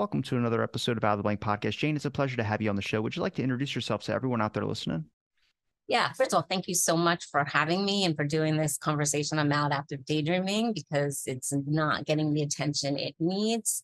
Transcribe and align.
Welcome 0.00 0.22
to 0.22 0.38
another 0.38 0.62
episode 0.62 0.96
of 0.96 1.04
Out 1.04 1.12
of 1.12 1.18
the 1.18 1.22
Blank 1.24 1.40
Podcast. 1.40 1.76
Jayne, 1.76 1.94
it's 1.94 2.06
a 2.06 2.10
pleasure 2.10 2.38
to 2.38 2.42
have 2.42 2.62
you 2.62 2.70
on 2.70 2.74
the 2.74 2.80
show. 2.80 3.02
Would 3.02 3.16
you 3.16 3.20
like 3.20 3.34
to 3.34 3.42
introduce 3.42 3.74
yourself 3.74 4.02
to 4.04 4.14
everyone 4.14 4.40
out 4.40 4.54
there 4.54 4.64
listening? 4.64 5.04
Yeah, 5.88 6.10
first 6.14 6.32
of 6.32 6.36
all, 6.36 6.46
thank 6.48 6.68
you 6.68 6.74
so 6.74 6.96
much 6.96 7.26
for 7.30 7.44
having 7.44 7.84
me 7.84 8.06
and 8.06 8.16
for 8.16 8.24
doing 8.24 8.56
this 8.56 8.78
conversation 8.78 9.38
on 9.38 9.50
maladaptive 9.50 10.06
daydreaming 10.06 10.72
because 10.72 11.24
it's 11.26 11.52
not 11.66 12.06
getting 12.06 12.32
the 12.32 12.40
attention 12.40 12.96
it 12.96 13.14
needs. 13.20 13.82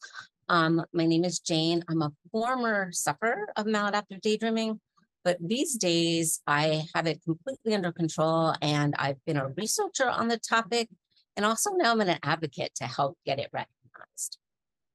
Um, 0.48 0.82
my 0.94 1.04
name 1.04 1.22
is 1.22 1.38
Jayne. 1.38 1.84
I'm 1.86 2.00
a 2.00 2.10
former 2.32 2.92
sufferer 2.92 3.48
of 3.54 3.66
maladaptive 3.66 4.22
daydreaming, 4.22 4.80
but 5.22 5.36
these 5.38 5.76
days 5.76 6.40
I 6.46 6.84
have 6.94 7.06
it 7.06 7.20
completely 7.24 7.74
under 7.74 7.92
control 7.92 8.54
and 8.62 8.94
I've 8.98 9.22
been 9.26 9.36
a 9.36 9.48
researcher 9.48 10.08
on 10.08 10.28
the 10.28 10.38
topic. 10.38 10.88
And 11.36 11.44
also 11.44 11.72
now 11.74 11.92
I'm 11.92 12.00
an 12.00 12.18
advocate 12.22 12.74
to 12.76 12.84
help 12.84 13.18
get 13.26 13.38
it 13.38 13.50
recognized. 13.52 14.38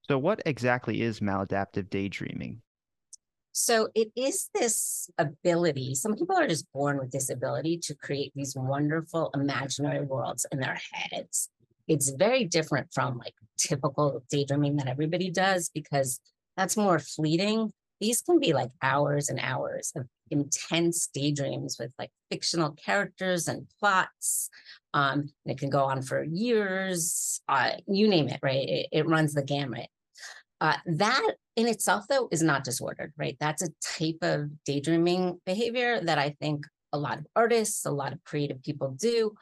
So, 0.07 0.17
what 0.17 0.41
exactly 0.45 1.01
is 1.01 1.19
maladaptive 1.19 1.89
daydreaming? 1.89 2.61
So, 3.51 3.89
it 3.93 4.11
is 4.15 4.49
this 4.53 5.09
ability. 5.17 5.95
Some 5.95 6.15
people 6.15 6.37
are 6.37 6.47
just 6.47 6.71
born 6.73 6.97
with 6.97 7.11
this 7.11 7.29
ability 7.29 7.79
to 7.83 7.95
create 7.95 8.31
these 8.35 8.55
wonderful 8.55 9.29
imaginary 9.33 10.01
worlds 10.05 10.45
in 10.51 10.59
their 10.59 10.79
heads. 10.91 11.49
It's 11.87 12.09
very 12.09 12.45
different 12.45 12.87
from 12.93 13.17
like 13.17 13.33
typical 13.57 14.23
daydreaming 14.29 14.77
that 14.77 14.87
everybody 14.87 15.29
does 15.29 15.69
because 15.73 16.19
that's 16.57 16.77
more 16.77 16.99
fleeting. 16.99 17.71
These 18.01 18.21
can 18.21 18.39
be 18.39 18.51
like 18.51 18.71
hours 18.81 19.29
and 19.29 19.39
hours 19.39 19.93
of 19.95 20.07
intense 20.31 21.07
daydreams 21.13 21.77
with 21.79 21.93
like 21.97 22.09
fictional 22.29 22.71
characters 22.71 23.47
and 23.47 23.67
plots. 23.79 24.49
Um, 24.93 25.29
it 25.45 25.59
can 25.59 25.69
go 25.69 25.83
on 25.83 26.01
for 26.01 26.23
years, 26.23 27.41
uh, 27.47 27.73
you 27.87 28.07
name 28.07 28.27
it, 28.27 28.39
right? 28.41 28.67
It, 28.67 28.87
it 28.91 29.07
runs 29.07 29.33
the 29.33 29.43
gamut. 29.43 29.87
Uh, 30.59 30.77
that 30.85 31.35
in 31.55 31.67
itself, 31.67 32.05
though, 32.09 32.27
is 32.31 32.41
not 32.41 32.63
disordered, 32.63 33.13
right? 33.17 33.37
That's 33.39 33.63
a 33.63 33.69
type 33.83 34.17
of 34.21 34.49
daydreaming 34.65 35.39
behavior 35.45 36.01
that 36.01 36.17
I 36.17 36.35
think 36.41 36.65
a 36.93 36.97
lot 36.97 37.19
of 37.19 37.27
artists, 37.35 37.85
a 37.85 37.91
lot 37.91 38.13
of 38.13 38.23
creative 38.23 38.61
people 38.63 38.91
do. 38.91 39.33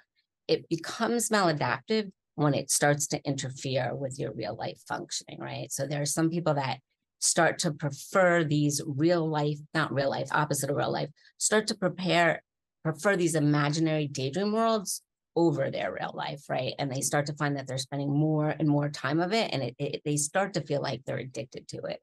It 0.48 0.68
becomes 0.70 1.30
maladaptive 1.30 2.12
when 2.36 2.54
it 2.54 2.72
starts 2.72 3.08
to 3.08 3.22
interfere 3.26 3.94
with 3.94 4.18
your 4.18 4.32
real 4.34 4.56
life 4.56 4.82
functioning, 4.88 5.40
right? 5.40 5.72
So 5.72 5.86
there 5.86 6.02
are 6.02 6.06
some 6.06 6.30
people 6.30 6.54
that 6.56 6.80
start 7.20 7.60
to 7.60 7.72
prefer 7.72 8.44
these 8.44 8.82
real 8.86 9.30
life, 9.30 9.60
not 9.74 9.94
real 9.94 10.10
life, 10.10 10.30
opposite 10.32 10.70
of 10.70 10.76
real 10.76 10.92
life, 10.92 11.10
start 11.38 11.68
to 11.68 11.76
prepare, 11.76 12.42
prefer 12.84 13.16
these 13.16 13.36
imaginary 13.36 14.08
daydream 14.08 14.52
worlds 14.52 15.02
over 15.36 15.70
their 15.70 15.94
real 15.94 16.12
life, 16.14 16.44
right? 16.50 16.74
And 16.80 16.92
they 16.92 17.02
start 17.02 17.26
to 17.28 17.34
find 17.34 17.56
that 17.56 17.68
they're 17.68 17.78
spending 17.78 18.12
more 18.12 18.50
and 18.50 18.68
more 18.68 18.90
time 18.90 19.20
of 19.20 19.34
it, 19.34 19.54
and 19.54 19.64
it, 19.64 19.76
it, 19.78 20.02
they 20.04 20.18
start 20.18 20.54
to 20.56 20.62
feel 20.62 20.82
like 20.82 21.02
they're 21.06 21.18
addicted 21.18 21.68
to 21.70 21.84
it. 21.84 22.02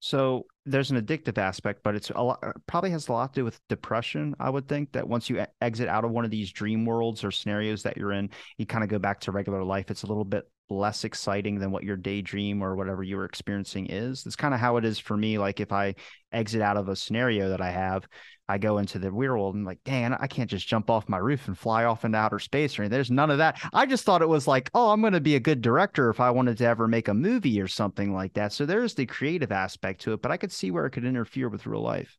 So 0.00 0.44
there's 0.66 0.90
an 0.90 1.00
addictive 1.00 1.38
aspect, 1.38 1.80
but 1.82 1.94
it's 1.94 2.10
a 2.10 2.22
lot, 2.22 2.38
uh, 2.42 2.52
probably 2.66 2.90
has 2.90 3.08
a 3.08 3.12
lot 3.12 3.32
to 3.32 3.40
do 3.40 3.44
with 3.46 3.58
depression. 3.70 4.34
I 4.38 4.50
would 4.50 4.68
think 4.68 4.92
that 4.92 5.08
once 5.08 5.30
you 5.30 5.42
exit 5.62 5.88
out 5.88 6.04
of 6.04 6.10
one 6.10 6.26
of 6.26 6.30
these 6.30 6.52
dream 6.52 6.84
worlds 6.84 7.24
or 7.24 7.30
scenarios 7.30 7.82
that 7.84 7.96
you're 7.96 8.12
in, 8.12 8.28
you 8.58 8.66
kind 8.66 8.84
of 8.84 8.90
go 8.90 8.98
back 8.98 9.20
to 9.20 9.32
regular 9.32 9.64
life. 9.64 9.90
It's 9.90 10.02
a 10.02 10.06
little 10.06 10.26
bit 10.26 10.46
less 10.70 11.04
exciting 11.04 11.58
than 11.58 11.70
what 11.70 11.84
your 11.84 11.96
daydream 11.96 12.62
or 12.62 12.74
whatever 12.74 13.02
you 13.02 13.16
were 13.16 13.24
experiencing 13.24 13.86
is. 13.86 14.24
That's 14.24 14.36
kind 14.36 14.54
of 14.54 14.60
how 14.60 14.76
it 14.76 14.84
is 14.84 14.98
for 14.98 15.16
me. 15.16 15.38
Like 15.38 15.60
if 15.60 15.72
I 15.72 15.94
exit 16.32 16.62
out 16.62 16.76
of 16.76 16.88
a 16.88 16.96
scenario 16.96 17.50
that 17.50 17.60
I 17.60 17.70
have, 17.70 18.06
I 18.48 18.58
go 18.58 18.78
into 18.78 18.98
the 18.98 19.12
weird 19.12 19.32
world 19.32 19.54
and 19.54 19.64
like, 19.64 19.82
dang, 19.84 20.12
I 20.12 20.26
can't 20.26 20.50
just 20.50 20.66
jump 20.68 20.90
off 20.90 21.08
my 21.08 21.16
roof 21.16 21.48
and 21.48 21.56
fly 21.56 21.84
off 21.84 22.04
into 22.04 22.18
outer 22.18 22.38
space 22.38 22.78
or 22.78 22.82
anything. 22.82 22.96
There's 22.96 23.10
none 23.10 23.30
of 23.30 23.38
that. 23.38 23.60
I 23.72 23.86
just 23.86 24.04
thought 24.04 24.22
it 24.22 24.28
was 24.28 24.46
like, 24.46 24.70
oh, 24.74 24.90
I'm 24.90 25.00
going 25.00 25.14
to 25.14 25.20
be 25.20 25.36
a 25.36 25.40
good 25.40 25.62
director 25.62 26.10
if 26.10 26.20
I 26.20 26.30
wanted 26.30 26.58
to 26.58 26.66
ever 26.66 26.86
make 26.86 27.08
a 27.08 27.14
movie 27.14 27.60
or 27.60 27.68
something 27.68 28.12
like 28.14 28.34
that. 28.34 28.52
So 28.52 28.66
there's 28.66 28.94
the 28.94 29.06
creative 29.06 29.52
aspect 29.52 30.02
to 30.02 30.12
it, 30.12 30.22
but 30.22 30.30
I 30.30 30.36
could 30.36 30.52
see 30.52 30.70
where 30.70 30.84
it 30.86 30.90
could 30.90 31.06
interfere 31.06 31.48
with 31.48 31.66
real 31.66 31.82
life. 31.82 32.18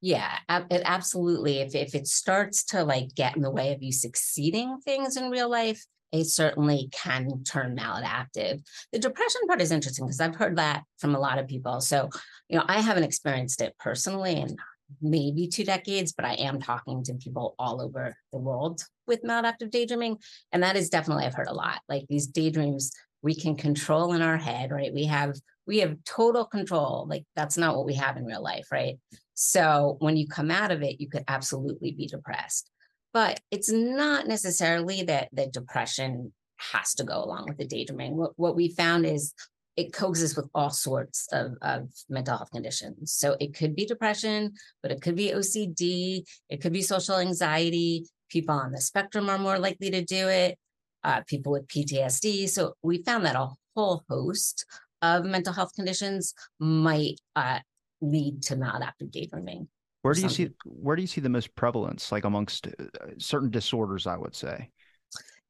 Yeah, 0.00 0.38
absolutely. 0.48 1.58
If 1.58 1.74
if 1.74 1.94
it 1.94 2.06
starts 2.06 2.62
to 2.66 2.84
like 2.84 3.14
get 3.16 3.34
in 3.34 3.42
the 3.42 3.50
way 3.50 3.72
of 3.72 3.82
you 3.82 3.92
succeeding 3.92 4.78
things 4.84 5.16
in 5.16 5.28
real 5.28 5.50
life, 5.50 5.84
it 6.12 6.24
certainly 6.24 6.88
can 6.92 7.42
turn 7.44 7.76
maladaptive. 7.76 8.62
The 8.92 8.98
depression 8.98 9.42
part 9.46 9.60
is 9.60 9.72
interesting 9.72 10.06
because 10.06 10.20
I've 10.20 10.36
heard 10.36 10.56
that 10.56 10.84
from 10.98 11.14
a 11.14 11.20
lot 11.20 11.38
of 11.38 11.48
people. 11.48 11.80
So, 11.80 12.08
you 12.48 12.58
know, 12.58 12.64
I 12.66 12.80
haven't 12.80 13.04
experienced 13.04 13.60
it 13.60 13.74
personally 13.78 14.36
in 14.36 14.56
maybe 15.02 15.48
two 15.48 15.64
decades, 15.64 16.12
but 16.12 16.24
I 16.24 16.34
am 16.34 16.60
talking 16.60 17.02
to 17.04 17.14
people 17.14 17.54
all 17.58 17.80
over 17.80 18.16
the 18.32 18.38
world 18.38 18.82
with 19.06 19.22
maladaptive 19.22 19.70
daydreaming. 19.70 20.18
And 20.52 20.62
that 20.62 20.76
is 20.76 20.88
definitely, 20.88 21.26
I've 21.26 21.34
heard 21.34 21.48
a 21.48 21.54
lot. 21.54 21.80
Like 21.88 22.06
these 22.08 22.26
daydreams 22.26 22.92
we 23.22 23.34
can 23.34 23.56
control 23.56 24.12
in 24.12 24.22
our 24.22 24.36
head, 24.36 24.70
right? 24.70 24.92
We 24.92 25.04
have 25.06 25.34
we 25.66 25.78
have 25.78 26.02
total 26.04 26.44
control. 26.46 27.06
Like 27.08 27.24
that's 27.36 27.58
not 27.58 27.76
what 27.76 27.84
we 27.84 27.94
have 27.94 28.16
in 28.16 28.24
real 28.24 28.42
life, 28.42 28.68
right? 28.72 28.98
So 29.34 29.96
when 29.98 30.16
you 30.16 30.26
come 30.26 30.50
out 30.50 30.70
of 30.70 30.82
it, 30.82 31.00
you 31.00 31.08
could 31.08 31.24
absolutely 31.28 31.92
be 31.92 32.06
depressed. 32.06 32.70
But 33.12 33.40
it's 33.50 33.70
not 33.70 34.26
necessarily 34.26 35.02
that 35.04 35.28
the 35.32 35.46
depression 35.46 36.32
has 36.72 36.94
to 36.94 37.04
go 37.04 37.22
along 37.22 37.46
with 37.48 37.58
the 37.58 37.66
daydreaming. 37.66 38.16
What, 38.16 38.32
what 38.36 38.56
we 38.56 38.68
found 38.68 39.06
is 39.06 39.32
it 39.76 39.92
coexists 39.92 40.36
with 40.36 40.48
all 40.54 40.70
sorts 40.70 41.28
of, 41.32 41.52
of 41.62 41.88
mental 42.08 42.36
health 42.36 42.50
conditions. 42.50 43.12
So 43.12 43.36
it 43.38 43.54
could 43.54 43.76
be 43.76 43.86
depression, 43.86 44.54
but 44.82 44.90
it 44.90 45.00
could 45.00 45.14
be 45.14 45.30
OCD, 45.30 46.24
it 46.50 46.60
could 46.60 46.72
be 46.72 46.82
social 46.82 47.18
anxiety. 47.18 48.04
People 48.28 48.56
on 48.56 48.72
the 48.72 48.80
spectrum 48.80 49.30
are 49.30 49.38
more 49.38 49.58
likely 49.58 49.90
to 49.90 50.04
do 50.04 50.28
it, 50.28 50.58
uh, 51.04 51.22
people 51.28 51.52
with 51.52 51.68
PTSD. 51.68 52.48
So 52.48 52.74
we 52.82 53.02
found 53.04 53.24
that 53.24 53.36
a 53.36 53.50
whole 53.76 54.02
host 54.10 54.66
of 55.00 55.24
mental 55.24 55.52
health 55.52 55.72
conditions 55.76 56.34
might 56.58 57.20
uh, 57.36 57.60
lead 58.00 58.42
to 58.42 58.56
maladaptive 58.56 59.12
daydreaming. 59.12 59.68
Where 60.08 60.14
do 60.14 60.22
you 60.22 60.28
see 60.30 60.50
where 60.64 60.96
do 60.96 61.02
you 61.02 61.08
see 61.08 61.20
the 61.20 61.28
most 61.28 61.54
prevalence, 61.54 62.10
like 62.10 62.24
amongst 62.24 62.66
uh, 62.66 62.70
certain 63.18 63.50
disorders? 63.50 64.06
I 64.06 64.16
would 64.16 64.34
say. 64.34 64.70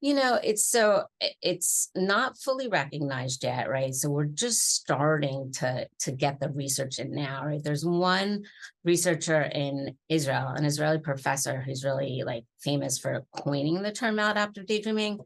You 0.01 0.15
know, 0.15 0.39
it's 0.43 0.65
so 0.65 1.05
it's 1.43 1.91
not 1.95 2.39
fully 2.39 2.69
recognized 2.69 3.45
yet, 3.45 3.69
right? 3.69 3.95
So 3.95 4.11
we're 4.11 4.25
just 4.25 4.75
starting 4.75 5.53
to 5.55 5.89
to 6.01 6.13
get 6.13 6.41
the 6.41 6.51
research 6.51 6.99
in 6.99 7.13
now, 7.13 7.45
right? 7.45 7.63
There's 7.63 7.85
one 7.85 8.45
researcher 8.85 9.43
in 9.43 9.97
Israel, 10.09 10.49
an 10.49 10.65
Israeli 10.65 10.99
professor 10.99 11.61
who's 11.61 11.85
really 11.85 12.23
like 12.27 12.45
famous 12.61 12.99
for 12.99 13.25
coining 13.37 13.83
the 13.83 13.93
term 13.93 14.17
maladaptive 14.17 14.67
daydreaming. 14.67 15.21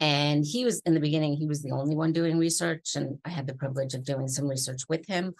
And 0.00 0.44
he 0.46 0.64
was 0.64 0.80
in 0.86 0.94
the 0.94 1.00
beginning, 1.00 1.34
he 1.34 1.46
was 1.46 1.62
the 1.62 1.72
only 1.72 1.96
one 1.96 2.12
doing 2.12 2.38
research, 2.38 2.94
and 2.94 3.18
I 3.24 3.30
had 3.30 3.46
the 3.46 3.54
privilege 3.54 3.94
of 3.94 4.04
doing 4.04 4.28
some 4.28 4.48
research 4.48 4.82
with 4.88 5.06
him. 5.06 5.34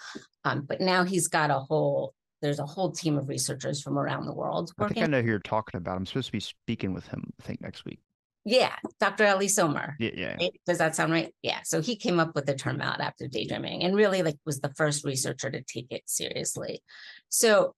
Um, 0.44 0.66
but 0.68 0.80
now 0.80 1.04
he's 1.04 1.28
got 1.28 1.50
a 1.50 1.60
whole 1.60 2.12
there's 2.40 2.58
a 2.58 2.66
whole 2.66 2.90
team 2.90 3.18
of 3.18 3.28
researchers 3.28 3.82
from 3.82 3.98
around 3.98 4.26
the 4.26 4.34
world. 4.34 4.72
Working. 4.78 4.92
I 4.92 4.94
think 4.94 5.04
I 5.04 5.10
know 5.10 5.22
who 5.22 5.28
you're 5.28 5.38
talking 5.40 5.78
about. 5.78 5.96
I'm 5.96 6.06
supposed 6.06 6.26
to 6.26 6.32
be 6.32 6.40
speaking 6.40 6.94
with 6.94 7.06
him, 7.08 7.32
I 7.40 7.44
think, 7.44 7.60
next 7.60 7.84
week. 7.84 8.00
Yeah, 8.44 8.74
Dr. 8.98 9.26
Eli 9.26 9.46
Somer. 9.46 9.94
Yeah, 9.98 10.10
yeah. 10.14 10.48
Does 10.66 10.78
that 10.78 10.96
sound 10.96 11.12
right? 11.12 11.34
Yeah. 11.42 11.60
So 11.64 11.82
he 11.82 11.96
came 11.96 12.18
up 12.18 12.34
with 12.34 12.46
the 12.46 12.54
term 12.54 12.78
maladaptive 12.78 13.30
daydreaming 13.30 13.82
and 13.82 13.94
really 13.94 14.22
like 14.22 14.36
was 14.46 14.60
the 14.60 14.72
first 14.74 15.04
researcher 15.04 15.50
to 15.50 15.60
take 15.62 15.88
it 15.90 16.02
seriously. 16.06 16.82
So 17.28 17.74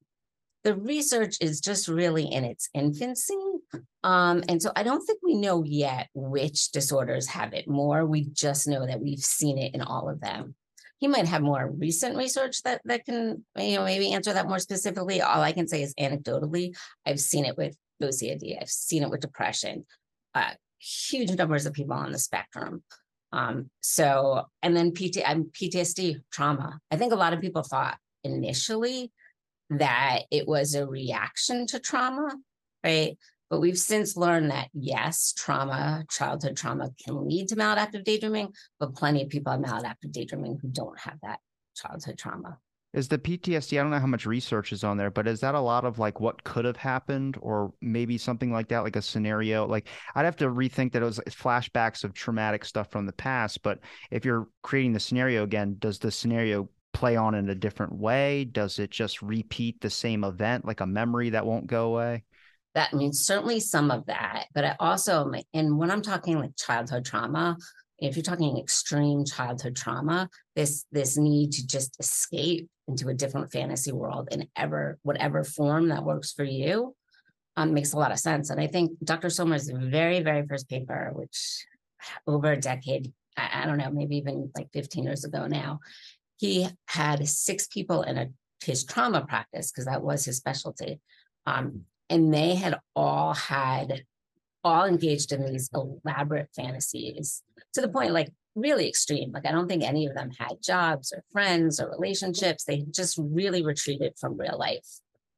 the 0.63 0.77
research 0.77 1.39
is 1.41 1.61
just 1.61 1.89
really 1.89 2.25
in 2.25 2.45
its 2.45 2.69
infancy. 2.75 3.35
Um, 4.05 4.45
and 4.49 4.63
so 4.63 4.71
I 4.77 4.83
don't 4.83 5.05
think 5.05 5.19
we 5.23 5.35
know 5.35 5.65
yet 5.65 6.09
which 6.15 6.71
disorders 6.71 7.27
have 7.29 7.53
it 7.55 7.67
more. 7.67 8.05
We 8.05 8.27
just 8.27 8.69
know 8.69 8.87
that 8.87 9.01
we've 9.01 9.19
seen 9.19 9.59
it 9.59 9.75
in 9.75 9.81
all 9.81 10.09
of 10.09 10.21
them. 10.21 10.55
He 11.01 11.09
might 11.09 11.27
have 11.27 11.43
more 11.43 11.71
recent 11.71 12.17
research 12.17 12.63
that 12.63 12.81
that 12.85 13.05
can, 13.05 13.45
you 13.57 13.77
know, 13.77 13.85
maybe 13.85 14.13
answer 14.13 14.33
that 14.33 14.49
more 14.49 14.59
specifically. 14.59 15.21
All 15.21 15.43
I 15.43 15.53
can 15.53 15.67
say 15.67 15.83
is 15.83 15.95
anecdotally, 15.95 16.77
I've 17.05 17.21
seen 17.21 17.45
it 17.45 17.57
with 17.57 17.77
OCD, 18.03 18.57
I've 18.61 18.71
seen 18.71 19.03
it 19.03 19.11
with 19.11 19.21
depression, 19.21 19.87
uh, 20.35 20.53
huge 20.79 21.31
numbers 21.37 21.67
of 21.67 21.73
people 21.73 21.95
on 21.95 22.13
the 22.13 22.19
spectrum. 22.19 22.83
Um, 23.33 23.71
so, 23.81 24.45
and 24.63 24.77
then 24.77 24.93
PT, 24.93 25.19
um, 25.25 25.51
PTSD 25.53 26.21
trauma. 26.33 26.79
I 26.91 26.97
think 26.97 27.13
a 27.13 27.17
lot 27.17 27.33
of 27.33 27.41
people 27.41 27.63
thought 27.63 27.99
initially 28.25 29.13
that 29.71 30.23
it 30.31 30.49
was 30.49 30.75
a 30.75 30.87
reaction 30.87 31.67
to 31.69 31.79
trauma, 31.79 32.35
right? 32.85 33.17
But 33.51 33.61
we've 33.61 33.79
since 33.79 34.17
learned 34.17 34.53
that 34.53 34.69
yes, 34.73 35.35
trauma, 35.37 36.05
childhood 36.09 36.57
trauma 36.57 36.91
can 37.05 37.27
lead 37.27 37.49
to 37.49 37.57
maladaptive 37.57 38.05
daydreaming, 38.05 38.55
but 38.79 38.95
plenty 38.95 39.23
of 39.23 39.29
people 39.29 39.53
have 39.53 39.61
maladaptive 39.61 40.13
daydreaming 40.13 40.59
who 40.63 40.69
don't 40.69 40.99
have 41.01 41.19
that 41.23 41.41
childhood 41.77 42.17
trauma. 42.17 42.59
Is 42.93 43.07
the 43.07 43.19
PTSD, 43.19 43.79
I 43.79 43.83
don't 43.83 43.91
know 43.91 44.01
how 44.01 44.07
much 44.07 44.27
research 44.27 44.73
is 44.73 44.83
on 44.83 44.97
there, 44.97 45.11
but 45.11 45.29
is 45.29 45.41
that 45.41 45.55
a 45.55 45.61
lot 45.61 45.85
of 45.85 45.99
like 45.99 46.21
what 46.21 46.43
could 46.43 46.65
have 46.65 46.77
happened 46.77 47.37
or 47.41 47.73
maybe 47.81 48.19
something 48.19 48.53
like 48.53 48.69
that, 48.69 48.81
like 48.81 48.97
a 48.97 49.03
scenario? 49.03 49.67
Like 49.67 49.89
I'd 50.15 50.25
have 50.25 50.37
to 50.37 50.49
rethink 50.49 50.93
that 50.93 51.03
it 51.03 51.05
was 51.05 51.21
uh, 51.21 51.23
flashbacks 51.27 52.03
of 52.03 52.15
traumatic 52.15 52.65
stuff 52.65 52.91
from 52.91 53.07
the 53.07 53.13
past. 53.13 53.63
But 53.63 53.79
if 54.11 54.25
you're 54.25 54.49
creating 54.63 54.93
the 54.93 55.01
scenario 55.01 55.45
again, 55.45 55.77
does 55.79 56.01
the 56.01 56.11
scenario 56.11 56.69
play 56.93 57.15
on 57.15 57.37
in 57.37 57.49
a 57.49 57.55
different 57.55 57.93
way? 57.93 58.45
Does 58.45 58.81
it 58.81 58.91
just 58.91 59.23
repeat 59.23 59.81
the 59.81 59.91
same 59.91 60.25
event, 60.25 60.65
like 60.65 60.81
a 60.81 60.87
memory 60.87 61.31
that 61.31 61.47
won't 61.47 61.69
go 61.69 61.95
away? 61.95 62.25
That 62.75 62.93
means 62.93 63.25
certainly 63.27 63.61
some 63.61 63.91
of 63.91 64.07
that, 64.07 64.47
but 64.55 64.65
I 64.65 64.77
also, 64.79 65.33
and 65.53 65.77
when 65.77 65.91
I'm 65.91 66.03
talking 66.03 66.39
like 66.39 66.57
childhood 66.57 67.05
trauma, 67.05 67.57
if 67.99 68.17
you're 68.17 68.23
talking 68.23 68.59
extreme 68.59 69.25
childhood 69.25 69.77
trauma, 69.77 70.29
this 70.57 70.87
this 70.91 71.17
need 71.17 71.53
to 71.53 71.67
just 71.67 71.99
escape 72.01 72.69
into 72.89 73.09
a 73.09 73.15
different 73.15 73.53
fantasy 73.53 73.93
world 73.93 74.29
in 74.31 74.49
ever 74.57 74.99
whatever 75.03 75.45
form 75.45 75.89
that 75.89 76.05
works 76.05 76.33
for 76.33 76.45
you 76.45 76.95
um, 77.57 77.75
makes 77.75 77.93
a 77.93 77.99
lot 77.99 78.13
of 78.13 78.19
sense. 78.19 78.51
And 78.51 78.61
I 78.61 78.67
think 78.67 78.93
Dr. 79.05 79.31
Somer's 79.31 79.69
very, 79.69 80.23
very 80.23 80.47
first 80.47 80.69
paper, 80.69 81.11
which 81.15 81.67
over 82.27 82.53
a 82.53 82.61
decade, 82.61 83.13
I, 83.37 83.63
I 83.63 83.67
don't 83.67 83.79
know, 83.79 83.91
maybe 83.91 84.17
even 84.17 84.51
like 84.57 84.69
15 84.73 85.05
years 85.05 85.25
ago 85.25 85.47
now, 85.47 85.81
he 86.39 86.69
had 86.87 87.27
six 87.29 87.67
people 87.67 88.03
in 88.03 88.17
a 88.17 88.29
his 88.65 88.85
trauma 88.85 89.25
practice 89.27 89.71
because 89.71 89.87
that 89.87 90.03
was 90.03 90.25
his 90.25 90.37
specialty. 90.37 91.01
Um, 91.47 91.85
and 92.11 92.35
they 92.35 92.57
had 92.57 92.75
all 92.95 93.33
had 93.33 94.05
all 94.63 94.85
engaged 94.85 95.33
in 95.33 95.47
these 95.47 95.71
elaborate 95.73 96.51
fantasies 96.55 97.43
to 97.73 97.81
the 97.81 97.89
point 97.89 98.13
like 98.13 98.29
really 98.55 98.89
extreme. 98.89 99.33
Like 99.33 99.47
I 99.47 99.53
don't 99.53 99.69
think 99.69 99.83
any 99.83 100.07
of 100.07 100.15
them 100.15 100.31
had 100.39 100.63
jobs 100.63 101.13
or 101.13 101.23
friends 101.33 101.81
or 101.81 101.89
relationships. 101.91 102.65
They 102.65 102.85
just 102.91 103.19
really 103.19 103.65
retreated 103.65 104.15
from 104.21 104.37
real 104.37 104.59
life 104.59 104.87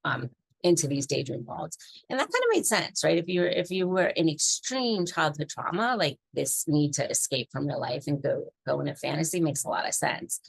um, 0.05 0.31
into 0.63 0.89
these 0.89 1.07
daydream 1.07 1.45
worlds. 1.45 1.77
And 2.09 2.19
that 2.19 2.25
kind 2.25 2.45
of 2.45 2.57
made 2.57 2.67
sense, 2.67 3.05
right? 3.05 3.19
If 3.19 3.29
you 3.29 3.43
were 3.43 3.49
if 3.49 3.71
you 3.71 3.87
were 3.87 4.07
in 4.07 4.29
extreme 4.29 5.07
childhood 5.07 5.51
trauma, 5.51 5.97
like 5.97 6.19
this 6.33 6.65
need 6.67 6.95
to 6.95 7.09
escape 7.09 7.49
from 7.53 7.69
real 7.69 7.81
life 7.81 8.05
and 8.07 8.23
go 8.23 8.47
go 8.67 8.81
into 8.81 8.95
fantasy 8.95 9.41
makes 9.41 9.65
a 9.65 9.69
lot 9.69 9.87
of 9.87 9.95
sense. 9.95 10.41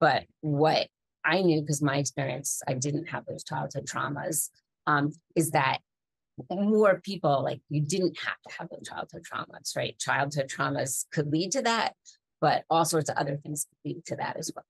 But 0.00 0.24
what 0.40 0.88
I 1.24 1.42
knew 1.42 1.60
because 1.60 1.82
my 1.82 1.98
experience, 1.98 2.62
I 2.66 2.74
didn't 2.74 3.06
have 3.06 3.26
those 3.26 3.44
childhood 3.44 3.86
traumas, 3.86 4.50
um, 4.88 5.12
is 5.36 5.50
that 5.50 5.78
more 6.50 7.00
people 7.00 7.42
like 7.44 7.60
you 7.68 7.82
didn't 7.82 8.16
have 8.18 8.36
to 8.48 8.54
have 8.58 8.68
childhood 8.84 9.22
traumas, 9.30 9.76
right? 9.76 9.98
Childhood 9.98 10.48
traumas 10.48 11.04
could 11.12 11.28
lead 11.28 11.52
to 11.52 11.62
that, 11.62 11.94
but 12.40 12.64
all 12.70 12.84
sorts 12.84 13.10
of 13.10 13.16
other 13.16 13.36
things 13.36 13.66
could 13.66 13.90
lead 13.90 14.04
to 14.06 14.16
that 14.16 14.36
as 14.36 14.50
well. 14.54 14.64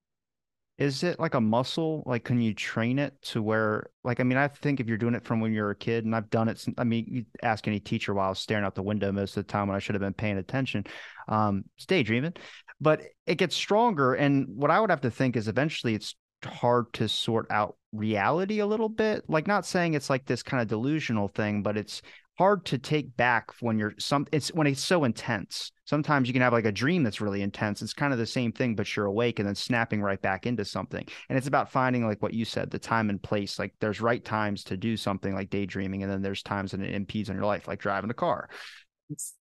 Is 0.79 1.03
it 1.03 1.19
like 1.19 1.35
a 1.35 1.41
muscle? 1.41 2.05
Like, 2.07 2.25
can 2.25 2.41
you 2.41 2.55
train 2.55 2.99
it 2.99 3.21
to 3.23 3.43
where, 3.43 3.91
like, 4.05 4.21
I 4.21 4.23
mean, 4.23 4.39
I 4.39 4.49
think 4.49 4.81
if 4.81 4.87
you're 4.87 4.97
doing 4.97 5.15
it 5.15 5.25
from 5.25 5.41
when 5.41 5.53
you're 5.53 5.71
a 5.71 5.77
kid, 5.77 6.05
and 6.05 6.15
I've 6.15 6.31
done 6.31 6.49
it, 6.49 6.65
I 6.79 6.85
mean, 6.85 7.05
you 7.09 7.25
ask 7.43 7.67
any 7.67 7.81
teacher 7.81 8.15
while 8.15 8.27
I 8.27 8.31
was 8.31 8.39
staring 8.39 8.65
out 8.65 8.77
the 8.77 8.83
window 8.83 9.11
most 9.11 9.37
of 9.37 9.47
the 9.47 9.53
time 9.53 9.69
when 9.69 9.77
I 9.77 9.81
should 9.81 9.97
have 9.97 10.03
been 10.03 10.15
paying 10.15 10.39
attention, 10.39 10.85
um, 11.29 11.65
it's 11.77 11.87
daydreaming, 11.87 12.35
but 12.81 13.03
it 13.27 13.37
gets 13.37 13.57
stronger. 13.57 14.15
And 14.15 14.47
what 14.49 14.71
I 14.71 14.81
would 14.81 14.91
have 14.91 15.01
to 15.03 15.11
think 15.11 15.37
is 15.37 15.49
eventually 15.49 15.95
it's 15.95 16.15
hard 16.45 16.93
to 16.95 17.09
sort 17.09 17.47
out 17.51 17.77
reality 17.93 18.61
a 18.61 18.67
little 18.67 18.89
bit. 18.89 19.25
Like, 19.29 19.47
not 19.47 19.67
saying 19.67 19.95
it's 19.95 20.11
like 20.11 20.27
this 20.27 20.43
kind 20.43 20.61
of 20.61 20.69
delusional 20.69 21.29
thing, 21.29 21.63
but 21.63 21.77
it's 21.77 22.03
hard 22.39 22.65
to 22.65 22.79
take 22.79 23.17
back 23.17 23.51
when 23.61 23.77
you're 23.79 23.95
some 23.99 24.25
it's 24.31 24.55
when 24.55 24.69
it's 24.69 24.81
so 24.81 25.03
intense. 25.03 25.73
Sometimes 25.85 26.29
you 26.29 26.33
can 26.33 26.43
have 26.43 26.53
like 26.53 26.67
a 26.67 26.73
dream 26.73 27.03
that's 27.03 27.21
really 27.21 27.43
intense 27.43 27.83
it's 27.83 27.93
kind 27.93 28.13
of 28.13 28.19
the 28.19 28.27
same 28.27 28.53
thing 28.53 28.77
but 28.77 28.95
you're 28.95 29.07
awake 29.07 29.41
and 29.41 29.49
then 29.49 29.57
snapping 29.57 30.01
right 30.01 30.23
back 30.23 30.47
into 30.47 30.65
something. 30.65 31.05
And 31.29 31.37
it's 31.37 31.49
about 31.49 31.73
finding 31.73 32.07
like 32.07 32.23
what 32.23 32.35
you 32.35 32.45
said 32.45 32.71
the 32.71 32.79
time 32.79 33.11
and 33.11 33.21
place 33.21 33.59
like 33.59 33.75
there's 33.81 34.01
right 34.01 34.25
times 34.25 34.63
to 34.65 34.77
do 34.77 34.97
something 34.97 35.35
like 35.35 35.51
daydreaming 35.51 36.05
and 36.05 36.13
then 36.13 36.23
there's 36.23 36.43
times 36.43 36.73
when 36.73 36.83
it 36.83 36.95
impedes 36.95 37.29
on 37.29 37.35
your 37.35 37.45
life 37.45 37.67
like 37.67 37.81
driving 37.81 38.11
a 38.11 38.15
car 38.15 38.49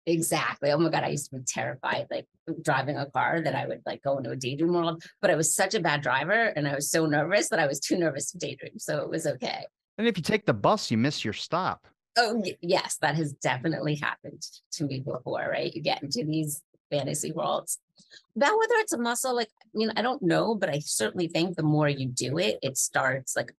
exactly 0.05 0.71
oh 0.71 0.77
my 0.77 0.89
god 0.89 1.03
i 1.03 1.07
used 1.07 1.29
to 1.29 1.37
be 1.37 1.43
terrified 1.43 2.05
like 2.11 2.27
driving 2.61 2.97
a 2.97 3.09
car 3.09 3.41
that 3.41 3.55
i 3.55 3.65
would 3.65 3.81
like 3.85 4.01
go 4.03 4.17
into 4.17 4.29
a 4.29 4.35
daydream 4.35 4.73
world 4.73 5.03
but 5.21 5.31
i 5.31 5.35
was 5.35 5.55
such 5.55 5.73
a 5.73 5.79
bad 5.79 6.01
driver 6.01 6.53
and 6.55 6.67
i 6.67 6.75
was 6.75 6.91
so 6.91 7.05
nervous 7.05 7.49
that 7.49 7.59
i 7.59 7.65
was 7.65 7.79
too 7.79 7.97
nervous 7.97 8.31
to 8.31 8.37
daydream 8.37 8.77
so 8.77 8.99
it 8.99 9.09
was 9.09 9.25
okay 9.25 9.65
and 9.97 10.07
if 10.07 10.17
you 10.17 10.23
take 10.23 10.45
the 10.45 10.53
bus 10.53 10.91
you 10.91 10.97
miss 10.97 11.25
your 11.25 11.33
stop 11.33 11.87
Oh, 12.17 12.41
yes, 12.61 12.97
that 13.01 13.15
has 13.15 13.33
definitely 13.33 13.95
happened 13.95 14.41
to 14.73 14.85
me 14.85 15.01
before, 15.01 15.47
right? 15.51 15.73
You 15.73 15.81
get 15.81 16.01
into 16.01 16.23
these 16.23 16.61
fantasy 16.89 17.33
worlds. 17.33 17.77
About 18.37 18.57
whether 18.57 18.75
it's 18.75 18.93
a 18.93 18.97
muscle, 18.97 19.35
like, 19.35 19.49
I 19.61 19.67
mean, 19.73 19.91
I 19.97 20.01
don't 20.01 20.21
know, 20.21 20.55
but 20.55 20.69
I 20.69 20.79
certainly 20.79 21.27
think 21.27 21.55
the 21.55 21.63
more 21.63 21.89
you 21.89 22.07
do 22.07 22.37
it, 22.37 22.59
it 22.61 22.77
starts 22.77 23.35
like, 23.35 23.53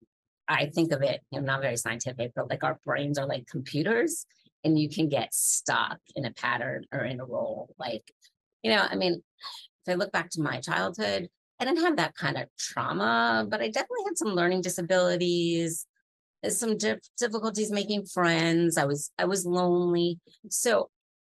I 0.49 0.67
think 0.67 0.93
of 0.93 1.03
it, 1.03 1.21
you 1.31 1.41
know, 1.41 1.47
not 1.47 1.61
very 1.61 1.77
scientific, 1.77 2.33
but 2.35 2.49
like 2.49 2.65
our 2.65 2.79
brains 2.85 3.19
are 3.19 3.27
like 3.27 3.47
computers 3.47 4.25
and 4.67 4.79
you 4.79 4.89
can 4.91 5.09
get 5.09 5.33
stuck 5.33 5.99
in 6.15 6.27
a 6.27 6.33
pattern 6.33 6.85
or 6.93 7.01
in 7.01 7.21
a 7.21 7.25
role. 7.25 7.75
Like, 7.79 8.13
you 8.63 8.71
know, 8.71 8.85
I 8.89 8.97
mean, 8.97 9.23
if 9.87 9.93
I 9.93 9.95
look 9.95 10.13
back 10.13 10.31
to 10.31 10.43
my 10.43 10.61
childhood, 10.61 11.29
I 11.59 11.65
didn't 11.65 11.85
have 11.85 11.97
that 11.97 12.15
kind 12.15 12.37
of 12.37 12.49
trauma, 12.59 13.47
but 13.49 13.63
I 13.63 13.69
definitely 13.69 14.05
had 14.07 14.19
some 14.19 14.35
learning 14.35 14.61
disabilities 14.61 15.87
some 16.49 16.77
difficulties 17.19 17.71
making 17.71 18.07
friends. 18.07 18.77
I 18.77 18.85
was 18.85 19.11
I 19.19 19.25
was 19.25 19.47
lonely. 19.47 20.19
So 20.51 20.91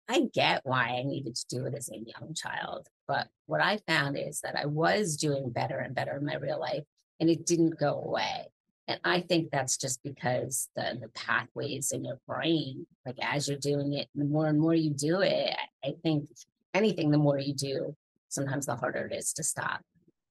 I 0.08 0.28
get 0.32 0.60
why 0.64 0.98
I 0.98 1.02
needed 1.02 1.34
to 1.36 1.46
do 1.48 1.66
it 1.66 1.74
as 1.74 1.88
a 1.88 1.96
young 1.96 2.34
child. 2.34 2.88
But 3.06 3.28
what 3.46 3.60
I 3.60 3.78
found 3.86 4.18
is 4.18 4.40
that 4.40 4.56
I 4.56 4.66
was 4.66 5.16
doing 5.16 5.50
better 5.50 5.78
and 5.78 5.94
better 5.94 6.16
in 6.16 6.24
my 6.24 6.36
real 6.36 6.60
life 6.60 6.84
and 7.20 7.30
it 7.30 7.46
didn't 7.46 7.78
go 7.78 8.02
away. 8.02 8.46
And 8.86 9.00
I 9.02 9.20
think 9.20 9.50
that's 9.50 9.76
just 9.78 10.02
because 10.02 10.68
the, 10.76 10.98
the 11.00 11.08
pathways 11.08 11.92
in 11.92 12.04
your 12.04 12.18
brain, 12.28 12.86
like 13.06 13.16
as 13.22 13.48
you're 13.48 13.58
doing 13.58 13.94
it, 13.94 14.08
the 14.14 14.24
more 14.24 14.46
and 14.46 14.60
more 14.60 14.74
you 14.74 14.90
do 14.90 15.20
it, 15.20 15.56
I 15.84 15.94
think 16.02 16.28
anything, 16.74 17.10
the 17.10 17.18
more 17.18 17.38
you 17.38 17.54
do, 17.54 17.96
sometimes 18.28 18.66
the 18.66 18.76
harder 18.76 19.06
it 19.06 19.16
is 19.16 19.32
to 19.34 19.42
stop. 19.42 19.80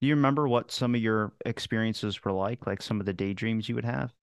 Do 0.01 0.07
you 0.07 0.15
remember 0.15 0.47
what 0.47 0.71
some 0.71 0.93
of 0.93 1.01
your 1.01 1.33
experiences 1.45 2.23
were 2.23 2.31
like, 2.31 2.67
like 2.67 2.81
some 2.81 2.99
of 2.99 3.05
the 3.05 3.13
daydreams 3.13 3.67
you 3.67 3.75
would 3.75 3.85
have? 3.85 4.13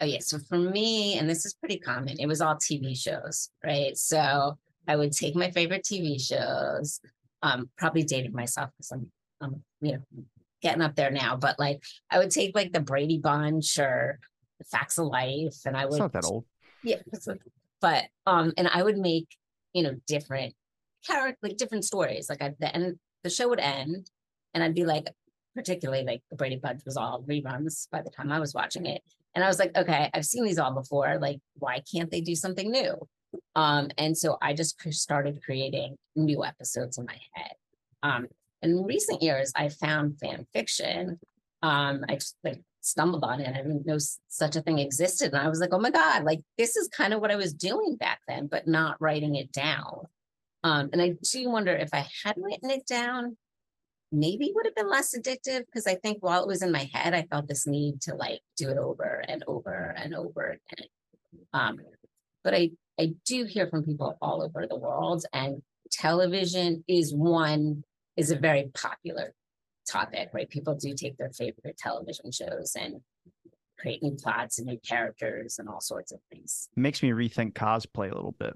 Oh 0.00 0.06
yeah. 0.06 0.18
So 0.20 0.38
for 0.38 0.58
me, 0.58 1.18
and 1.18 1.28
this 1.28 1.44
is 1.46 1.54
pretty 1.54 1.78
common, 1.78 2.16
it 2.20 2.26
was 2.26 2.40
all 2.40 2.56
TV 2.56 2.96
shows, 2.96 3.48
right? 3.64 3.96
So 3.96 4.56
I 4.86 4.96
would 4.96 5.12
take 5.12 5.34
my 5.34 5.50
favorite 5.50 5.84
TV 5.84 6.20
shows, 6.20 7.00
um, 7.42 7.70
probably 7.76 8.02
dating 8.04 8.32
myself 8.32 8.70
because 8.76 8.92
I'm, 8.92 9.10
I'm, 9.40 9.64
you 9.80 9.92
know, 9.92 10.24
getting 10.64 10.82
up 10.82 10.96
there 10.96 11.12
now, 11.12 11.36
but 11.36 11.58
like 11.60 11.84
I 12.10 12.18
would 12.18 12.32
take 12.32 12.56
like 12.56 12.72
the 12.72 12.80
Brady 12.80 13.18
Bunch 13.18 13.78
or 13.78 14.18
the 14.58 14.64
Facts 14.64 14.98
of 14.98 15.06
Life, 15.06 15.58
and 15.66 15.76
I 15.76 15.84
would. 15.84 15.92
It's 15.92 16.00
not 16.00 16.12
that 16.14 16.24
old. 16.24 16.44
Yeah, 16.82 16.96
but 17.80 18.06
um, 18.26 18.52
and 18.56 18.66
I 18.66 18.82
would 18.82 18.98
make 18.98 19.28
you 19.72 19.84
know 19.84 19.94
different 20.08 20.54
character, 21.06 21.38
like 21.42 21.56
different 21.56 21.84
stories. 21.84 22.28
Like 22.28 22.42
I, 22.42 22.54
the 22.58 22.74
end, 22.74 22.98
the 23.22 23.30
show 23.30 23.48
would 23.48 23.60
end, 23.60 24.10
and 24.54 24.64
I'd 24.64 24.74
be 24.74 24.84
like, 24.84 25.06
particularly 25.54 26.02
like 26.02 26.22
the 26.30 26.36
Brady 26.36 26.56
Bunch 26.56 26.82
was 26.84 26.96
all 26.96 27.22
reruns 27.22 27.88
by 27.92 28.02
the 28.02 28.10
time 28.10 28.32
I 28.32 28.40
was 28.40 28.54
watching 28.54 28.86
it. 28.86 29.02
And 29.34 29.44
I 29.44 29.48
was 29.48 29.58
like, 29.58 29.76
okay, 29.76 30.10
I've 30.14 30.24
seen 30.24 30.44
these 30.44 30.58
all 30.58 30.72
before. 30.72 31.18
Like, 31.20 31.40
why 31.54 31.82
can't 31.92 32.10
they 32.10 32.20
do 32.20 32.34
something 32.34 32.70
new? 32.70 32.96
Um, 33.56 33.90
and 33.98 34.16
so 34.16 34.38
I 34.40 34.54
just 34.54 34.80
started 34.92 35.42
creating 35.44 35.96
new 36.14 36.44
episodes 36.44 36.98
in 36.98 37.04
my 37.04 37.18
head. 37.32 37.52
Um, 38.04 38.28
in 38.64 38.84
recent 38.84 39.22
years, 39.22 39.52
I 39.54 39.68
found 39.68 40.18
fan 40.18 40.46
fiction. 40.52 41.20
Um, 41.62 42.04
I 42.08 42.14
just 42.14 42.36
like 42.42 42.60
stumbled 42.80 43.24
on 43.24 43.40
it. 43.40 43.54
I 43.54 43.58
didn't 43.58 43.86
know 43.86 43.98
such 44.28 44.56
a 44.56 44.62
thing 44.62 44.78
existed. 44.78 45.32
And 45.32 45.40
I 45.40 45.48
was 45.48 45.60
like, 45.60 45.72
oh 45.72 45.78
my 45.78 45.90
God, 45.90 46.24
like 46.24 46.40
this 46.58 46.76
is 46.76 46.88
kind 46.88 47.14
of 47.14 47.20
what 47.20 47.30
I 47.30 47.36
was 47.36 47.54
doing 47.54 47.96
back 47.96 48.20
then, 48.26 48.46
but 48.46 48.66
not 48.66 49.00
writing 49.00 49.36
it 49.36 49.52
down. 49.52 50.06
Um, 50.62 50.90
and 50.92 51.00
I 51.00 51.14
do 51.30 51.50
wonder 51.50 51.74
if 51.74 51.90
I 51.92 52.06
had 52.24 52.36
written 52.38 52.70
it 52.70 52.86
down, 52.86 53.36
maybe 54.10 54.52
would 54.54 54.66
have 54.66 54.74
been 54.74 54.90
less 54.90 55.16
addictive 55.16 55.64
because 55.66 55.86
I 55.86 55.96
think 55.96 56.18
while 56.20 56.42
it 56.42 56.48
was 56.48 56.62
in 56.62 56.72
my 56.72 56.88
head, 56.92 57.14
I 57.14 57.26
felt 57.30 57.48
this 57.48 57.66
need 57.66 58.00
to 58.02 58.14
like 58.14 58.40
do 58.56 58.70
it 58.70 58.78
over 58.78 59.22
and 59.28 59.44
over 59.46 59.94
and 59.96 60.14
over 60.14 60.58
again. 60.58 60.88
Um, 61.52 61.78
but 62.42 62.54
I 62.54 62.70
I 62.98 63.14
do 63.26 63.44
hear 63.44 63.66
from 63.66 63.84
people 63.84 64.16
all 64.22 64.42
over 64.42 64.66
the 64.66 64.76
world, 64.76 65.24
and 65.32 65.62
television 65.90 66.84
is 66.86 67.12
one 67.12 67.82
is 68.16 68.30
a 68.30 68.36
very 68.36 68.70
popular 68.74 69.34
topic, 69.88 70.30
right? 70.32 70.48
People 70.48 70.74
do 70.74 70.94
take 70.94 71.16
their 71.16 71.30
favorite 71.30 71.76
television 71.76 72.30
shows 72.32 72.76
and 72.78 73.00
create 73.78 74.02
new 74.02 74.12
plots 74.12 74.58
and 74.58 74.66
new 74.66 74.78
characters 74.86 75.58
and 75.58 75.68
all 75.68 75.80
sorts 75.80 76.12
of 76.12 76.20
things. 76.32 76.68
Makes 76.76 77.02
me 77.02 77.10
rethink 77.10 77.52
cosplay 77.52 78.10
a 78.10 78.14
little 78.14 78.36
bit 78.38 78.54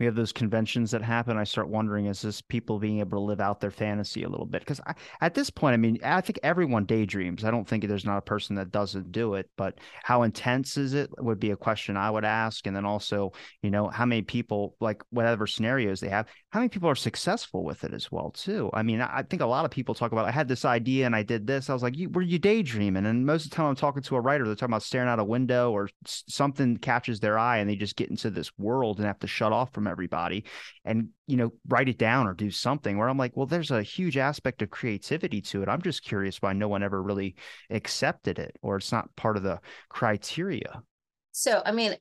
we 0.00 0.06
have 0.06 0.14
those 0.14 0.32
conventions 0.32 0.90
that 0.90 1.02
happen. 1.02 1.36
I 1.36 1.44
start 1.44 1.68
wondering, 1.68 2.06
is 2.06 2.22
this 2.22 2.40
people 2.40 2.78
being 2.78 3.00
able 3.00 3.18
to 3.18 3.24
live 3.24 3.40
out 3.40 3.60
their 3.60 3.70
fantasy 3.70 4.22
a 4.22 4.28
little 4.30 4.46
bit? 4.46 4.62
Because 4.62 4.80
at 5.20 5.34
this 5.34 5.50
point, 5.50 5.74
I 5.74 5.76
mean, 5.76 5.98
I 6.02 6.22
think 6.22 6.40
everyone 6.42 6.86
daydreams. 6.86 7.44
I 7.44 7.50
don't 7.50 7.68
think 7.68 7.86
there's 7.86 8.06
not 8.06 8.16
a 8.16 8.22
person 8.22 8.56
that 8.56 8.72
doesn't 8.72 9.12
do 9.12 9.34
it, 9.34 9.50
but 9.58 9.78
how 10.02 10.22
intense 10.22 10.78
is 10.78 10.94
it 10.94 11.10
would 11.18 11.38
be 11.38 11.50
a 11.50 11.56
question 11.56 11.98
I 11.98 12.10
would 12.10 12.24
ask. 12.24 12.66
And 12.66 12.74
then 12.74 12.86
also, 12.86 13.32
you 13.62 13.70
know, 13.70 13.88
how 13.88 14.06
many 14.06 14.22
people, 14.22 14.74
like 14.80 15.02
whatever 15.10 15.46
scenarios 15.46 16.00
they 16.00 16.08
have, 16.08 16.26
how 16.48 16.60
many 16.60 16.70
people 16.70 16.88
are 16.88 16.96
successful 16.96 17.62
with 17.62 17.84
it 17.84 17.92
as 17.92 18.10
well, 18.10 18.30
too? 18.30 18.70
I 18.72 18.82
mean, 18.82 19.02
I 19.02 19.22
think 19.22 19.42
a 19.42 19.46
lot 19.46 19.66
of 19.66 19.70
people 19.70 19.94
talk 19.94 20.12
about, 20.12 20.24
I 20.24 20.30
had 20.30 20.48
this 20.48 20.64
idea 20.64 21.04
and 21.04 21.14
I 21.14 21.22
did 21.22 21.46
this. 21.46 21.68
I 21.68 21.74
was 21.74 21.82
like, 21.82 21.94
were 22.12 22.22
you 22.22 22.38
daydreaming? 22.38 23.04
And 23.04 23.26
most 23.26 23.44
of 23.44 23.50
the 23.50 23.56
time 23.56 23.66
I'm 23.66 23.76
talking 23.76 24.02
to 24.02 24.16
a 24.16 24.20
writer, 24.20 24.46
they're 24.46 24.54
talking 24.54 24.72
about 24.72 24.82
staring 24.82 25.10
out 25.10 25.18
a 25.18 25.24
window 25.24 25.72
or 25.72 25.90
something 26.06 26.78
catches 26.78 27.20
their 27.20 27.38
eye 27.38 27.58
and 27.58 27.68
they 27.68 27.76
just 27.76 27.96
get 27.96 28.08
into 28.08 28.30
this 28.30 28.50
world 28.56 28.96
and 28.96 29.06
have 29.06 29.18
to 29.18 29.26
shut 29.26 29.52
off 29.52 29.74
from 29.74 29.89
everybody 29.90 30.44
and 30.84 31.08
you 31.26 31.36
know 31.36 31.52
write 31.68 31.88
it 31.88 31.98
down 31.98 32.26
or 32.26 32.34
do 32.34 32.50
something 32.50 32.96
where 32.96 33.08
i'm 33.08 33.18
like 33.18 33.36
well 33.36 33.46
there's 33.46 33.70
a 33.70 33.82
huge 33.82 34.16
aspect 34.16 34.62
of 34.62 34.70
creativity 34.70 35.40
to 35.40 35.62
it 35.62 35.68
i'm 35.68 35.82
just 35.82 36.04
curious 36.04 36.40
why 36.40 36.52
no 36.52 36.68
one 36.68 36.82
ever 36.82 37.02
really 37.02 37.34
accepted 37.70 38.38
it 38.38 38.56
or 38.62 38.76
it's 38.76 38.92
not 38.92 39.14
part 39.16 39.36
of 39.36 39.42
the 39.42 39.60
criteria 39.88 40.82
so 41.32 41.62
i 41.66 41.72
mean 41.72 41.94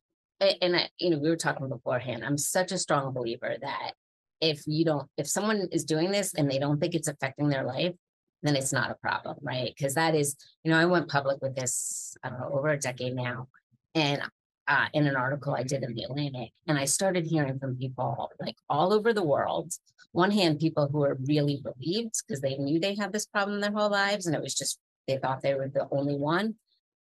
and 0.61 0.75
I, 0.75 0.87
you 0.99 1.09
know 1.09 1.17
we 1.17 1.29
were 1.29 1.35
talking 1.35 1.67
beforehand 1.67 2.23
i'm 2.23 2.37
such 2.37 2.71
a 2.71 2.77
strong 2.77 3.13
believer 3.13 3.55
that 3.61 3.93
if 4.41 4.63
you 4.67 4.85
don't, 4.85 5.07
if 5.17 5.27
someone 5.27 5.67
is 5.71 5.83
doing 5.83 6.11
this 6.11 6.33
and 6.33 6.49
they 6.49 6.59
don't 6.59 6.79
think 6.79 6.95
it's 6.95 7.07
affecting 7.07 7.49
their 7.49 7.63
life, 7.63 7.93
then 8.41 8.55
it's 8.55 8.71
not 8.71 8.91
a 8.91 8.95
problem, 8.95 9.37
right? 9.41 9.73
Because 9.75 9.95
that 9.95 10.15
is, 10.15 10.35
you 10.63 10.71
know, 10.71 10.77
I 10.77 10.85
went 10.85 11.09
public 11.09 11.41
with 11.41 11.55
this, 11.55 12.15
I 12.23 12.29
don't 12.29 12.39
know, 12.39 12.51
over 12.53 12.69
a 12.69 12.79
decade 12.79 13.15
now. 13.15 13.47
And 13.95 14.21
uh, 14.69 14.85
in 14.93 15.07
an 15.07 15.15
article 15.15 15.53
I 15.53 15.63
did 15.63 15.83
in 15.83 15.93
the 15.93 16.03
Atlantic, 16.03 16.51
and 16.67 16.77
I 16.77 16.85
started 16.85 17.25
hearing 17.25 17.59
from 17.59 17.75
people 17.75 18.31
like 18.39 18.55
all 18.69 18.93
over 18.93 19.13
the 19.13 19.23
world. 19.23 19.73
One 20.11 20.31
hand, 20.31 20.59
people 20.59 20.87
who 20.87 20.99
were 20.99 21.17
really 21.27 21.61
relieved 21.63 22.15
because 22.25 22.41
they 22.41 22.57
knew 22.57 22.79
they 22.79 22.95
had 22.95 23.11
this 23.11 23.25
problem 23.25 23.59
their 23.59 23.71
whole 23.71 23.89
lives, 23.89 24.25
and 24.25 24.35
it 24.35 24.41
was 24.41 24.55
just 24.55 24.79
they 25.07 25.17
thought 25.17 25.41
they 25.41 25.55
were 25.55 25.69
the 25.69 25.87
only 25.91 26.15
one. 26.15 26.55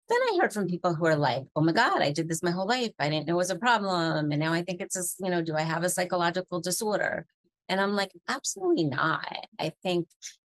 Then 0.09 0.19
I 0.21 0.39
heard 0.41 0.53
from 0.53 0.67
people 0.67 0.95
who 0.95 1.07
are 1.07 1.17
like, 1.17 1.45
"Oh 1.55 1.61
my 1.61 1.73
God, 1.73 2.03
I 2.03 2.11
did 2.13 2.29
this 2.29 2.43
my 2.43 2.51
whole 2.51 2.67
life. 2.67 2.93
I 2.99 3.09
didn't 3.11 3.29
know 3.29 3.35
it 3.35 3.45
was 3.45 3.51
a 3.51 3.57
problem, 3.57 4.33
and 4.33 4.41
now 4.41 4.53
I 4.53 4.63
think 4.63 4.81
it's 4.81 4.97
a, 4.97 5.25
you 5.25 5.31
know, 5.31 5.43
do 5.43 5.55
I 5.55 5.63
have 5.63 5.85
a 5.85 5.91
psychological 5.91 6.61
disorder?" 6.61 7.27
And 7.69 7.81
I'm 7.81 7.93
like, 7.95 8.11
absolutely 8.29 8.85
not. 8.85 9.25
I 9.61 9.73
think 9.83 10.09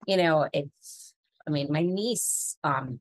you 0.07 0.17
know, 0.17 0.47
it's, 0.53 1.13
I 1.47 1.51
mean, 1.51 1.71
my 1.71 1.81
niece 1.81 2.57
um, 2.63 2.99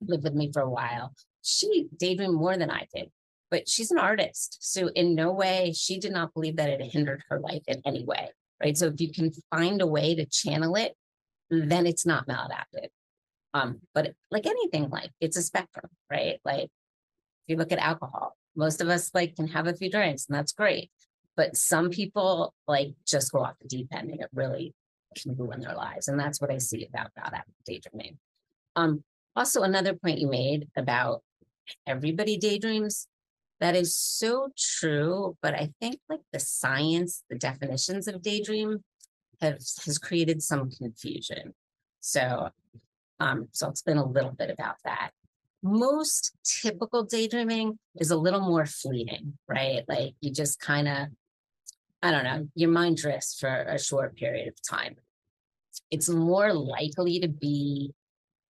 lived 0.00 0.24
with 0.24 0.34
me 0.34 0.50
for 0.52 0.62
a 0.62 0.70
while. 0.70 1.14
She 1.42 1.88
daydreamed 1.98 2.34
more 2.34 2.56
than 2.56 2.70
I 2.70 2.86
did, 2.94 3.10
but 3.50 3.68
she's 3.68 3.90
an 3.90 3.98
artist. 3.98 4.58
So, 4.60 4.88
in 4.88 5.14
no 5.14 5.32
way, 5.32 5.72
she 5.76 5.98
did 5.98 6.12
not 6.12 6.34
believe 6.34 6.56
that 6.56 6.68
it 6.68 6.82
hindered 6.82 7.22
her 7.28 7.40
life 7.40 7.62
in 7.66 7.82
any 7.86 8.04
way. 8.04 8.30
Right. 8.62 8.76
So, 8.76 8.86
if 8.86 9.00
you 9.00 9.12
can 9.12 9.32
find 9.50 9.80
a 9.80 9.86
way 9.86 10.14
to 10.14 10.26
channel 10.26 10.76
it, 10.76 10.94
then 11.50 11.86
it's 11.86 12.06
not 12.06 12.26
maladaptive. 12.26 12.88
Um, 13.54 13.80
but 13.94 14.14
like 14.30 14.46
anything, 14.46 14.90
like 14.90 15.10
it's 15.20 15.36
a 15.36 15.42
spectrum, 15.42 15.90
right? 16.10 16.38
Like 16.44 16.64
if 16.64 16.70
you 17.46 17.56
look 17.56 17.72
at 17.72 17.78
alcohol, 17.78 18.36
most 18.56 18.80
of 18.80 18.88
us 18.88 19.10
like 19.14 19.36
can 19.36 19.48
have 19.48 19.66
a 19.66 19.74
few 19.74 19.90
drinks 19.90 20.26
and 20.28 20.36
that's 20.36 20.52
great. 20.52 20.90
But 21.36 21.56
some 21.56 21.90
people 21.90 22.52
like 22.66 22.88
just 23.06 23.32
go 23.32 23.44
off 23.44 23.58
the 23.60 23.68
deep 23.68 23.88
end 23.92 24.10
and 24.10 24.20
it 24.20 24.28
really 24.34 24.74
can 25.16 25.36
ruin 25.36 25.60
their 25.60 25.74
lives. 25.74 26.08
And 26.08 26.18
that's 26.18 26.40
what 26.40 26.50
I 26.50 26.58
see 26.58 26.86
about 26.86 27.10
after 27.16 27.42
daydreaming. 27.64 28.18
Um, 28.76 29.04
also, 29.34 29.62
another 29.62 29.94
point 29.94 30.18
you 30.18 30.28
made 30.28 30.68
about 30.76 31.22
everybody 31.86 32.36
daydreams, 32.36 33.06
that 33.60 33.74
is 33.74 33.96
so 33.96 34.48
true. 34.56 35.36
But 35.42 35.54
I 35.54 35.72
think 35.80 36.00
like 36.08 36.20
the 36.32 36.40
science, 36.40 37.24
the 37.28 37.36
definitions 37.36 38.08
of 38.08 38.22
daydream 38.22 38.84
have 39.40 39.58
has 39.84 39.98
created 39.98 40.42
some 40.42 40.70
confusion. 40.70 41.54
So 42.00 42.50
um, 43.20 43.48
so 43.52 43.66
I'll 43.66 43.72
explain 43.72 43.96
a 43.96 44.06
little 44.06 44.30
bit 44.30 44.50
about 44.50 44.76
that. 44.84 45.10
Most 45.62 46.36
typical 46.44 47.02
daydreaming 47.02 47.78
is 47.96 48.12
a 48.12 48.16
little 48.16 48.40
more 48.40 48.64
fleeting, 48.64 49.34
right? 49.48 49.82
Like 49.88 50.14
you 50.20 50.32
just 50.32 50.60
kind 50.60 50.86
of 50.88 51.08
I 52.00 52.12
don't 52.12 52.24
know, 52.24 52.48
your 52.54 52.70
mind 52.70 52.98
drifts 52.98 53.38
for 53.38 53.48
a 53.48 53.78
short 53.78 54.16
period 54.16 54.46
of 54.48 54.54
time. 54.62 54.96
It's 55.90 56.08
more 56.08 56.52
likely 56.52 57.18
to 57.20 57.28
be, 57.28 57.92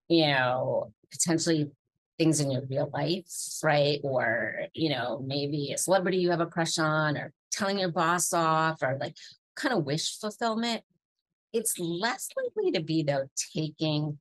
you 0.08 0.26
know, 0.26 0.92
potentially 1.12 1.70
things 2.18 2.40
in 2.40 2.50
your 2.50 2.62
real 2.68 2.90
life, 2.92 3.26
right? 3.62 4.00
Or, 4.02 4.66
you 4.74 4.90
know, 4.90 5.22
maybe 5.26 5.72
a 5.72 5.78
celebrity 5.78 6.18
you 6.18 6.30
have 6.30 6.40
a 6.40 6.46
crush 6.46 6.78
on, 6.78 7.16
or 7.16 7.32
telling 7.52 7.78
your 7.78 7.90
boss 7.90 8.32
off, 8.32 8.82
or 8.82 8.96
like 9.00 9.16
kind 9.54 9.74
of 9.74 9.84
wish 9.84 10.18
fulfillment. 10.18 10.82
It's 11.52 11.78
less 11.78 12.28
likely 12.36 12.72
to 12.72 12.82
be, 12.82 13.02
though, 13.02 13.28
taking 13.54 14.18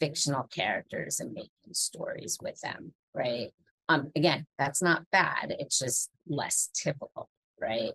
fictional 0.00 0.44
characters 0.44 1.20
and 1.20 1.32
making 1.32 1.50
stories 1.72 2.38
with 2.42 2.60
them, 2.60 2.92
right? 3.14 3.50
Um, 3.88 4.10
again, 4.14 4.46
that's 4.58 4.82
not 4.82 5.04
bad. 5.10 5.54
It's 5.58 5.78
just 5.78 6.10
less 6.28 6.70
typical, 6.74 7.28
right? 7.60 7.92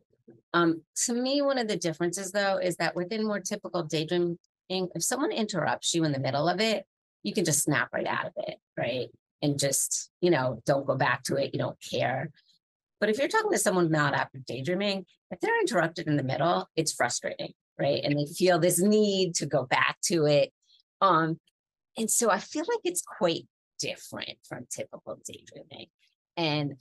Um, 0.54 0.82
to 1.06 1.14
me, 1.14 1.42
one 1.42 1.58
of 1.58 1.68
the 1.68 1.78
differences 1.78 2.32
though 2.32 2.58
is 2.58 2.78
that 2.78 2.96
within 2.96 3.26
more 3.26 3.40
typical 3.40 3.84
daydreaming, 3.84 4.38
if 4.70 5.04
someone 5.04 5.32
interrupts 5.32 5.94
you 5.94 6.04
in 6.04 6.12
the 6.12 6.20
middle 6.20 6.48
of 6.48 6.60
it, 6.60 6.86
you 7.24 7.34
can 7.34 7.46
just 7.46 7.64
snap 7.64 7.90
right 7.94 8.08
out 8.08 8.26
of 8.26 8.34
it, 8.38 8.58
right? 8.78 9.10
And 9.44 9.60
just, 9.60 10.10
you 10.22 10.32
know, 10.32 10.64
don't 10.66 10.88
go 10.88 10.96
back 10.96 11.24
to 11.26 11.36
it. 11.36 11.52
You 11.54 11.60
don't 11.60 11.78
care. 11.92 12.32
But 13.00 13.10
if 13.10 13.20
you're 13.20 13.28
talking 13.28 13.52
to 13.52 13.60
someone 13.60 13.92
not 13.92 14.16
after 14.16 14.40
daydreaming, 14.40 15.06
if 15.30 15.40
they're 15.40 15.60
interrupted 15.60 16.08
in 16.08 16.18
the 16.18 16.24
middle, 16.24 16.68
it's 16.76 16.94
frustrating, 16.94 17.52
right? 17.78 18.02
And 18.04 18.18
they 18.18 18.26
feel 18.26 18.58
this 18.58 18.80
need 18.80 19.36
to 19.36 19.46
go 19.46 19.66
back 19.66 19.98
to 20.06 20.26
it. 20.26 20.52
Um, 21.02 21.40
and 21.98 22.10
so 22.10 22.32
I 22.32 22.40
feel 22.40 22.64
like 22.68 22.80
it's 22.86 23.02
quite 23.02 23.46
different 23.80 24.38
from 24.48 24.66
typical 24.72 25.20
daydreaming. 25.26 25.88
And 26.38 26.76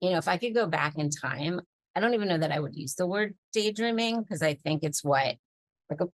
you 0.00 0.10
know, 0.10 0.18
if 0.18 0.26
I 0.26 0.36
could 0.36 0.54
go 0.54 0.66
back 0.66 0.98
in 0.98 1.10
time, 1.10 1.60
I 1.94 2.00
don't 2.00 2.14
even 2.14 2.28
know 2.28 2.38
that 2.38 2.52
I 2.52 2.58
would 2.58 2.74
use 2.74 2.96
the 2.96 3.06
word 3.06 3.34
daydreaming 3.52 4.20
because 4.20 4.42
I 4.42 4.54
think 4.54 4.82
it's 4.82 5.04
what 5.04 5.36
like 5.88 6.00
a 6.00 6.08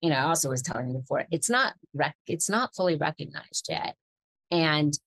you 0.00 0.10
know, 0.10 0.16
I 0.16 0.22
also 0.22 0.50
was 0.50 0.62
telling 0.62 0.88
you 0.90 0.98
before, 0.98 1.24
it's 1.30 1.50
not 1.50 1.74
rec- 1.94 2.16
it's 2.26 2.48
not 2.48 2.74
fully 2.76 2.96
recognized 2.96 3.66
yet. 3.68 3.96
And 4.50 4.98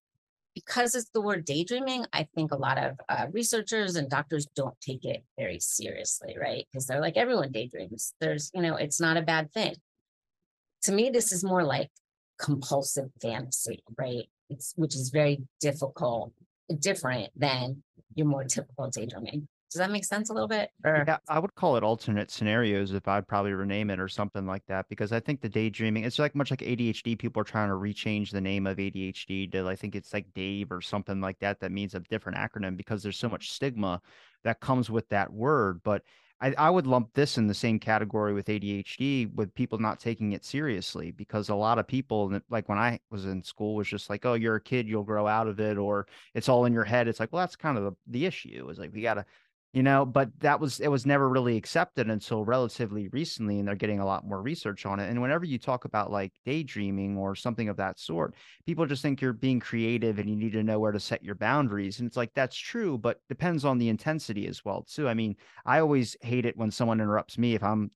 because 0.56 0.96
it's 0.96 1.10
the 1.10 1.22
word 1.22 1.46
daydreaming, 1.46 2.06
I 2.12 2.28
think 2.36 2.52
a 2.52 2.58
lot 2.58 2.78
of 2.78 3.00
uh, 3.08 3.28
researchers 3.32 3.96
and 3.96 4.10
doctors 4.10 4.48
don't 4.56 4.80
take 4.82 5.06
it 5.06 5.24
very 5.38 5.60
seriously, 5.60 6.36
right? 6.40 6.66
Because 6.72 6.88
they're 6.88 7.02
like, 7.02 7.18
everyone 7.18 7.52
daydreams. 7.52 8.14
There's, 8.20 8.52
you 8.54 8.62
know, 8.62 8.76
it's 8.76 9.00
not 9.00 9.18
a 9.18 9.22
bad 9.22 9.52
thing. 9.54 9.76
To 10.84 10.92
me, 10.92 11.10
this 11.10 11.32
is 11.32 11.44
more 11.44 11.64
like 11.64 11.90
compulsive 12.40 13.10
fantasy, 13.22 13.84
right? 13.98 14.26
It's 14.50 14.74
which 14.76 14.96
is 14.96 15.10
very 15.10 15.44
difficult, 15.62 16.34
different 16.80 17.30
than 17.36 17.84
your 18.16 18.28
more 18.28 18.44
typical 18.44 18.90
daydreaming. 18.90 19.48
Does 19.72 19.80
that 19.80 19.90
make 19.90 20.04
sense 20.04 20.30
a 20.30 20.34
little 20.34 20.50
bit? 20.50 20.70
Yeah, 20.84 21.18
I 21.30 21.40
would 21.40 21.56
call 21.56 21.78
it 21.78 21.84
alternate 21.84 22.30
scenarios 22.30 22.92
if 22.92 23.08
I'd 23.08 23.26
probably 23.26 23.54
rename 23.54 23.90
it 23.90 24.02
or 24.02 24.10
something 24.10 24.46
like 24.46 24.66
that 24.68 24.90
because 24.90 25.14
I 25.14 25.22
think 25.22 25.40
the 25.40 25.48
daydreaming 25.48 26.04
it's 26.04 26.20
like 26.20 26.36
much 26.36 26.52
like 26.52 26.60
ADHD. 26.60 27.18
People 27.18 27.42
are 27.42 27.46
trying 27.46 27.70
to 27.70 27.76
rechange 27.76 28.32
the 28.32 28.42
name 28.42 28.68
of 28.68 28.78
ADHD 28.78 29.50
to 29.54 29.70
I 29.70 29.76
think 29.78 29.96
it's 29.96 30.14
like 30.14 30.26
Dave 30.34 30.74
or 30.74 30.82
something 30.82 31.22
like 31.22 31.40
that. 31.40 31.62
That 31.62 31.72
means 31.72 31.96
a 31.96 32.02
different 32.02 32.38
acronym 32.38 32.76
because 32.76 33.02
there's 33.02 33.18
so 33.18 33.30
much 33.30 33.52
stigma 33.52 34.02
that 34.44 34.60
comes 34.60 34.90
with 34.90 35.08
that 35.08 35.32
word. 35.32 35.80
But 35.84 36.04
I, 36.42 36.54
I 36.58 36.70
would 36.70 36.88
lump 36.88 37.14
this 37.14 37.38
in 37.38 37.48
the 37.48 37.54
same 37.54 37.80
category 37.80 38.34
with 38.34 38.48
ADHD 38.48 39.34
with 39.36 39.54
people 39.54 39.78
not 39.78 40.00
taking 40.00 40.32
it 40.34 40.44
seriously 40.44 41.12
because 41.12 41.50
a 41.50 41.56
lot 41.56 41.78
of 41.78 41.88
people 41.88 42.38
like 42.50 42.68
when 42.68 42.80
I 42.80 43.00
was 43.12 43.26
in 43.26 43.44
school 43.44 43.76
was 43.76 43.88
just 43.88 44.10
like, 44.10 44.26
oh, 44.26 44.34
you're 44.34 44.56
a 44.56 44.62
kid, 44.62 44.88
you'll 44.88 45.04
grow 45.04 45.28
out 45.28 45.48
of 45.48 45.60
it, 45.60 45.78
or 45.78 46.08
it's 46.34 46.50
all 46.50 46.66
in 46.66 46.74
your 46.74 46.84
head. 46.84 47.08
It's 47.08 47.20
like, 47.20 47.32
well, 47.32 47.44
that's 47.44 47.56
kind 47.56 47.78
of 47.78 47.84
the, 47.84 47.92
the 48.08 48.26
issue. 48.26 48.68
Is 48.70 48.80
like 48.80 48.92
we 48.92 49.02
gotta 49.02 49.24
you 49.74 49.84
know 49.84 50.06
but 50.06 50.30
that 50.40 50.60
was 50.60 50.80
it 50.80 50.90
was 50.90 51.06
never 51.06 51.30
really 51.30 51.56
accepted 51.56 52.10
until 52.10 52.44
relatively 52.44 53.08
recently 53.10 53.60
and 53.60 53.68
they're 53.68 53.76
getting 53.76 54.00
a 54.00 54.06
lot 54.06 54.26
more 54.26 54.42
research 54.42 54.86
on 54.86 55.00
it 55.00 55.10
and 55.10 55.22
whenever 55.22 55.46
you 55.46 55.58
talk 55.58 55.86
about 55.86 56.12
like 56.12 56.34
daydreaming 56.46 57.18
or 57.18 57.36
something 57.36 57.70
of 57.70 57.78
that 57.78 58.00
sort 58.00 58.36
people 58.66 58.86
just 58.86 59.02
think 59.02 59.22
you're 59.22 59.34
being 59.34 59.60
creative 59.60 60.20
and 60.20 60.30
you 60.30 60.36
need 60.36 60.52
to 60.52 60.64
know 60.64 60.80
where 60.80 60.92
to 60.92 61.00
set 61.00 61.24
your 61.24 61.36
boundaries 61.36 62.00
and 62.00 62.08
it's 62.08 62.18
like 62.18 62.34
that's 62.34 62.58
true 62.58 62.98
but 62.98 63.20
depends 63.30 63.64
on 63.64 63.78
the 63.78 63.90
intensity 63.90 64.48
as 64.48 64.64
well 64.66 64.84
too 64.84 65.08
i 65.08 65.14
mean 65.14 65.36
i 65.66 65.80
always 65.80 66.18
hate 66.22 66.46
it 66.46 66.58
when 66.58 66.72
someone 66.72 67.00
interrupts 67.00 67.38
me 67.38 67.54
if 67.56 67.64
i'm 67.64 67.90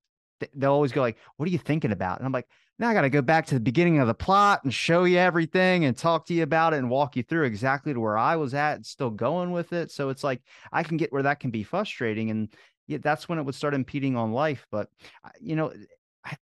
they'll 0.55 0.71
always 0.71 0.91
go 0.91 1.01
like 1.01 1.17
what 1.37 1.47
are 1.47 1.51
you 1.51 1.57
thinking 1.57 1.91
about 1.91 2.17
and 2.17 2.25
i'm 2.25 2.31
like 2.31 2.47
now 2.77 2.89
I 2.89 2.93
got 2.93 3.01
to 3.01 3.09
go 3.09 3.21
back 3.21 3.45
to 3.47 3.55
the 3.55 3.61
beginning 3.61 3.99
of 3.99 4.07
the 4.07 4.13
plot 4.13 4.63
and 4.63 4.73
show 4.73 5.05
you 5.05 5.17
everything 5.17 5.85
and 5.85 5.95
talk 5.95 6.25
to 6.25 6.33
you 6.33 6.43
about 6.43 6.73
it 6.73 6.77
and 6.77 6.89
walk 6.89 7.15
you 7.15 7.23
through 7.23 7.45
exactly 7.45 7.93
to 7.93 7.99
where 7.99 8.17
I 8.17 8.35
was 8.35 8.53
at 8.53 8.75
and 8.75 8.85
still 8.85 9.09
going 9.09 9.51
with 9.51 9.71
it. 9.71 9.91
So 9.91 10.09
it's 10.09 10.23
like 10.23 10.41
I 10.73 10.83
can 10.83 10.97
get 10.97 11.13
where 11.13 11.23
that 11.23 11.39
can 11.39 11.51
be 11.51 11.63
frustrating. 11.63 12.31
And 12.31 12.53
yeah, 12.87 12.97
that's 13.01 13.29
when 13.29 13.39
it 13.39 13.43
would 13.43 13.55
start 13.55 13.73
impeding 13.73 14.17
on 14.17 14.33
life. 14.33 14.67
But, 14.71 14.89
uh, 15.23 15.29
you 15.39 15.55
know, 15.55 15.71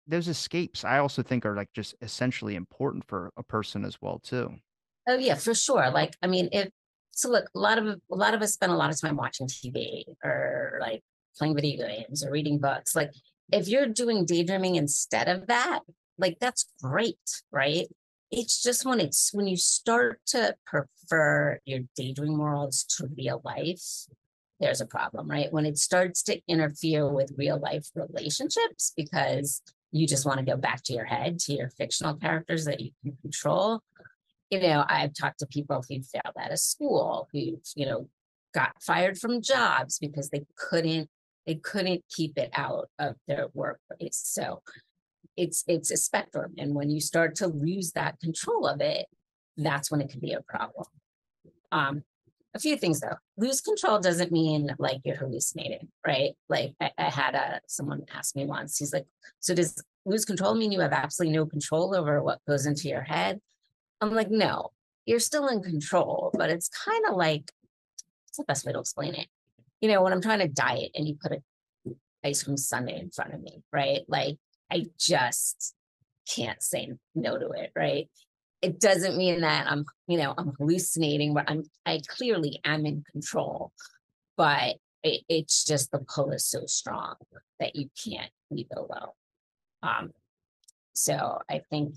those 0.07 0.27
escapes 0.27 0.85
I 0.85 0.99
also 0.99 1.21
think 1.21 1.45
are 1.45 1.55
like 1.55 1.69
just 1.73 1.95
essentially 2.01 2.55
important 2.55 3.05
for 3.07 3.31
a 3.35 3.43
person 3.43 3.83
as 3.83 4.01
well, 4.01 4.19
too. 4.19 4.55
Oh, 5.09 5.17
yeah, 5.17 5.35
for 5.35 5.53
sure. 5.53 5.89
Like, 5.89 6.15
I 6.21 6.27
mean, 6.27 6.47
if 6.53 6.69
so, 7.11 7.29
look, 7.29 7.49
a 7.53 7.59
lot 7.59 7.77
of 7.77 7.87
a 7.87 8.15
lot 8.15 8.33
of 8.33 8.41
us 8.41 8.53
spend 8.53 8.71
a 8.71 8.75
lot 8.75 8.89
of 8.89 9.01
time 9.01 9.17
watching 9.17 9.47
TV 9.47 10.05
or 10.23 10.77
like 10.79 11.01
playing 11.37 11.55
video 11.55 11.87
games 11.87 12.23
or 12.23 12.31
reading 12.31 12.57
books. 12.57 12.95
Like, 12.95 13.11
if 13.51 13.67
you're 13.67 13.87
doing 13.87 14.25
daydreaming 14.25 14.75
instead 14.75 15.27
of 15.27 15.47
that, 15.47 15.81
like 16.17 16.37
that's 16.39 16.65
great, 16.81 17.43
right? 17.51 17.87
It's 18.31 18.61
just 18.61 18.85
when 18.85 18.99
it's 18.99 19.31
when 19.33 19.47
you 19.47 19.57
start 19.57 20.21
to 20.27 20.55
prefer 20.65 21.59
your 21.65 21.81
daydream 21.95 22.37
worlds 22.37 22.85
to 22.97 23.09
real 23.17 23.41
life, 23.43 24.05
there's 24.59 24.79
a 24.79 24.85
problem, 24.85 25.29
right? 25.29 25.51
When 25.51 25.65
it 25.65 25.77
starts 25.77 26.23
to 26.23 26.39
interfere 26.47 27.11
with 27.11 27.33
real 27.37 27.59
life 27.59 27.89
relationships 27.95 28.93
because 28.95 29.61
you 29.91 30.07
just 30.07 30.25
want 30.25 30.39
to 30.39 30.45
go 30.45 30.55
back 30.55 30.83
to 30.83 30.93
your 30.93 31.05
head, 31.05 31.39
to 31.39 31.53
your 31.53 31.69
fictional 31.69 32.15
characters 32.15 32.65
that 32.65 32.79
you 32.79 32.91
can 33.03 33.17
control. 33.21 33.81
You 34.49 34.61
know, 34.61 34.85
I've 34.87 35.13
talked 35.13 35.39
to 35.39 35.45
people 35.45 35.83
who 35.87 36.01
failed 36.01 36.35
out 36.39 36.51
of 36.51 36.59
school, 36.59 37.27
who, 37.33 37.59
you 37.75 37.85
know, 37.85 38.07
got 38.53 38.81
fired 38.81 39.17
from 39.17 39.41
jobs 39.41 39.97
because 39.99 40.29
they 40.29 40.45
couldn't 40.57 41.09
they 41.45 41.55
couldn't 41.55 42.03
keep 42.09 42.37
it 42.37 42.51
out 42.53 42.89
of 42.99 43.15
their 43.27 43.47
workplace. 43.53 44.21
So 44.23 44.61
it's 45.37 45.63
it's 45.67 45.91
a 45.91 45.97
spectrum 45.97 46.53
and 46.57 46.75
when 46.75 46.89
you 46.89 46.99
start 46.99 47.35
to 47.35 47.47
lose 47.47 47.91
that 47.93 48.19
control 48.19 48.67
of 48.67 48.81
it 48.81 49.05
that's 49.55 49.89
when 49.89 50.01
it 50.01 50.09
can 50.09 50.19
be 50.19 50.33
a 50.33 50.41
problem 50.41 50.85
um 51.71 52.03
a 52.53 52.59
few 52.59 52.75
things 52.75 52.99
though. 52.99 53.15
Lose 53.37 53.61
control 53.61 53.99
doesn't 53.99 54.31
mean 54.31 54.75
like 54.77 54.99
you're 55.05 55.15
hallucinating, 55.15 55.87
right? 56.05 56.31
Like 56.49 56.73
I, 56.81 56.91
I 56.97 57.09
had 57.09 57.35
a 57.35 57.61
someone 57.67 58.03
ask 58.13 58.35
me 58.35 58.45
once. 58.45 58.77
He's 58.77 58.93
like, 58.93 59.05
"So 59.39 59.55
does 59.55 59.81
lose 60.05 60.25
control 60.25 60.55
mean 60.55 60.71
you 60.71 60.81
have 60.81 60.91
absolutely 60.93 61.37
no 61.37 61.45
control 61.45 61.95
over 61.95 62.21
what 62.21 62.39
goes 62.47 62.65
into 62.65 62.89
your 62.89 63.03
head?" 63.03 63.39
I'm 64.01 64.13
like, 64.13 64.29
"No, 64.29 64.71
you're 65.05 65.19
still 65.19 65.47
in 65.47 65.63
control, 65.63 66.31
but 66.33 66.49
it's 66.49 66.67
kind 66.67 67.05
of 67.07 67.15
like 67.15 67.51
what's 68.25 68.37
the 68.37 68.43
best 68.43 68.65
way 68.65 68.73
to 68.73 68.79
explain 68.79 69.15
it? 69.15 69.27
You 69.81 69.89
know, 69.89 70.01
when 70.01 70.13
I'm 70.13 70.21
trying 70.21 70.39
to 70.39 70.47
diet 70.47 70.91
and 70.95 71.07
you 71.07 71.17
put 71.21 71.33
a 71.33 71.41
ice 72.23 72.43
cream 72.43 72.57
sundae 72.57 72.99
in 72.99 73.09
front 73.09 73.33
of 73.33 73.41
me, 73.41 73.63
right? 73.73 74.01
Like 74.07 74.37
I 74.71 74.85
just 74.99 75.75
can't 76.29 76.61
say 76.61 76.91
no 77.15 77.37
to 77.37 77.49
it, 77.51 77.71
right? 77.75 78.09
It 78.61 78.79
doesn't 78.79 79.17
mean 79.17 79.41
that 79.41 79.65
I'm, 79.67 79.85
you 80.07 80.17
know, 80.17 80.33
I'm 80.37 80.53
hallucinating, 80.59 81.33
but 81.33 81.45
I'm 81.49 81.63
I 81.85 82.01
clearly 82.07 82.59
am 82.63 82.85
in 82.85 83.03
control. 83.11 83.71
But 84.37 84.75
it, 85.03 85.21
it's 85.27 85.65
just 85.65 85.91
the 85.91 85.99
pull 85.99 86.31
is 86.31 86.45
so 86.45 86.65
strong 86.67 87.15
that 87.59 87.75
you 87.75 87.89
can't 88.07 88.31
leave 88.51 88.67
it 88.69 88.77
alone. 88.77 89.11
Um, 89.81 90.11
so 90.93 91.39
I 91.49 91.61
think 91.69 91.95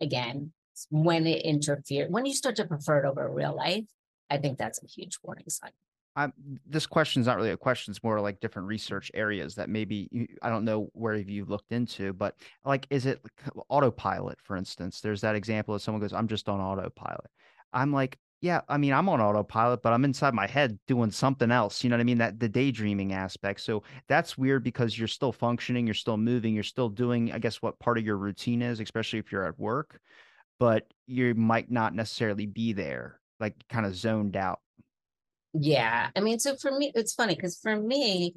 again, 0.00 0.52
when 0.90 1.26
it 1.26 1.42
interferes, 1.42 2.10
when 2.10 2.26
you 2.26 2.34
start 2.34 2.56
to 2.56 2.64
prefer 2.66 3.04
it 3.04 3.08
over 3.08 3.28
real 3.30 3.54
life, 3.54 3.84
I 4.30 4.38
think 4.38 4.58
that's 4.58 4.82
a 4.82 4.86
huge 4.86 5.18
warning 5.22 5.48
sign. 5.48 5.72
I'm, 6.22 6.32
this 6.66 6.86
question 6.86 7.20
is 7.20 7.26
not 7.26 7.36
really 7.36 7.50
a 7.50 7.56
question. 7.56 7.90
It's 7.90 8.02
more 8.02 8.20
like 8.20 8.40
different 8.40 8.68
research 8.68 9.10
areas 9.14 9.54
that 9.56 9.68
maybe 9.68 10.08
you, 10.10 10.26
I 10.42 10.50
don't 10.50 10.64
know 10.64 10.88
where 10.92 11.14
you've 11.14 11.50
looked 11.50 11.72
into, 11.72 12.12
but 12.12 12.36
like, 12.64 12.86
is 12.90 13.06
it 13.06 13.20
autopilot, 13.68 14.38
for 14.42 14.56
instance? 14.56 15.00
There's 15.00 15.20
that 15.22 15.34
example 15.34 15.74
of 15.74 15.82
someone 15.82 16.00
goes, 16.00 16.12
I'm 16.12 16.28
just 16.28 16.48
on 16.48 16.60
autopilot. 16.60 17.30
I'm 17.72 17.92
like, 17.92 18.18
yeah, 18.42 18.62
I 18.68 18.78
mean, 18.78 18.92
I'm 18.94 19.08
on 19.08 19.20
autopilot, 19.20 19.82
but 19.82 19.92
I'm 19.92 20.04
inside 20.04 20.32
my 20.32 20.46
head 20.46 20.78
doing 20.86 21.10
something 21.10 21.50
else. 21.50 21.84
You 21.84 21.90
know 21.90 21.96
what 21.96 22.00
I 22.00 22.04
mean? 22.04 22.18
That 22.18 22.40
the 22.40 22.48
daydreaming 22.48 23.12
aspect. 23.12 23.60
So 23.60 23.82
that's 24.08 24.38
weird 24.38 24.64
because 24.64 24.98
you're 24.98 25.08
still 25.08 25.32
functioning, 25.32 25.86
you're 25.86 25.94
still 25.94 26.16
moving, 26.16 26.54
you're 26.54 26.62
still 26.62 26.88
doing, 26.88 27.32
I 27.32 27.38
guess, 27.38 27.60
what 27.60 27.78
part 27.78 27.98
of 27.98 28.06
your 28.06 28.16
routine 28.16 28.62
is, 28.62 28.80
especially 28.80 29.18
if 29.18 29.30
you're 29.30 29.44
at 29.44 29.58
work, 29.58 30.00
but 30.58 30.86
you 31.06 31.34
might 31.34 31.70
not 31.70 31.94
necessarily 31.94 32.46
be 32.46 32.72
there, 32.72 33.20
like 33.40 33.54
kind 33.68 33.84
of 33.84 33.94
zoned 33.94 34.36
out. 34.36 34.60
Yeah. 35.52 36.10
I 36.14 36.20
mean, 36.20 36.38
so 36.38 36.56
for 36.56 36.70
me, 36.76 36.92
it's 36.94 37.14
funny 37.14 37.34
because 37.34 37.58
for 37.58 37.76
me, 37.76 38.34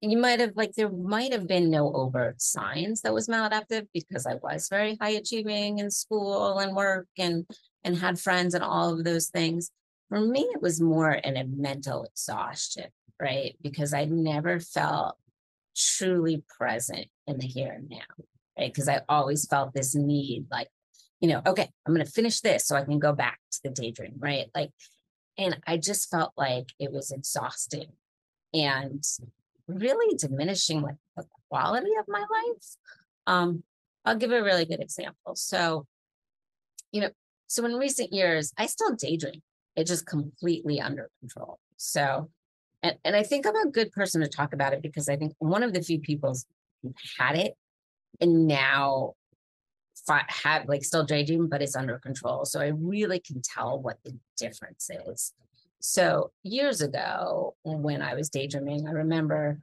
you 0.00 0.18
might 0.18 0.40
have 0.40 0.52
like 0.56 0.72
there 0.74 0.90
might 0.90 1.32
have 1.32 1.46
been 1.46 1.70
no 1.70 1.92
overt 1.92 2.40
signs 2.40 3.00
that 3.00 3.14
was 3.14 3.28
maladaptive 3.28 3.86
because 3.94 4.26
I 4.26 4.34
was 4.34 4.68
very 4.68 4.96
high 5.00 5.10
achieving 5.10 5.78
in 5.78 5.90
school 5.90 6.58
and 6.58 6.76
work 6.76 7.08
and 7.18 7.46
and 7.82 7.96
had 7.96 8.20
friends 8.20 8.54
and 8.54 8.62
all 8.62 8.92
of 8.92 9.04
those 9.04 9.28
things. 9.28 9.70
For 10.08 10.20
me, 10.20 10.40
it 10.54 10.62
was 10.62 10.80
more 10.80 11.10
an 11.10 11.36
a 11.36 11.44
mental 11.44 12.04
exhaustion, 12.04 12.86
right? 13.20 13.56
Because 13.62 13.94
I 13.94 14.04
never 14.04 14.60
felt 14.60 15.16
truly 15.76 16.42
present 16.58 17.06
in 17.26 17.38
the 17.38 17.46
here 17.46 17.72
and 17.72 17.88
now, 17.88 18.24
right? 18.58 18.72
Because 18.72 18.88
I 18.88 19.00
always 19.08 19.46
felt 19.46 19.74
this 19.74 19.94
need, 19.94 20.46
like, 20.50 20.68
you 21.20 21.28
know, 21.28 21.42
okay, 21.46 21.68
I'm 21.86 21.94
to 21.96 22.04
finish 22.04 22.40
this 22.40 22.66
so 22.66 22.76
I 22.76 22.84
can 22.84 22.98
go 22.98 23.12
back 23.12 23.38
to 23.52 23.60
the 23.64 23.70
daydream, 23.70 24.14
right? 24.18 24.46
Like, 24.54 24.70
and 25.38 25.58
I 25.66 25.76
just 25.76 26.10
felt 26.10 26.32
like 26.36 26.72
it 26.78 26.92
was 26.92 27.10
exhausting 27.10 27.92
and 28.54 29.04
really 29.68 30.16
diminishing 30.16 30.82
like 30.82 30.96
the 31.16 31.24
quality 31.48 31.90
of 31.98 32.06
my 32.08 32.20
life. 32.20 32.76
Um, 33.26 33.62
I'll 34.04 34.16
give 34.16 34.32
a 34.32 34.42
really 34.42 34.64
good 34.64 34.80
example. 34.80 35.34
So, 35.34 35.86
you 36.92 37.00
know, 37.00 37.10
so 37.48 37.64
in 37.64 37.74
recent 37.74 38.12
years, 38.12 38.52
I 38.56 38.66
still 38.66 38.94
daydream. 38.94 39.42
It's 39.74 39.90
just 39.90 40.06
completely 40.06 40.80
under 40.80 41.10
control. 41.20 41.58
So, 41.76 42.30
and, 42.82 42.96
and 43.04 43.16
I 43.16 43.22
think 43.22 43.46
I'm 43.46 43.56
a 43.56 43.70
good 43.70 43.92
person 43.92 44.20
to 44.22 44.28
talk 44.28 44.54
about 44.54 44.72
it 44.72 44.82
because 44.82 45.08
I 45.08 45.16
think 45.16 45.34
one 45.38 45.62
of 45.62 45.72
the 45.72 45.82
few 45.82 46.00
people 46.00 46.34
had 47.18 47.36
it 47.36 47.54
and 48.20 48.46
now 48.46 49.14
have 50.08 50.68
like 50.68 50.84
still 50.84 51.04
daydream, 51.04 51.48
but 51.48 51.62
it's 51.62 51.76
under 51.76 51.98
control. 51.98 52.44
So 52.44 52.60
I 52.60 52.68
really 52.68 53.20
can 53.20 53.42
tell 53.42 53.80
what 53.80 53.98
the 54.04 54.16
difference 54.36 54.90
is. 55.06 55.32
So 55.80 56.30
years 56.42 56.80
ago, 56.80 57.54
when 57.62 58.02
I 58.02 58.14
was 58.14 58.28
daydreaming, 58.28 58.88
I 58.88 58.92
remember, 58.92 59.58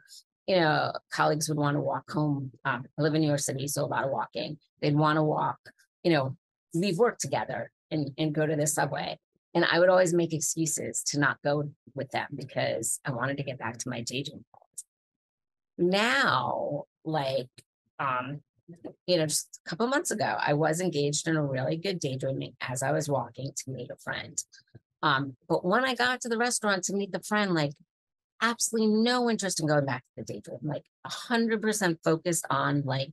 you 0.48 0.58
know, 0.58 0.94
colleagues 1.12 1.50
would 1.50 1.58
want 1.58 1.76
to 1.76 1.82
walk 1.82 2.10
home. 2.12 2.52
Um, 2.66 2.86
I 2.98 3.02
live 3.02 3.16
in 3.16 3.22
New 3.22 3.28
York 3.28 3.40
City, 3.40 3.68
so 3.68 3.84
a 3.84 3.88
lot 3.88 4.06
of 4.06 4.12
walking. 4.12 4.58
They'd 4.82 4.96
want 4.96 5.18
to 5.18 5.24
walk, 5.24 5.60
you 6.04 6.12
know, 6.12 6.38
leave 6.74 6.98
work 6.98 7.18
together 7.18 7.72
and, 7.92 8.12
and 8.18 8.34
go 8.34 8.46
to 8.46 8.56
the 8.56 8.68
subway. 8.68 9.18
And 9.54 9.66
I 9.66 9.80
would 9.80 9.90
always 9.90 10.14
make 10.14 10.34
excuses 10.34 11.04
to 11.08 11.20
not 11.20 11.42
go 11.44 11.70
with 11.94 12.10
them 12.12 12.28
because 12.34 13.00
I 13.06 13.12
wanted 13.12 13.38
to 13.38 13.44
get 13.44 13.60
back 13.60 13.78
to 13.80 13.90
my 13.90 14.02
daydream. 14.02 14.46
Now, 15.78 16.84
like, 17.04 17.50
um, 18.00 18.42
you 19.08 19.18
know, 19.18 19.26
just 19.26 19.60
a 19.66 19.70
couple 19.70 19.88
months 19.88 20.12
ago, 20.12 20.36
I 20.40 20.54
was 20.54 20.80
engaged 20.80 21.28
in 21.28 21.36
a 21.36 21.46
really 21.46 21.78
good 21.78 22.00
daydreaming 22.00 22.54
as 22.62 22.84
I 22.84 22.92
was 22.92 23.10
walking 23.10 23.52
to 23.56 23.72
meet 23.72 23.92
a 23.92 23.98
friend. 23.98 24.42
Um, 25.02 25.36
but 25.50 25.66
when 25.66 25.84
I 25.84 25.96
got 25.96 26.22
to 26.22 26.30
the 26.30 26.38
restaurant 26.38 26.84
to 26.86 26.94
meet 26.94 27.12
the 27.12 27.20
friend, 27.20 27.54
like 27.54 27.74
absolutely 28.42 28.96
no 28.96 29.30
interest 29.30 29.60
in 29.60 29.68
going 29.68 29.86
back 29.86 30.02
to 30.02 30.24
the 30.24 30.34
daydream, 30.34 30.60
like 30.64 30.84
hundred 31.06 31.62
percent 31.62 32.00
focused 32.04 32.46
on 32.50 32.84
like 32.86 33.12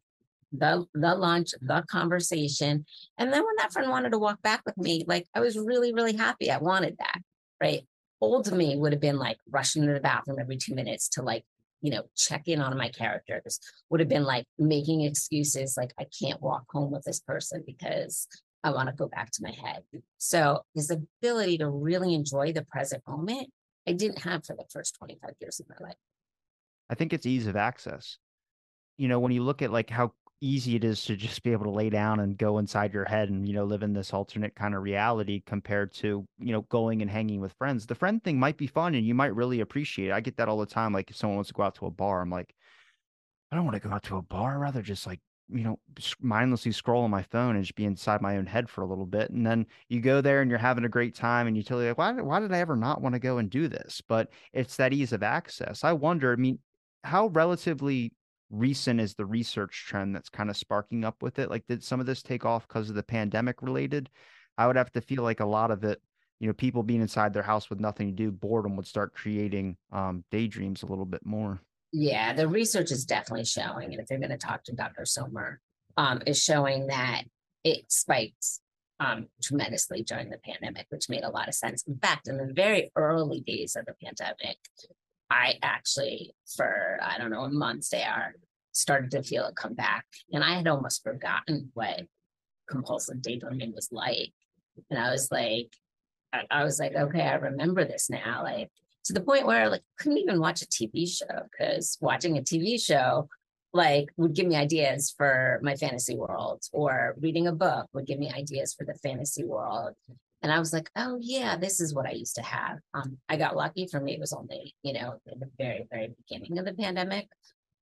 the 0.52 0.86
the 0.94 1.14
lunch, 1.14 1.50
the 1.60 1.82
conversation. 1.88 2.86
And 3.18 3.32
then 3.32 3.44
when 3.44 3.56
that 3.58 3.72
friend 3.72 3.90
wanted 3.90 4.10
to 4.10 4.18
walk 4.18 4.40
back 4.42 4.62
with 4.64 4.76
me, 4.76 5.04
like 5.06 5.26
I 5.34 5.40
was 5.40 5.58
really, 5.58 5.92
really 5.92 6.16
happy. 6.16 6.50
I 6.50 6.58
wanted 6.58 6.96
that. 6.98 7.20
Right. 7.60 7.82
Old 8.20 8.52
me 8.52 8.76
would 8.76 8.92
have 8.92 9.00
been 9.00 9.18
like 9.18 9.38
rushing 9.50 9.86
to 9.86 9.92
the 9.92 10.00
bathroom 10.00 10.38
every 10.38 10.56
two 10.56 10.74
minutes 10.74 11.08
to 11.10 11.22
like 11.22 11.44
you 11.80 11.90
know, 11.90 12.02
check 12.16 12.46
in 12.46 12.60
on 12.60 12.76
my 12.76 12.88
characters 12.88 13.58
would 13.88 14.00
have 14.00 14.08
been 14.08 14.24
like 14.24 14.44
making 14.58 15.02
excuses 15.02 15.76
like 15.76 15.92
I 15.98 16.06
can't 16.20 16.40
walk 16.40 16.64
home 16.70 16.90
with 16.90 17.04
this 17.04 17.20
person 17.20 17.62
because 17.66 18.26
I 18.62 18.70
want 18.70 18.88
to 18.88 18.94
go 18.94 19.08
back 19.08 19.30
to 19.32 19.42
my 19.42 19.52
head. 19.52 19.82
So 20.18 20.60
this 20.74 20.90
ability 20.90 21.58
to 21.58 21.68
really 21.68 22.14
enjoy 22.14 22.52
the 22.52 22.64
present 22.64 23.02
moment, 23.08 23.48
I 23.88 23.92
didn't 23.92 24.22
have 24.22 24.44
for 24.44 24.54
the 24.54 24.66
first 24.70 24.96
25 24.98 25.30
years 25.40 25.60
of 25.60 25.66
my 25.68 25.86
life. 25.86 25.96
I 26.90 26.94
think 26.94 27.12
it's 27.12 27.26
ease 27.26 27.46
of 27.46 27.56
access. 27.56 28.18
You 28.98 29.08
know, 29.08 29.20
when 29.20 29.32
you 29.32 29.42
look 29.42 29.62
at 29.62 29.72
like 29.72 29.88
how 29.88 30.12
easy 30.40 30.76
it 30.76 30.84
is 30.84 31.04
to 31.04 31.16
just 31.16 31.42
be 31.42 31.52
able 31.52 31.64
to 31.64 31.70
lay 31.70 31.90
down 31.90 32.20
and 32.20 32.38
go 32.38 32.58
inside 32.58 32.94
your 32.94 33.04
head 33.04 33.28
and 33.28 33.46
you 33.46 33.54
know 33.54 33.64
live 33.64 33.82
in 33.82 33.92
this 33.92 34.12
alternate 34.12 34.54
kind 34.54 34.74
of 34.74 34.82
reality 34.82 35.42
compared 35.44 35.92
to 35.92 36.26
you 36.38 36.52
know 36.52 36.62
going 36.62 37.02
and 37.02 37.10
hanging 37.10 37.40
with 37.40 37.52
friends. 37.54 37.86
The 37.86 37.94
friend 37.94 38.22
thing 38.22 38.38
might 38.38 38.56
be 38.56 38.66
fun 38.66 38.94
and 38.94 39.06
you 39.06 39.14
might 39.14 39.34
really 39.34 39.60
appreciate 39.60 40.08
it. 40.08 40.12
I 40.12 40.20
get 40.20 40.36
that 40.38 40.48
all 40.48 40.58
the 40.58 40.66
time 40.66 40.92
like 40.92 41.10
if 41.10 41.16
someone 41.16 41.36
wants 41.36 41.48
to 41.48 41.54
go 41.54 41.62
out 41.62 41.74
to 41.76 41.86
a 41.86 41.90
bar 41.90 42.20
i'm 42.22 42.30
like 42.30 42.54
i 43.52 43.56
don't 43.56 43.64
want 43.64 43.80
to 43.80 43.88
go 43.88 43.94
out 43.94 44.02
to 44.04 44.16
a 44.16 44.22
bar 44.22 44.54
I'd 44.56 44.60
rather 44.60 44.82
just 44.82 45.06
like 45.06 45.20
you 45.52 45.64
know 45.64 45.78
mindlessly 46.20 46.72
scroll 46.72 47.02
on 47.02 47.10
my 47.10 47.22
phone 47.22 47.56
and 47.56 47.64
just 47.64 47.74
be 47.74 47.84
inside 47.84 48.22
my 48.22 48.36
own 48.36 48.46
head 48.46 48.68
for 48.68 48.82
a 48.82 48.86
little 48.86 49.06
bit. 49.06 49.30
And 49.30 49.46
then 49.46 49.66
you 49.88 50.00
go 50.00 50.20
there 50.20 50.42
and 50.42 50.50
you're 50.50 50.58
having 50.58 50.84
a 50.84 50.88
great 50.88 51.14
time 51.14 51.46
and 51.46 51.56
you 51.56 51.62
tell 51.62 51.80
you 51.80 51.88
like 51.88 51.98
why, 51.98 52.12
why 52.12 52.40
did 52.40 52.52
i 52.52 52.58
ever 52.58 52.76
not 52.76 53.02
want 53.02 53.14
to 53.14 53.18
go 53.18 53.38
and 53.38 53.50
do 53.50 53.68
this? 53.68 54.00
But 54.06 54.30
it's 54.52 54.76
that 54.76 54.92
ease 54.92 55.12
of 55.12 55.22
access. 55.22 55.84
I 55.84 55.92
wonder 55.92 56.32
i 56.32 56.36
mean 56.36 56.58
how 57.02 57.28
relatively 57.28 58.12
recent 58.50 59.00
is 59.00 59.14
the 59.14 59.26
research 59.26 59.84
trend 59.86 60.14
that's 60.14 60.28
kind 60.28 60.50
of 60.50 60.56
sparking 60.56 61.04
up 61.04 61.22
with 61.22 61.38
it? 61.38 61.50
Like, 61.50 61.66
did 61.66 61.82
some 61.82 62.00
of 62.00 62.06
this 62.06 62.22
take 62.22 62.44
off 62.44 62.66
because 62.66 62.88
of 62.88 62.96
the 62.96 63.02
pandemic 63.02 63.62
related? 63.62 64.10
I 64.58 64.66
would 64.66 64.76
have 64.76 64.92
to 64.92 65.00
feel 65.00 65.22
like 65.22 65.40
a 65.40 65.46
lot 65.46 65.70
of 65.70 65.84
it, 65.84 66.00
you 66.38 66.46
know, 66.46 66.52
people 66.52 66.82
being 66.82 67.00
inside 67.00 67.32
their 67.32 67.42
house 67.42 67.70
with 67.70 67.80
nothing 67.80 68.08
to 68.08 68.12
do, 68.12 68.30
boredom 68.30 68.76
would 68.76 68.86
start 68.86 69.14
creating 69.14 69.76
um, 69.92 70.24
daydreams 70.30 70.82
a 70.82 70.86
little 70.86 71.04
bit 71.04 71.24
more. 71.24 71.60
Yeah, 71.92 72.32
the 72.34 72.46
research 72.46 72.92
is 72.92 73.04
definitely 73.04 73.44
showing, 73.44 73.92
and 73.92 74.00
if 74.00 74.10
you're 74.10 74.20
going 74.20 74.30
to 74.30 74.38
talk 74.38 74.62
to 74.64 74.74
Dr. 74.74 75.04
Somer, 75.04 75.60
um, 75.96 76.22
is 76.26 76.42
showing 76.42 76.86
that 76.86 77.24
it 77.64 77.90
spiked 77.90 78.60
um, 79.00 79.26
tremendously 79.42 80.02
during 80.02 80.30
the 80.30 80.38
pandemic, 80.38 80.86
which 80.90 81.08
made 81.08 81.24
a 81.24 81.30
lot 81.30 81.48
of 81.48 81.54
sense. 81.54 81.82
In 81.88 81.98
fact, 81.98 82.28
in 82.28 82.36
the 82.36 82.52
very 82.52 82.92
early 82.94 83.40
days 83.40 83.74
of 83.74 83.86
the 83.86 83.94
pandemic, 84.02 84.58
I 85.30 85.54
actually, 85.62 86.34
for 86.56 86.98
I 87.02 87.18
don't 87.18 87.30
know, 87.30 87.48
months 87.48 87.90
there, 87.90 88.34
started 88.72 89.10
to 89.12 89.22
feel 89.22 89.46
it 89.46 89.56
come 89.56 89.74
back. 89.74 90.04
And 90.32 90.42
I 90.42 90.54
had 90.56 90.66
almost 90.66 91.02
forgotten 91.02 91.70
what 91.74 92.02
compulsive 92.68 93.22
daydreaming 93.22 93.72
was 93.74 93.88
like. 93.92 94.32
And 94.90 94.98
I 94.98 95.10
was 95.10 95.30
like, 95.30 95.72
I, 96.32 96.42
I 96.50 96.64
was 96.64 96.78
like, 96.78 96.94
okay, 96.94 97.22
I 97.22 97.34
remember 97.34 97.84
this 97.84 98.10
now. 98.10 98.42
Like 98.42 98.70
to 99.04 99.12
the 99.12 99.20
point 99.20 99.46
where 99.46 99.64
I 99.64 99.68
like 99.68 99.82
couldn't 99.98 100.18
even 100.18 100.40
watch 100.40 100.62
a 100.62 100.66
TV 100.66 101.08
show 101.08 101.42
because 101.50 101.98
watching 102.00 102.38
a 102.38 102.42
TV 102.42 102.80
show 102.82 103.28
like 103.72 104.08
would 104.16 104.34
give 104.34 104.46
me 104.46 104.56
ideas 104.56 105.14
for 105.16 105.60
my 105.62 105.76
fantasy 105.76 106.16
world 106.16 106.62
or 106.72 107.14
reading 107.20 107.46
a 107.46 107.52
book 107.52 107.86
would 107.92 108.06
give 108.06 108.18
me 108.18 108.30
ideas 108.30 108.74
for 108.74 108.84
the 108.84 108.94
fantasy 108.94 109.44
world 109.44 109.94
and 110.42 110.50
I 110.52 110.58
was 110.58 110.72
like, 110.72 110.90
oh 110.96 111.18
yeah, 111.20 111.56
this 111.56 111.80
is 111.80 111.94
what 111.94 112.06
I 112.06 112.12
used 112.12 112.36
to 112.36 112.42
have. 112.42 112.78
Um, 112.94 113.18
I 113.28 113.36
got 113.36 113.56
lucky. 113.56 113.86
For 113.86 114.00
me, 114.00 114.14
it 114.14 114.20
was 114.20 114.32
only 114.32 114.74
you 114.82 114.94
know 114.94 115.20
in 115.26 115.38
the 115.38 115.50
very 115.58 115.86
very 115.90 116.14
beginning 116.26 116.58
of 116.58 116.64
the 116.64 116.74
pandemic, 116.74 117.28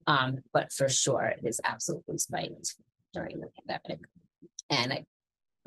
um, 0.06 0.38
but 0.52 0.72
for 0.72 0.88
sure 0.88 1.24
it 1.24 1.46
is 1.46 1.60
absolutely 1.64 2.18
spiked 2.18 2.74
during 3.14 3.40
the 3.40 3.48
pandemic. 3.66 4.00
And 4.70 4.92
I, 4.92 5.04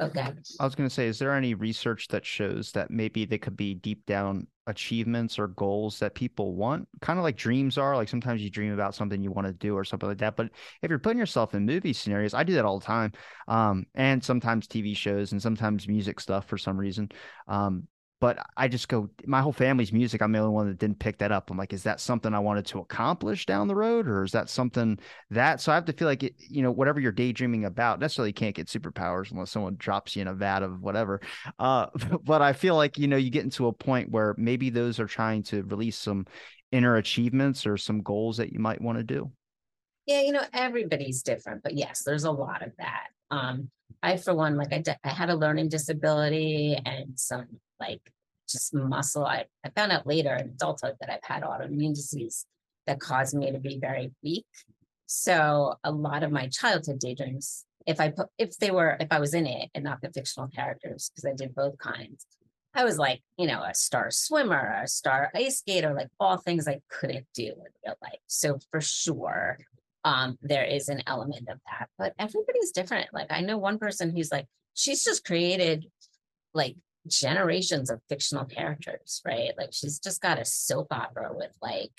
Okay. 0.02 0.34
I 0.60 0.66
was 0.66 0.74
going 0.74 0.90
to 0.90 0.94
say, 0.94 1.08
is 1.08 1.20
there 1.20 1.34
any 1.36 1.54
research 1.54 2.08
that 2.08 2.26
shows 2.26 2.72
that 2.72 2.90
maybe 2.90 3.26
they 3.26 3.38
could 3.38 3.56
be 3.56 3.76
deep 3.76 4.06
down 4.08 4.48
achievements 4.66 5.38
or 5.38 5.48
goals 5.50 6.00
that 6.00 6.16
people 6.16 6.56
want? 6.56 6.88
Kind 7.02 7.20
of 7.20 7.24
like 7.24 7.38
dreams 7.38 7.78
are. 7.78 7.96
Like 7.96 8.10
sometimes 8.10 8.42
you 8.42 8.50
dream 8.50 8.74
about 8.74 8.96
something 8.96 9.22
you 9.22 9.32
want 9.32 9.46
to 9.48 9.54
do 9.54 9.76
or 9.78 9.84
something 9.84 10.10
like 10.10 10.18
that. 10.18 10.36
But 10.36 10.50
if 10.82 10.90
you're 10.90 10.98
putting 10.98 11.20
yourself 11.20 11.54
in 11.54 11.66
movie 11.68 11.94
scenarios, 11.94 12.34
I 12.34 12.44
do 12.44 12.54
that 12.54 12.66
all 12.66 12.80
the 12.80 12.86
time. 12.86 13.12
Um, 13.48 13.86
and 13.94 14.24
sometimes 14.24 14.68
TV 14.68 14.96
shows 14.96 15.34
and 15.34 15.42
sometimes 15.42 15.88
music 15.88 16.20
stuff 16.20 16.48
for 16.48 16.58
some 16.58 16.80
reason. 16.80 17.10
Um, 17.48 17.88
but 18.22 18.38
I 18.56 18.68
just 18.68 18.88
go, 18.88 19.10
my 19.26 19.42
whole 19.42 19.52
family's 19.52 19.92
music. 19.92 20.22
I'm 20.22 20.32
the 20.32 20.38
only 20.38 20.54
one 20.54 20.68
that 20.68 20.78
didn't 20.78 21.00
pick 21.00 21.18
that 21.18 21.32
up. 21.32 21.50
I'm 21.50 21.58
like, 21.58 21.74
is 21.74 21.82
that 21.84 22.00
something 22.00 22.36
I 22.36 22.40
wanted 22.40 22.68
to 22.68 22.80
accomplish 22.80 23.48
down 23.48 23.68
the 23.68 23.76
road, 23.76 24.08
or 24.08 24.24
is 24.24 24.32
that 24.32 24.48
something 24.48 25.00
that? 25.32 25.60
So 25.60 25.72
I 25.72 25.76
have 25.76 25.86
to 25.86 25.94
feel 25.94 26.08
like 26.08 26.22
it, 26.22 26.36
you 26.38 26.62
know, 26.62 26.70
whatever 26.70 27.00
you're 27.00 27.12
daydreaming 27.12 27.66
about, 27.66 28.00
necessarily 28.00 28.32
can't 28.32 28.56
get 28.56 28.68
superpowers 28.68 29.32
unless 29.32 29.50
someone 29.50 29.76
drops 29.76 30.16
you 30.16 30.22
in 30.22 30.28
a 30.28 30.36
vat 30.36 30.62
of 30.62 30.82
whatever. 30.82 31.20
Uh, 31.58 31.88
but 32.24 32.44
I 32.44 32.54
feel 32.54 32.76
like 32.76 33.00
you 33.00 33.08
know, 33.08 33.18
you 33.18 33.32
get 33.32 33.44
into 33.44 33.66
a 33.66 33.74
point 33.74 34.12
where 34.12 34.36
maybe 34.38 34.70
those 34.70 35.00
are 35.00 35.08
trying 35.08 35.42
to 35.44 35.64
release 35.64 35.98
some 35.98 36.28
inner 36.72 36.98
achievements 36.98 37.66
or 37.66 37.76
some 37.76 38.04
goals 38.04 38.38
that 38.38 38.54
you 38.54 38.60
might 38.60 38.82
want 38.82 39.00
to 39.00 39.04
do. 39.04 39.32
Yeah, 40.06 40.22
you 40.22 40.32
know, 40.32 40.46
everybody's 40.54 41.24
different, 41.24 41.64
but 41.64 41.74
yes, 41.74 42.04
there's 42.04 42.26
a 42.26 42.32
lot 42.32 42.62
of 42.62 42.72
that. 42.78 43.08
Um, 43.32 43.72
I, 44.04 44.18
for 44.18 44.36
one, 44.36 44.58
like 44.58 44.74
I, 44.74 44.84
I 45.04 45.10
had 45.10 45.30
a 45.30 45.36
learning 45.36 45.70
disability 45.70 46.78
and 46.86 47.20
some 47.20 47.48
like 47.80 48.02
just 48.50 48.74
muscle. 48.74 49.26
I, 49.26 49.46
I 49.66 49.70
found 49.70 49.92
out 49.92 50.06
later 50.06 50.36
in 50.36 50.50
adulthood 50.50 50.96
that 51.00 51.10
I've 51.10 51.24
had 51.24 51.44
autoimmune 51.44 51.96
disease 51.96 52.46
that 52.88 53.00
caused 53.00 53.36
me 53.36 53.52
to 53.52 53.60
be 53.60 53.80
very 53.80 54.12
weak. 54.24 54.46
So 55.06 55.76
a 55.84 55.92
lot 55.92 56.24
of 56.24 56.32
my 56.32 56.48
childhood 56.48 57.00
daydreams, 57.00 57.66
if 57.86 58.00
I 58.00 58.10
put, 58.10 58.28
if 58.38 58.58
they 58.58 58.72
were, 58.72 58.98
if 59.00 59.08
I 59.12 59.20
was 59.20 59.34
in 59.34 59.46
it 59.46 59.70
and 59.74 59.84
not 59.84 60.02
the 60.02 60.12
fictional 60.12 60.50
characters, 60.50 61.12
because 61.14 61.30
I 61.30 61.36
did 61.36 61.56
both 61.56 61.78
kinds, 61.78 62.26
I 62.74 62.86
was 62.86 62.98
like, 62.98 63.22
you 63.38 63.48
know, 63.48 63.62
a 63.64 63.74
star 63.74 64.12
swimmer, 64.12 64.82
a 64.84 64.88
star 64.88 65.30
ice 65.36 65.60
skater, 65.60 65.94
like 65.94 66.08
all 66.20 66.38
things 66.38 66.68
I 66.68 66.80
couldn't 66.90 67.28
do 67.34 67.44
in 67.44 67.72
real 67.86 67.96
life. 68.02 68.20
So 68.28 68.60
for 68.72 68.80
sure, 68.80 69.58
um, 70.04 70.38
there 70.42 70.66
is 70.66 70.90
an 70.90 71.04
element 71.08 71.48
of 71.50 71.60
that, 71.70 71.90
but 71.98 72.14
everybody's 72.18 72.72
different. 72.72 73.14
Like 73.14 73.28
I 73.30 73.42
know 73.42 73.58
one 73.58 73.78
person 73.78 74.16
who's 74.16 74.32
like, 74.32 74.48
she's 74.74 75.04
just 75.04 75.26
created 75.26 75.86
like 76.54 76.76
generations 77.08 77.90
of 77.90 78.02
fictional 78.10 78.46
characters, 78.46 79.22
right? 79.26 79.52
Like 79.58 79.70
she's 79.74 80.00
just 80.00 80.22
got 80.22 80.40
a 80.40 80.46
soap 80.46 80.88
opera 80.92 81.32
with 81.34 81.56
like, 81.62 81.92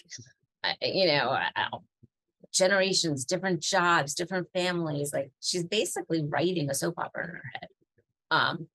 you 0.81 1.07
know, 1.07 1.39
generations, 2.53 3.25
different 3.25 3.61
jobs, 3.61 4.15
different 4.15 4.49
families. 4.53 5.13
Like 5.13 5.31
she's 5.41 5.65
basically 5.65 6.25
writing 6.25 6.71
a 6.71 6.75
soap 6.75 6.95
opera 6.99 7.25
in 7.25 7.31
her 7.31 7.51
head. 7.55 7.69
Um, 8.31 8.67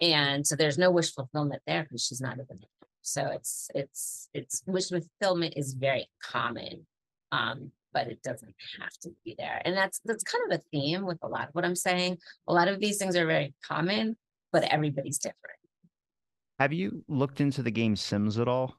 and 0.00 0.46
so 0.46 0.56
there's 0.56 0.78
no 0.78 0.90
wish 0.90 1.12
fulfillment 1.12 1.62
there 1.66 1.82
because 1.82 2.04
she's 2.04 2.20
not 2.20 2.34
even 2.34 2.46
there. 2.58 2.88
So 3.02 3.26
it's 3.28 3.70
it's 3.74 4.28
it's 4.34 4.62
wish 4.66 4.88
fulfillment 4.88 5.54
is 5.56 5.72
very 5.72 6.08
common. 6.22 6.86
Um, 7.32 7.72
but 7.98 8.08
it 8.12 8.22
doesn't 8.22 8.54
have 8.80 8.92
to 9.02 9.10
be 9.24 9.34
there. 9.38 9.60
And 9.64 9.76
that's 9.76 10.00
that's 10.04 10.22
kind 10.22 10.52
of 10.52 10.58
a 10.58 10.62
theme 10.70 11.04
with 11.04 11.18
a 11.22 11.28
lot 11.28 11.48
of 11.48 11.54
what 11.54 11.64
I'm 11.64 11.74
saying. 11.74 12.18
A 12.46 12.52
lot 12.52 12.68
of 12.68 12.78
these 12.78 12.98
things 12.98 13.16
are 13.16 13.26
very 13.26 13.54
common, 13.66 14.16
but 14.52 14.62
everybody's 14.64 15.18
different. 15.18 15.58
Have 16.60 16.72
you 16.72 17.04
looked 17.08 17.40
into 17.40 17.62
the 17.62 17.70
game 17.70 17.96
Sims 17.96 18.38
at 18.38 18.48
all? 18.48 18.76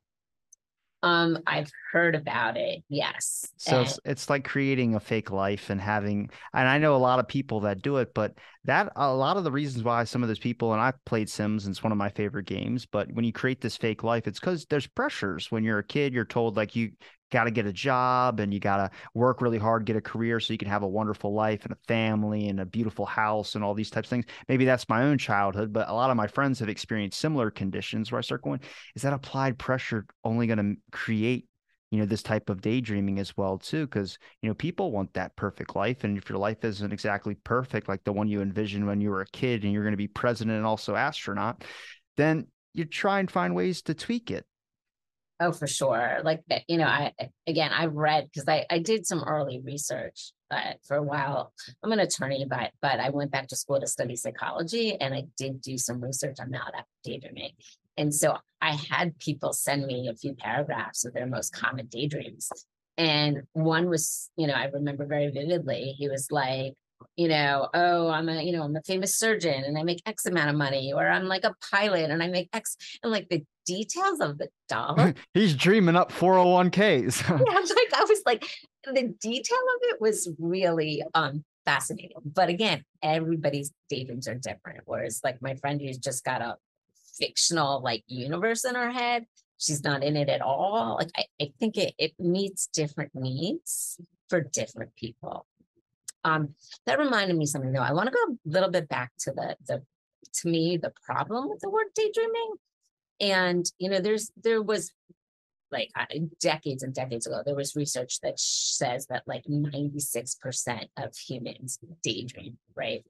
Um, 1.01 1.39
I've 1.47 1.71
heard 1.93 2.13
about 2.13 2.57
it. 2.57 2.83
Yes. 2.89 3.45
So 3.57 3.77
and- 3.77 3.87
it's 3.87 3.99
it's 4.05 4.29
like 4.29 4.45
creating 4.45 4.95
a 4.95 4.99
fake 4.99 5.31
life 5.31 5.69
and 5.69 5.79
having 5.79 6.29
and 6.53 6.67
I 6.67 6.77
know 6.77 6.95
a 6.95 6.97
lot 6.97 7.19
of 7.19 7.27
people 7.27 7.61
that 7.61 7.81
do 7.81 7.97
it, 7.97 8.13
but 8.13 8.33
that 8.65 8.91
a 8.95 9.13
lot 9.13 9.37
of 9.37 9.43
the 9.43 9.51
reasons 9.51 9.83
why 9.83 10.03
some 10.03 10.23
of 10.23 10.29
those 10.29 10.39
people 10.39 10.73
and 10.73 10.81
I've 10.81 11.03
played 11.05 11.29
Sims 11.29 11.65
and 11.65 11.73
it's 11.73 11.83
one 11.83 11.91
of 11.93 11.97
my 11.97 12.09
favorite 12.09 12.47
games, 12.47 12.85
but 12.85 13.11
when 13.13 13.25
you 13.25 13.33
create 13.33 13.61
this 13.61 13.77
fake 13.77 14.03
life, 14.03 14.27
it's 14.27 14.39
because 14.39 14.65
there's 14.65 14.87
pressures. 14.87 15.51
When 15.51 15.63
you're 15.63 15.79
a 15.79 15.83
kid, 15.83 16.13
you're 16.13 16.25
told 16.25 16.57
like 16.57 16.75
you 16.75 16.91
got 17.31 17.45
to 17.45 17.51
get 17.51 17.65
a 17.65 17.73
job 17.73 18.39
and 18.39 18.53
you 18.53 18.59
got 18.59 18.77
to 18.77 18.91
work 19.13 19.41
really 19.41 19.57
hard, 19.57 19.85
get 19.85 19.95
a 19.95 20.01
career 20.01 20.39
so 20.39 20.53
you 20.53 20.57
can 20.57 20.67
have 20.67 20.83
a 20.83 20.87
wonderful 20.87 21.33
life 21.33 21.63
and 21.63 21.73
a 21.73 21.77
family 21.87 22.49
and 22.49 22.59
a 22.59 22.65
beautiful 22.65 23.05
house 23.05 23.55
and 23.55 23.63
all 23.63 23.73
these 23.73 23.89
types 23.89 24.07
of 24.07 24.09
things. 24.09 24.25
Maybe 24.47 24.65
that's 24.65 24.89
my 24.89 25.03
own 25.03 25.17
childhood, 25.17 25.71
but 25.71 25.89
a 25.89 25.93
lot 25.93 26.09
of 26.09 26.17
my 26.17 26.27
friends 26.27 26.59
have 26.59 26.69
experienced 26.69 27.19
similar 27.19 27.51
conditions 27.51 28.11
where 28.11 28.19
I 28.19 28.21
start 28.21 28.41
going, 28.41 28.61
is 28.95 29.03
that 29.03 29.13
applied 29.13 29.57
pressure 29.57 30.05
only 30.23 30.47
going 30.47 30.57
to 30.57 30.81
create 30.91 31.45
you 31.91 31.97
know 31.97 32.05
this 32.05 32.21
type 32.21 32.49
of 32.49 32.61
daydreaming 32.61 33.17
as 33.17 33.35
well 33.35 33.57
too 33.57 33.85
because 33.87 34.19
you 34.41 34.49
know 34.49 34.53
people 34.53 34.91
want 34.91 35.11
that 35.13 35.35
perfect 35.35 35.75
life 35.75 36.03
and 36.03 36.17
if 36.17 36.29
your 36.29 36.37
life 36.37 36.63
isn't 36.63 36.93
exactly 36.93 37.35
perfect 37.43 37.89
like 37.89 38.03
the 38.03 38.13
one 38.13 38.27
you 38.27 38.41
envisioned 38.41 38.85
when 38.85 39.01
you 39.01 39.09
were 39.09 39.21
a 39.21 39.27
kid 39.27 39.63
and 39.63 39.73
you're 39.73 39.83
going 39.83 39.93
to 39.93 39.97
be 39.97 40.07
president 40.07 40.57
and 40.57 40.65
also 40.65 40.95
astronaut 40.95 41.63
then 42.15 42.45
you 42.73 42.85
try 42.85 43.19
and 43.19 43.31
find 43.31 43.55
ways 43.55 43.81
to 43.81 43.93
tweak 43.93 44.29
it 44.29 44.45
Oh, 45.41 45.53
for 45.53 45.67
sure. 45.67 46.19
Like, 46.23 46.41
eh, 46.49 46.59
you 46.67 46.77
know, 46.77 46.85
I, 46.85 47.13
again, 47.47 47.71
I 47.71 47.85
read 47.85 48.29
because 48.31 48.47
I, 48.47 48.65
I 48.69 48.79
did 48.79 49.07
some 49.07 49.23
early 49.23 49.61
research, 49.63 50.33
but 50.49 50.77
for 50.85 50.97
a 50.97 51.03
while, 51.03 51.53
I'm 51.81 51.93
an 51.93 51.99
attorney, 51.99 52.45
but, 52.49 52.71
but 52.81 52.99
I 52.99 53.09
went 53.09 53.31
back 53.31 53.47
to 53.47 53.55
school 53.55 53.79
to 53.79 53.87
study 53.87 54.17
psychology 54.17 54.99
and 54.99 55.13
I 55.13 55.23
did 55.37 55.61
do 55.61 55.77
some 55.77 56.01
research 56.01 56.37
on 56.41 56.51
maladaptive 56.51 56.83
daydreaming. 57.05 57.51
And 57.95 58.13
so 58.13 58.37
I 58.61 58.77
had 58.89 59.17
people 59.19 59.53
send 59.53 59.85
me 59.85 60.09
a 60.09 60.15
few 60.15 60.33
paragraphs 60.33 61.05
of 61.05 61.13
their 61.13 61.27
most 61.27 61.53
common 61.53 61.87
daydreams. 61.87 62.49
And 62.97 63.43
one 63.53 63.87
was, 63.89 64.29
you 64.35 64.45
know, 64.47 64.53
I 64.53 64.65
remember 64.65 65.05
very 65.05 65.31
vividly, 65.31 65.95
he 65.97 66.09
was 66.09 66.31
like, 66.31 66.73
you 67.15 67.29
know, 67.29 67.69
oh, 67.73 68.09
I'm 68.09 68.27
a, 68.27 68.41
you 68.41 68.51
know, 68.51 68.63
I'm 68.63 68.75
a 68.75 68.81
famous 68.81 69.17
surgeon 69.17 69.63
and 69.63 69.77
I 69.77 69.83
make 69.83 70.01
X 70.05 70.25
amount 70.25 70.49
of 70.49 70.55
money, 70.57 70.91
or 70.93 71.07
I'm 71.07 71.25
like 71.25 71.45
a 71.45 71.55
pilot 71.71 72.09
and 72.09 72.21
I 72.21 72.27
make 72.27 72.49
X, 72.51 72.75
and 73.03 73.11
like 73.11 73.29
the 73.29 73.45
details 73.69 74.19
of 74.19 74.37
the 74.37 74.49
dollar. 74.69 75.13
He's 75.33 75.55
dreaming 75.55 75.95
up 75.95 76.11
401ks. 76.11 77.21
yeah, 77.29 77.35
like 77.35 77.93
I 77.93 78.05
was 78.07 78.21
like, 78.25 78.45
the 78.83 79.15
detail 79.21 79.57
of 79.75 79.81
it 79.83 80.01
was 80.01 80.29
really 80.39 81.03
um 81.13 81.43
fascinating. 81.65 82.17
But 82.25 82.49
again, 82.49 82.83
everybody's 83.03 83.71
daydreams 83.89 84.27
are 84.27 84.35
different. 84.35 84.81
Whereas 84.85 85.21
like 85.23 85.41
my 85.41 85.55
friend 85.55 85.79
who's 85.79 85.97
just 85.97 86.23
got 86.23 86.41
a 86.41 86.55
fictional 87.17 87.81
like 87.81 88.03
universe 88.07 88.65
in 88.65 88.75
her 88.75 88.89
head, 88.89 89.25
she's 89.57 89.83
not 89.83 90.03
in 90.03 90.17
it 90.17 90.29
at 90.29 90.41
all. 90.41 90.97
Like 90.99 91.11
I, 91.15 91.25
I 91.41 91.51
think 91.59 91.77
it, 91.77 91.93
it 91.97 92.13
meets 92.19 92.67
different 92.67 93.13
needs 93.13 93.99
for 94.29 94.41
different 94.41 94.95
people. 94.95 95.45
Um, 96.23 96.55
that 96.85 96.99
reminded 96.99 97.37
me 97.37 97.45
something 97.45 97.71
though. 97.71 97.81
I 97.81 97.93
want 97.93 98.07
to 98.07 98.15
go 98.15 98.33
a 98.33 98.49
little 98.51 98.69
bit 98.69 98.89
back 98.89 99.11
to 99.19 99.31
the 99.31 99.55
the 99.67 99.83
to 100.41 100.47
me 100.47 100.77
the 100.77 100.93
problem 101.05 101.49
with 101.49 101.59
the 101.59 101.69
word 101.69 101.87
daydreaming. 101.95 102.53
And 103.19 103.65
you 103.77 103.89
know, 103.89 103.99
there's 103.99 104.31
there 104.41 104.61
was 104.61 104.91
like 105.71 105.91
decades 106.39 106.83
and 106.83 106.93
decades 106.93 107.27
ago, 107.27 107.41
there 107.45 107.55
was 107.55 107.75
research 107.75 108.19
that 108.21 108.39
says 108.39 109.05
that 109.07 109.23
like 109.27 109.43
96% 109.45 110.87
of 110.97 111.15
humans 111.15 111.79
daydream, 112.01 112.57
right? 112.75 113.03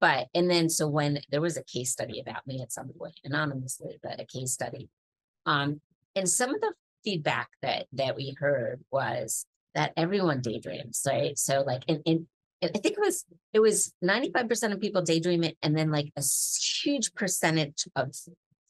But 0.00 0.28
and 0.34 0.50
then 0.50 0.68
so 0.68 0.88
when 0.88 1.20
there 1.30 1.40
was 1.40 1.56
a 1.56 1.64
case 1.64 1.90
study 1.90 2.20
about 2.20 2.46
me 2.46 2.60
at 2.62 2.72
some 2.72 2.90
point, 2.90 3.18
anonymously, 3.24 3.98
but 4.02 4.20
a 4.20 4.26
case 4.26 4.52
study. 4.52 4.88
Um, 5.46 5.80
and 6.14 6.28
some 6.28 6.54
of 6.54 6.60
the 6.60 6.72
feedback 7.04 7.48
that 7.62 7.86
that 7.92 8.16
we 8.16 8.36
heard 8.38 8.84
was 8.90 9.46
that 9.74 9.92
everyone 9.96 10.42
daydreams, 10.42 11.02
right? 11.06 11.38
So 11.38 11.62
like 11.62 11.84
in, 11.88 12.02
in 12.04 12.26
I 12.62 12.68
think 12.68 12.96
it 12.96 13.00
was 13.00 13.24
it 13.52 13.60
was 13.60 13.92
95% 14.04 14.72
of 14.72 14.80
people 14.80 15.02
daydream 15.02 15.44
it, 15.44 15.56
and 15.62 15.76
then 15.76 15.90
like 15.90 16.12
a 16.16 16.22
huge 16.82 17.14
percentage 17.14 17.86
of 17.96 18.14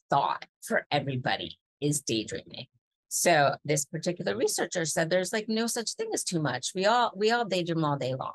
thought 0.09 0.45
for 0.61 0.85
everybody 0.91 1.57
is 1.81 2.01
daydreaming. 2.01 2.67
So 3.09 3.55
this 3.63 3.85
particular 3.85 4.35
researcher 4.35 4.85
said 4.85 5.09
there's 5.09 5.31
like 5.31 5.47
no 5.47 5.67
such 5.67 5.93
thing 5.93 6.09
as 6.13 6.23
too 6.23 6.41
much. 6.41 6.71
We 6.75 6.85
all 6.85 7.11
we 7.15 7.31
all 7.31 7.45
daydream 7.45 7.83
all 7.83 7.97
day 7.97 8.15
long. 8.15 8.33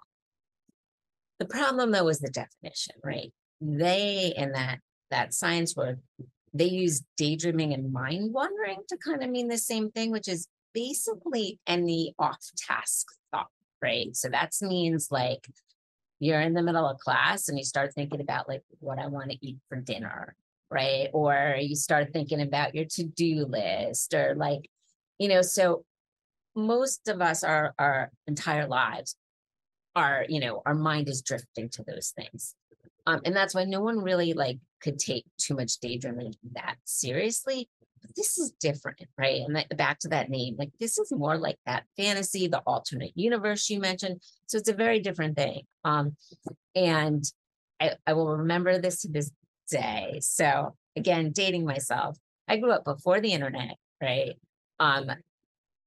The 1.38 1.46
problem 1.46 1.90
though 1.90 2.08
is 2.08 2.20
the 2.20 2.30
definition, 2.30 2.94
right? 3.04 3.32
They 3.61 4.32
in 4.37 4.52
that 4.52 4.78
that 5.11 5.35
science 5.35 5.76
word, 5.76 6.00
they 6.54 6.68
use 6.68 7.02
daydreaming 7.16 7.74
and 7.74 7.92
mind 7.92 8.32
wandering 8.32 8.78
to 8.88 8.96
kind 8.96 9.22
of 9.22 9.30
mean 9.30 9.48
the 9.48 9.58
same 9.58 9.90
thing, 9.90 10.11
which 10.11 10.28
is 10.28 10.48
basically 10.72 11.58
any 11.66 12.14
off 12.18 12.40
task 12.56 13.08
thought, 13.30 13.48
right? 13.82 14.16
So 14.16 14.30
that 14.30 14.52
means 14.62 15.08
like 15.11 15.46
you're 16.18 16.40
in 16.40 16.54
the 16.54 16.62
middle 16.62 16.88
of 16.88 16.98
class 16.98 17.48
and 17.48 17.58
you 17.58 17.64
start 17.64 17.92
thinking 17.94 18.20
about 18.20 18.48
like 18.48 18.62
what 18.78 18.98
I 18.98 19.08
want 19.08 19.30
to 19.32 19.46
eat 19.46 19.58
for 19.68 19.76
dinner, 19.76 20.35
right? 20.72 21.08
Or 21.12 21.56
you 21.58 21.76
start 21.76 22.12
thinking 22.12 22.40
about 22.40 22.74
your 22.74 22.87
to 22.92 23.04
do 23.04 23.46
list 23.46 24.14
or 24.14 24.35
like, 24.37 24.68
you 25.18 25.28
know, 25.28 25.42
so 25.42 25.85
most 26.56 27.08
of 27.08 27.20
us, 27.20 27.44
our, 27.44 27.74
our 27.78 28.11
entire 28.26 28.66
lives, 28.66 29.16
are, 29.94 30.24
you 30.28 30.40
know, 30.40 30.62
our 30.64 30.74
mind 30.74 31.08
is 31.08 31.22
drifting 31.22 31.68
to 31.68 31.85
those 31.87 32.12
things. 32.16 32.54
Um, 33.06 33.20
and 33.24 33.37
that's 33.37 33.54
why 33.54 33.64
no 33.64 33.80
one 33.80 33.98
really 33.98 34.32
like 34.32 34.58
could 34.82 34.98
take 34.98 35.24
too 35.38 35.54
much 35.54 35.78
daydreaming 35.80 36.35
that 36.54 36.76
seriously 36.85 37.68
this 38.16 38.38
is 38.38 38.52
different, 38.61 39.00
right? 39.16 39.40
And 39.40 39.56
that, 39.56 39.76
back 39.76 39.98
to 40.00 40.08
that 40.08 40.30
name, 40.30 40.56
like 40.58 40.70
this 40.80 40.98
is 40.98 41.12
more 41.12 41.37
like 41.37 41.58
that 41.66 41.85
fantasy, 41.96 42.48
the 42.48 42.62
alternate 42.66 43.12
universe 43.14 43.68
you 43.70 43.80
mentioned. 43.80 44.20
So 44.46 44.58
it's 44.58 44.68
a 44.68 44.74
very 44.74 45.00
different 45.00 45.37
thing. 45.37 45.62
Um, 45.85 46.16
and 46.74 47.24
I, 47.80 47.92
I 48.06 48.12
will 48.12 48.37
remember 48.37 48.78
this 48.78 49.02
to 49.02 49.08
this 49.08 49.30
day. 49.70 50.18
So 50.20 50.75
again, 50.96 51.33
dating 51.33 51.64
myself. 51.64 52.18
I 52.48 52.57
grew 52.59 52.72
up 52.72 52.85
before 52.85 53.20
the 53.20 53.33
internet, 53.33 53.77
right? 54.01 54.35
Um, 54.79 55.11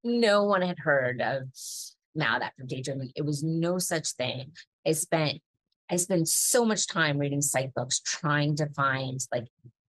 no 0.03 0.43
one 0.43 0.61
had 0.61 0.79
heard 0.79 1.21
of 1.21 1.43
maladaptive 2.17 2.67
daydreaming. 2.67 3.11
It 3.15 3.25
was 3.25 3.43
no 3.43 3.77
such 3.77 4.11
thing. 4.13 4.51
I 4.87 4.93
spent 4.93 5.41
I 5.89 5.97
spent 5.97 6.27
so 6.27 6.65
much 6.65 6.87
time 6.87 7.19
reading 7.19 7.41
psych 7.41 7.73
books 7.75 7.99
trying 7.99 8.55
to 8.55 8.67
find 8.69 9.19
like 9.31 9.45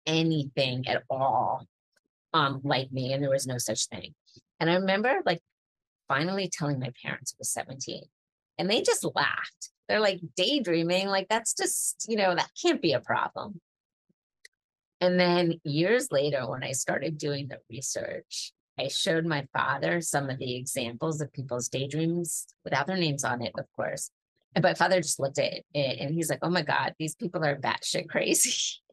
anything 0.05 0.87
at 0.87 1.03
all 1.09 1.65
um 2.33 2.61
like 2.63 2.91
me, 2.91 3.13
and 3.13 3.23
there 3.23 3.29
was 3.29 3.47
no 3.47 3.57
such 3.57 3.87
thing. 3.87 4.13
And 4.59 4.69
I 4.69 4.75
remember 4.75 5.21
like 5.25 5.41
finally 6.07 6.49
telling 6.51 6.79
my 6.79 6.91
parents 7.03 7.33
I 7.33 7.37
was 7.39 7.51
17, 7.51 8.03
and 8.57 8.69
they 8.69 8.81
just 8.81 9.05
laughed. 9.15 9.69
They're 9.87 9.99
like 9.99 10.19
daydreaming, 10.35 11.07
like 11.07 11.27
that's 11.29 11.53
just, 11.53 12.05
you 12.07 12.15
know, 12.15 12.35
that 12.35 12.51
can't 12.61 12.81
be 12.81 12.93
a 12.93 12.99
problem. 12.99 13.59
And 15.01 15.19
then 15.19 15.59
years 15.63 16.11
later, 16.11 16.47
when 16.47 16.63
I 16.63 16.73
started 16.73 17.17
doing 17.17 17.47
the 17.47 17.59
research, 17.69 18.51
I 18.77 18.87
showed 18.87 19.25
my 19.25 19.47
father 19.53 20.01
some 20.01 20.29
of 20.29 20.39
the 20.39 20.55
examples 20.55 21.21
of 21.21 21.33
people's 21.33 21.69
daydreams 21.69 22.47
without 22.63 22.87
their 22.87 22.97
names 22.97 23.23
on 23.23 23.41
it, 23.41 23.53
of 23.57 23.65
course. 23.75 24.09
And 24.55 24.63
my 24.63 24.73
father 24.73 25.01
just 25.01 25.19
looked 25.19 25.37
at 25.37 25.53
it 25.73 25.99
and 25.99 26.13
he's 26.13 26.29
like, 26.29 26.39
oh 26.41 26.49
my 26.49 26.63
God, 26.63 26.95
these 26.97 27.15
people 27.15 27.45
are 27.45 27.55
batshit 27.55 28.09
crazy. 28.09 28.53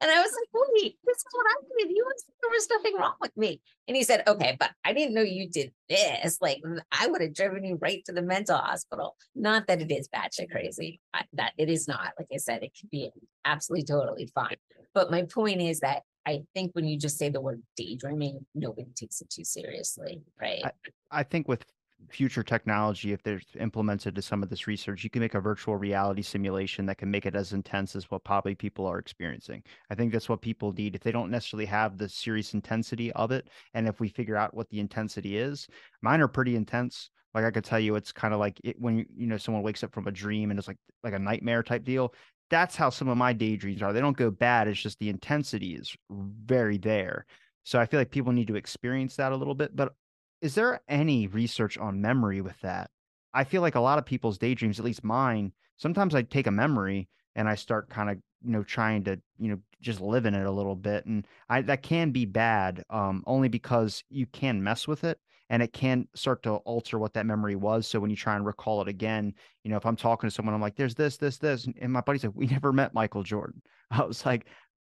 And 0.00 0.10
I 0.10 0.20
was 0.20 0.32
like, 0.32 0.64
wait, 0.74 0.96
this 1.04 1.16
is 1.16 1.24
what 1.32 1.46
I 1.48 1.54
did. 1.78 1.90
You 1.90 2.04
was, 2.04 2.24
there 2.40 2.50
was 2.50 2.68
nothing 2.70 2.96
wrong 2.98 3.14
with 3.20 3.36
me. 3.36 3.60
And 3.88 3.96
he 3.96 4.02
said, 4.02 4.22
okay, 4.26 4.56
but 4.58 4.70
I 4.84 4.92
didn't 4.92 5.14
know 5.14 5.22
you 5.22 5.48
did 5.48 5.72
this. 5.88 6.38
Like 6.40 6.62
I 6.92 7.06
would 7.06 7.20
have 7.20 7.34
driven 7.34 7.64
you 7.64 7.78
right 7.80 8.02
to 8.06 8.12
the 8.12 8.22
mental 8.22 8.56
hospital. 8.56 9.16
Not 9.34 9.66
that 9.66 9.80
it 9.80 9.90
is 9.90 10.08
batshit 10.08 10.50
crazy. 10.50 11.00
I, 11.14 11.24
that 11.34 11.52
it 11.58 11.68
is 11.68 11.86
not. 11.88 12.12
Like 12.18 12.28
I 12.32 12.38
said, 12.38 12.62
it 12.62 12.72
could 12.78 12.90
be 12.90 13.10
absolutely 13.44 13.84
totally 13.84 14.26
fine. 14.34 14.56
But 14.94 15.10
my 15.10 15.22
point 15.22 15.60
is 15.60 15.80
that 15.80 16.02
I 16.26 16.42
think 16.54 16.72
when 16.74 16.86
you 16.86 16.98
just 16.98 17.18
say 17.18 17.28
the 17.28 17.40
word 17.40 17.62
daydreaming, 17.76 18.44
nobody 18.54 18.90
takes 18.94 19.20
it 19.20 19.30
too 19.30 19.44
seriously, 19.44 20.20
right? 20.40 20.62
I, 20.64 20.70
I 21.10 21.22
think 21.22 21.48
with 21.48 21.64
future 22.08 22.42
technology, 22.42 23.12
if 23.12 23.22
there's 23.22 23.44
implemented 23.58 24.14
to 24.14 24.22
some 24.22 24.42
of 24.42 24.48
this 24.48 24.66
research, 24.66 25.04
you 25.04 25.10
can 25.10 25.20
make 25.20 25.34
a 25.34 25.40
virtual 25.40 25.76
reality 25.76 26.22
simulation 26.22 26.86
that 26.86 26.98
can 26.98 27.10
make 27.10 27.26
it 27.26 27.34
as 27.34 27.52
intense 27.52 27.94
as 27.94 28.10
what 28.10 28.24
probably 28.24 28.54
people 28.54 28.86
are 28.86 28.98
experiencing. 28.98 29.62
I 29.90 29.94
think 29.94 30.12
that's 30.12 30.28
what 30.28 30.40
people 30.40 30.72
need. 30.72 30.94
If 30.94 31.02
they 31.02 31.12
don't 31.12 31.30
necessarily 31.30 31.66
have 31.66 31.98
the 31.98 32.08
serious 32.08 32.54
intensity 32.54 33.12
of 33.12 33.30
it, 33.30 33.48
and 33.74 33.86
if 33.86 34.00
we 34.00 34.08
figure 34.08 34.36
out 34.36 34.54
what 34.54 34.68
the 34.70 34.80
intensity 34.80 35.36
is, 35.36 35.68
mine 36.02 36.20
are 36.20 36.28
pretty 36.28 36.56
intense. 36.56 37.10
Like 37.34 37.44
I 37.44 37.50
could 37.50 37.64
tell 37.64 37.80
you, 37.80 37.94
it's 37.94 38.12
kind 38.12 38.34
of 38.34 38.40
like 38.40 38.58
it, 38.64 38.80
when 38.80 39.06
you 39.14 39.26
know 39.26 39.36
someone 39.36 39.62
wakes 39.62 39.84
up 39.84 39.92
from 39.92 40.08
a 40.08 40.12
dream 40.12 40.50
and 40.50 40.58
it's 40.58 40.68
like 40.68 40.78
like 41.04 41.14
a 41.14 41.18
nightmare 41.18 41.62
type 41.62 41.84
deal. 41.84 42.14
That's 42.48 42.74
how 42.74 42.90
some 42.90 43.08
of 43.08 43.16
my 43.16 43.32
daydreams 43.32 43.82
are. 43.82 43.92
They 43.92 44.00
don't 44.00 44.16
go 44.16 44.30
bad. 44.32 44.66
It's 44.66 44.80
just 44.80 44.98
the 44.98 45.08
intensity 45.08 45.76
is 45.76 45.94
very 46.10 46.78
there. 46.78 47.26
So 47.62 47.78
I 47.78 47.86
feel 47.86 48.00
like 48.00 48.10
people 48.10 48.32
need 48.32 48.48
to 48.48 48.56
experience 48.56 49.14
that 49.16 49.30
a 49.30 49.36
little 49.36 49.54
bit. 49.54 49.76
But 49.76 49.92
is 50.40 50.54
there 50.54 50.80
any 50.88 51.26
research 51.26 51.78
on 51.78 52.00
memory 52.00 52.40
with 52.40 52.60
that? 52.60 52.90
I 53.32 53.44
feel 53.44 53.62
like 53.62 53.74
a 53.74 53.80
lot 53.80 53.98
of 53.98 54.06
people's 54.06 54.38
daydreams, 54.38 54.78
at 54.78 54.84
least 54.84 55.04
mine, 55.04 55.52
sometimes 55.76 56.14
I 56.14 56.22
take 56.22 56.46
a 56.46 56.52
memory 56.52 57.08
and 57.36 57.48
I 57.48 57.54
start 57.54 57.88
kind 57.90 58.10
of, 58.10 58.18
you 58.42 58.52
know, 58.52 58.62
trying 58.62 59.04
to, 59.04 59.20
you 59.38 59.50
know, 59.50 59.58
just 59.80 60.00
live 60.00 60.26
in 60.26 60.34
it 60.34 60.46
a 60.46 60.50
little 60.50 60.74
bit. 60.76 61.06
And 61.06 61.26
I 61.48 61.62
that 61.62 61.82
can 61.82 62.10
be 62.10 62.24
bad, 62.24 62.84
um, 62.90 63.22
only 63.26 63.48
because 63.48 64.02
you 64.10 64.26
can 64.26 64.62
mess 64.62 64.88
with 64.88 65.04
it 65.04 65.18
and 65.50 65.62
it 65.62 65.72
can 65.72 66.06
start 66.14 66.42
to 66.44 66.54
alter 66.54 66.98
what 66.98 67.12
that 67.14 67.26
memory 67.26 67.56
was. 67.56 67.86
So 67.86 67.98
when 67.98 68.10
you 68.10 68.16
try 68.16 68.36
and 68.36 68.46
recall 68.46 68.80
it 68.82 68.88
again, 68.88 69.34
you 69.64 69.70
know, 69.70 69.76
if 69.76 69.84
I'm 69.84 69.96
talking 69.96 70.28
to 70.28 70.34
someone, 70.34 70.54
I'm 70.54 70.60
like, 70.60 70.76
there's 70.76 70.94
this, 70.94 71.16
this, 71.16 71.38
this. 71.38 71.68
And 71.80 71.92
my 71.92 72.00
buddy's 72.00 72.24
like, 72.24 72.36
we 72.36 72.46
never 72.46 72.72
met 72.72 72.94
Michael 72.94 73.24
Jordan. 73.24 73.60
I 73.90 74.04
was 74.04 74.24
like, 74.24 74.46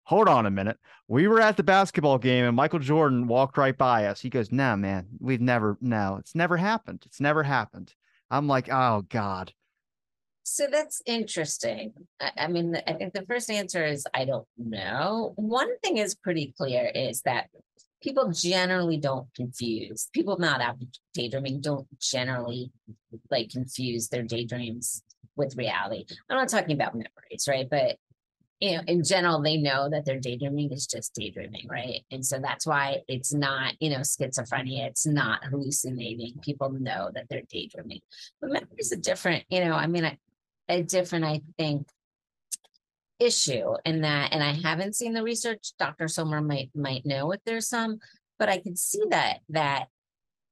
hold 0.06 0.28
on 0.28 0.46
a 0.46 0.50
minute. 0.50 0.78
We 1.08 1.26
were 1.26 1.40
at 1.40 1.56
the 1.56 1.62
basketball 1.64 2.18
game 2.18 2.44
and 2.44 2.56
Michael 2.56 2.78
Jordan 2.78 3.26
walked 3.26 3.58
right 3.58 3.76
by 3.76 4.06
us. 4.06 4.20
He 4.20 4.30
goes, 4.30 4.52
nah, 4.52 4.76
man, 4.76 5.06
we've 5.18 5.40
never, 5.40 5.76
no, 5.80 6.16
it's 6.20 6.34
never 6.34 6.56
happened. 6.56 7.02
It's 7.06 7.20
never 7.20 7.42
happened. 7.42 7.92
I'm 8.30 8.46
like, 8.46 8.68
oh 8.70 9.04
God. 9.08 9.52
So 10.44 10.68
that's 10.70 11.02
interesting. 11.06 11.92
I, 12.20 12.30
I 12.38 12.46
mean, 12.46 12.80
I 12.86 12.92
think 12.92 13.14
the 13.14 13.26
first 13.26 13.50
answer 13.50 13.84
is 13.84 14.06
I 14.14 14.24
don't 14.24 14.46
know. 14.56 15.32
One 15.34 15.76
thing 15.80 15.96
is 15.96 16.14
pretty 16.14 16.54
clear 16.56 16.90
is 16.94 17.22
that 17.22 17.48
people 18.00 18.30
generally 18.30 18.98
don't 18.98 19.26
confuse 19.34 20.08
people 20.12 20.38
not 20.38 20.60
out 20.60 20.76
daydreaming 21.14 21.60
don't 21.60 21.88
generally 21.98 22.70
like 23.30 23.50
confuse 23.50 24.08
their 24.08 24.22
daydreams 24.22 25.02
with 25.34 25.56
reality. 25.56 26.04
I'm 26.30 26.36
not 26.36 26.48
talking 26.48 26.76
about 26.76 26.94
memories, 26.94 27.48
right? 27.48 27.68
But 27.68 27.96
you 28.60 28.76
know, 28.76 28.82
in 28.86 29.04
general, 29.04 29.42
they 29.42 29.58
know 29.58 29.90
that 29.90 30.06
their 30.06 30.18
daydreaming 30.18 30.72
is 30.72 30.86
just 30.86 31.14
daydreaming, 31.14 31.66
right? 31.68 32.04
And 32.10 32.24
so 32.24 32.38
that's 32.38 32.66
why 32.66 33.02
it's 33.06 33.32
not, 33.32 33.74
you 33.80 33.90
know, 33.90 33.98
schizophrenia. 33.98 34.86
It's 34.86 35.06
not 35.06 35.44
hallucinating. 35.44 36.40
People 36.42 36.70
know 36.70 37.10
that 37.14 37.26
they're 37.28 37.42
daydreaming. 37.50 38.00
But 38.40 38.52
memory 38.52 38.76
is 38.78 38.92
a 38.92 38.96
different, 38.96 39.44
you 39.50 39.60
know, 39.60 39.74
I 39.74 39.86
mean, 39.86 40.04
a, 40.04 40.18
a 40.70 40.82
different, 40.82 41.26
I 41.26 41.42
think, 41.58 41.86
issue 43.18 43.74
in 43.84 44.02
that. 44.02 44.32
And 44.32 44.42
I 44.42 44.52
haven't 44.52 44.96
seen 44.96 45.12
the 45.12 45.22
research. 45.22 45.72
Dr. 45.78 46.08
Somer 46.08 46.40
might 46.40 46.70
might 46.74 47.04
know 47.04 47.32
if 47.32 47.40
there's 47.44 47.68
some, 47.68 47.98
but 48.38 48.48
I 48.48 48.58
can 48.58 48.76
see 48.76 49.02
that 49.10 49.40
that 49.50 49.86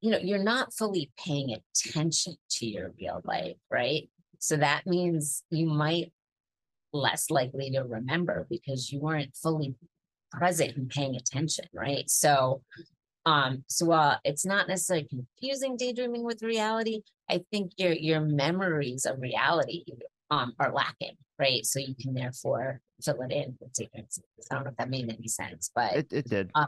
you 0.00 0.10
know 0.10 0.18
you're 0.18 0.38
not 0.38 0.74
fully 0.74 1.10
paying 1.18 1.54
attention 1.54 2.36
to 2.50 2.66
your 2.66 2.92
real 2.98 3.22
life, 3.24 3.56
right? 3.70 4.08
So 4.38 4.56
that 4.58 4.86
means 4.86 5.42
you 5.50 5.66
might 5.66 6.12
less 6.94 7.30
likely 7.30 7.70
to 7.72 7.80
remember 7.80 8.46
because 8.48 8.90
you 8.90 9.00
weren't 9.00 9.36
fully 9.36 9.74
present 10.30 10.76
and 10.76 10.88
paying 10.88 11.16
attention, 11.16 11.66
right? 11.74 12.08
So, 12.08 12.62
um, 13.26 13.64
so 13.68 13.86
while 13.86 14.18
it's 14.24 14.46
not 14.46 14.68
necessarily 14.68 15.08
confusing 15.08 15.76
daydreaming 15.76 16.24
with 16.24 16.42
reality, 16.42 17.02
I 17.28 17.42
think 17.50 17.72
your 17.76 17.92
your 17.92 18.20
memories 18.20 19.06
of 19.06 19.20
reality 19.20 19.84
um 20.30 20.54
are 20.58 20.72
lacking, 20.72 21.16
right? 21.38 21.64
So 21.66 21.80
you 21.80 21.94
can 22.00 22.14
therefore 22.14 22.80
fill 23.02 23.22
it 23.22 23.32
in 23.32 23.56
with 23.60 23.72
daydreaming. 23.72 24.08
I 24.50 24.54
don't 24.54 24.64
know 24.64 24.70
if 24.70 24.76
that 24.76 24.90
made 24.90 25.08
any 25.08 25.28
sense, 25.28 25.70
but 25.74 25.94
it, 25.94 26.12
it 26.12 26.28
did. 26.28 26.50
Uh, 26.54 26.66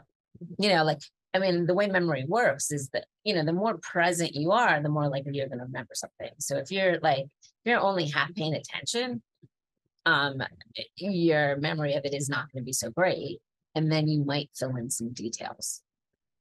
you 0.59 0.69
know, 0.69 0.83
like 0.83 0.99
I 1.33 1.39
mean, 1.39 1.67
the 1.67 1.73
way 1.73 1.87
memory 1.87 2.25
works 2.27 2.71
is 2.71 2.89
that 2.89 3.05
you 3.23 3.35
know 3.35 3.45
the 3.45 3.53
more 3.53 3.77
present 3.77 4.33
you 4.33 4.51
are, 4.51 4.81
the 4.81 4.89
more 4.89 5.07
likely 5.07 5.35
you're 5.35 5.47
going 5.47 5.59
to 5.59 5.65
remember 5.65 5.93
something. 5.93 6.31
So 6.39 6.57
if 6.57 6.71
you're 6.71 6.99
like 6.99 7.25
if 7.25 7.65
you're 7.65 7.79
only 7.79 8.07
half 8.07 8.33
paying 8.33 8.55
attention, 8.55 9.21
um, 10.07 10.41
your 10.95 11.57
memory 11.57 11.93
of 11.95 12.05
it 12.05 12.13
is 12.13 12.29
not 12.29 12.51
going 12.51 12.63
to 12.63 12.65
be 12.65 12.73
so 12.73 12.89
great. 12.89 13.39
And 13.75 13.91
then 13.91 14.07
you 14.07 14.23
might 14.23 14.49
fill 14.55 14.75
in 14.77 14.89
some 14.89 15.11
details. 15.11 15.81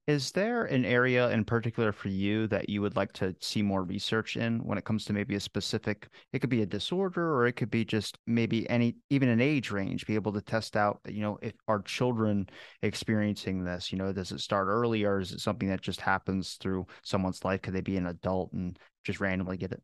Is 0.07 0.31
there 0.31 0.67
an 0.67 0.85
area 0.85 1.29
in 1.31 1.45
particular 1.45 1.91
for 1.91 2.07
you 2.07 2.47
that 2.47 2.69
you 2.69 2.81
would 2.81 2.95
like 2.95 3.13
to 3.15 3.35
see 3.41 3.61
more 3.61 3.83
research 3.83 4.37
in 4.37 4.61
when 4.61 4.79
it 4.79 4.85
comes 4.85 5.05
to 5.07 5.13
maybe 5.13 5.35
a 5.35 5.41
specific, 5.41 6.09
it 6.33 6.39
could 6.39 6.49
be 6.49 6.63
a 6.63 6.67
disorder 6.67 7.35
or 7.35 7.49
it 7.49 7.55
could 7.55 7.73
be 7.73 7.85
just 7.85 8.17
maybe 8.25 8.71
any, 8.71 8.95
even 9.11 9.29
an 9.29 9.41
age 9.41 9.73
range, 9.73 10.07
be 10.07 10.15
able 10.15 10.33
to 10.35 10.41
test 10.41 10.77
out, 10.77 11.01
you 11.09 11.23
know, 11.23 11.37
if 11.43 11.55
are 11.67 11.83
children 11.83 12.49
experiencing 12.83 13.65
this, 13.65 13.91
you 13.91 13.99
know, 13.99 14.13
does 14.13 14.31
it 14.31 14.39
start 14.39 14.69
early 14.69 15.03
or 15.03 15.19
is 15.19 15.33
it 15.33 15.41
something 15.41 15.69
that 15.71 15.83
just 15.83 16.01
happens 16.01 16.55
through 16.55 16.87
someone's 17.03 17.45
life? 17.45 17.63
Could 17.63 17.75
they 17.75 17.81
be 17.81 17.97
an 17.97 18.07
adult 18.07 18.53
and 18.53 18.79
just 19.03 19.19
randomly 19.19 19.57
get 19.57 19.73
it? 19.73 19.83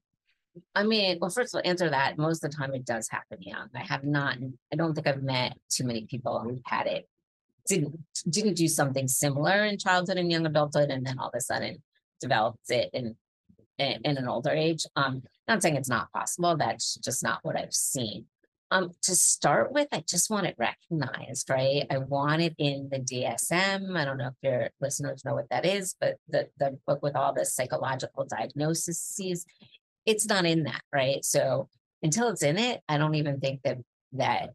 I 0.75 0.83
mean, 0.83 1.19
well, 1.21 1.31
first 1.31 1.55
of 1.55 1.59
all, 1.59 1.69
answer 1.69 1.88
that. 1.88 2.19
Most 2.19 2.45
of 2.45 2.51
the 2.51 2.57
time, 2.57 2.75
it 2.75 2.85
does 2.85 3.09
happen 3.09 3.41
young. 3.41 3.69
I 3.75 3.81
have 3.81 4.05
not. 4.05 4.37
I 4.73 4.77
don't 4.77 4.95
think 4.95 5.07
I've 5.07 5.23
met 5.23 5.57
too 5.71 5.85
many 5.85 6.07
people 6.07 6.38
who 6.41 6.61
had 6.65 6.87
it. 6.87 7.09
Didn't 7.67 7.99
didn't 8.29 8.55
do 8.55 8.69
something 8.69 9.09
similar 9.09 9.65
in 9.65 9.79
childhood 9.79 10.19
and 10.19 10.31
young 10.31 10.47
adulthood, 10.47 10.91
and 10.91 11.07
then 11.07 11.19
all 11.19 11.29
of 11.29 11.35
a 11.35 11.41
sudden 11.41 11.83
develops 12.21 12.71
it 12.71 12.91
in 12.93 13.17
in, 13.79 14.01
in 14.05 14.17
an 14.17 14.29
older 14.29 14.51
age. 14.51 14.85
Um, 14.97 15.23
not 15.49 15.62
saying 15.62 15.77
it's 15.77 15.88
not 15.88 16.12
possible. 16.12 16.57
That's 16.57 16.97
just 16.97 17.23
not 17.23 17.41
what 17.43 17.57
I've 17.57 17.75
seen. 17.75 18.27
Um, 18.71 18.93
to 19.03 19.15
start 19.15 19.71
with, 19.71 19.87
I 19.93 20.03
just 20.09 20.31
want 20.31 20.47
it 20.47 20.57
recognized, 20.59 21.51
right? 21.51 21.85
I 21.91 21.99
want 21.99 22.41
it 22.41 22.55
in 22.57 22.88
the 22.91 23.01
DSM. 23.01 23.95
I 23.95 24.05
don't 24.07 24.17
know 24.17 24.29
if 24.29 24.35
your 24.41 24.71
listeners 24.81 25.27
know 25.27 25.35
what 25.35 25.51
that 25.51 25.67
is, 25.67 25.95
but 26.01 26.17
the, 26.27 26.49
the 26.59 26.79
book 26.87 27.03
with 27.03 27.15
all 27.15 27.35
the 27.35 27.45
psychological 27.45 28.25
diagnoses 28.25 28.99
it's 30.07 30.27
not 30.27 30.45
in 30.45 30.65
that, 30.65 30.83
right? 30.93 31.25
So 31.25 31.69
until 32.03 32.29
it's 32.29 32.43
in 32.43 32.59
it, 32.59 32.81
I 32.88 32.99
don't 32.99 33.15
even 33.15 33.41
think 33.41 33.62
that 33.62 33.79
that 34.15 34.51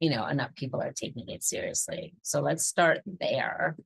you 0.00 0.10
know 0.10 0.26
enough 0.26 0.54
people 0.54 0.80
are 0.80 0.92
taking 0.92 1.28
it 1.28 1.42
seriously. 1.42 2.14
So 2.22 2.40
let's 2.40 2.66
start 2.66 3.00
there. 3.20 3.76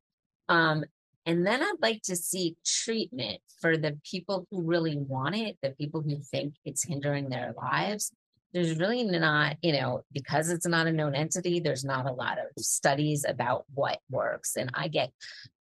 Um, 0.49 0.85
and 1.27 1.47
then 1.47 1.63
I'd 1.63 1.75
like 1.83 2.03
to 2.03 2.17
see 2.17 2.57
treatment 2.65 3.41
for 3.61 3.77
the 3.77 3.99
people 4.11 4.47
who 4.51 4.63
really 4.63 4.97
want 4.97 5.37
it, 5.37 5.59
the 5.63 5.71
people 5.71 6.01
who 6.03 6.17
think 6.17 6.55
it's 6.65 6.85
hindering 6.85 7.29
their 7.29 7.55
lives. 7.57 8.11
There's 8.53 8.79
really 8.79 9.05
not, 9.05 9.57
you 9.63 9.73
know, 9.73 10.03
because 10.13 10.51
it's 10.51 10.67
not 10.67 10.89
a 10.89 10.93
known 10.93 11.15
entity, 11.15 11.61
there's 11.61 11.85
not 11.85 12.07
a 12.07 12.13
lot 12.13 12.39
of 12.39 12.47
studies 12.59 13.25
about 13.29 13.65
what 13.75 14.01
works. 14.11 14.57
And 14.57 14.71
I 14.75 14.89
get, 14.89 15.13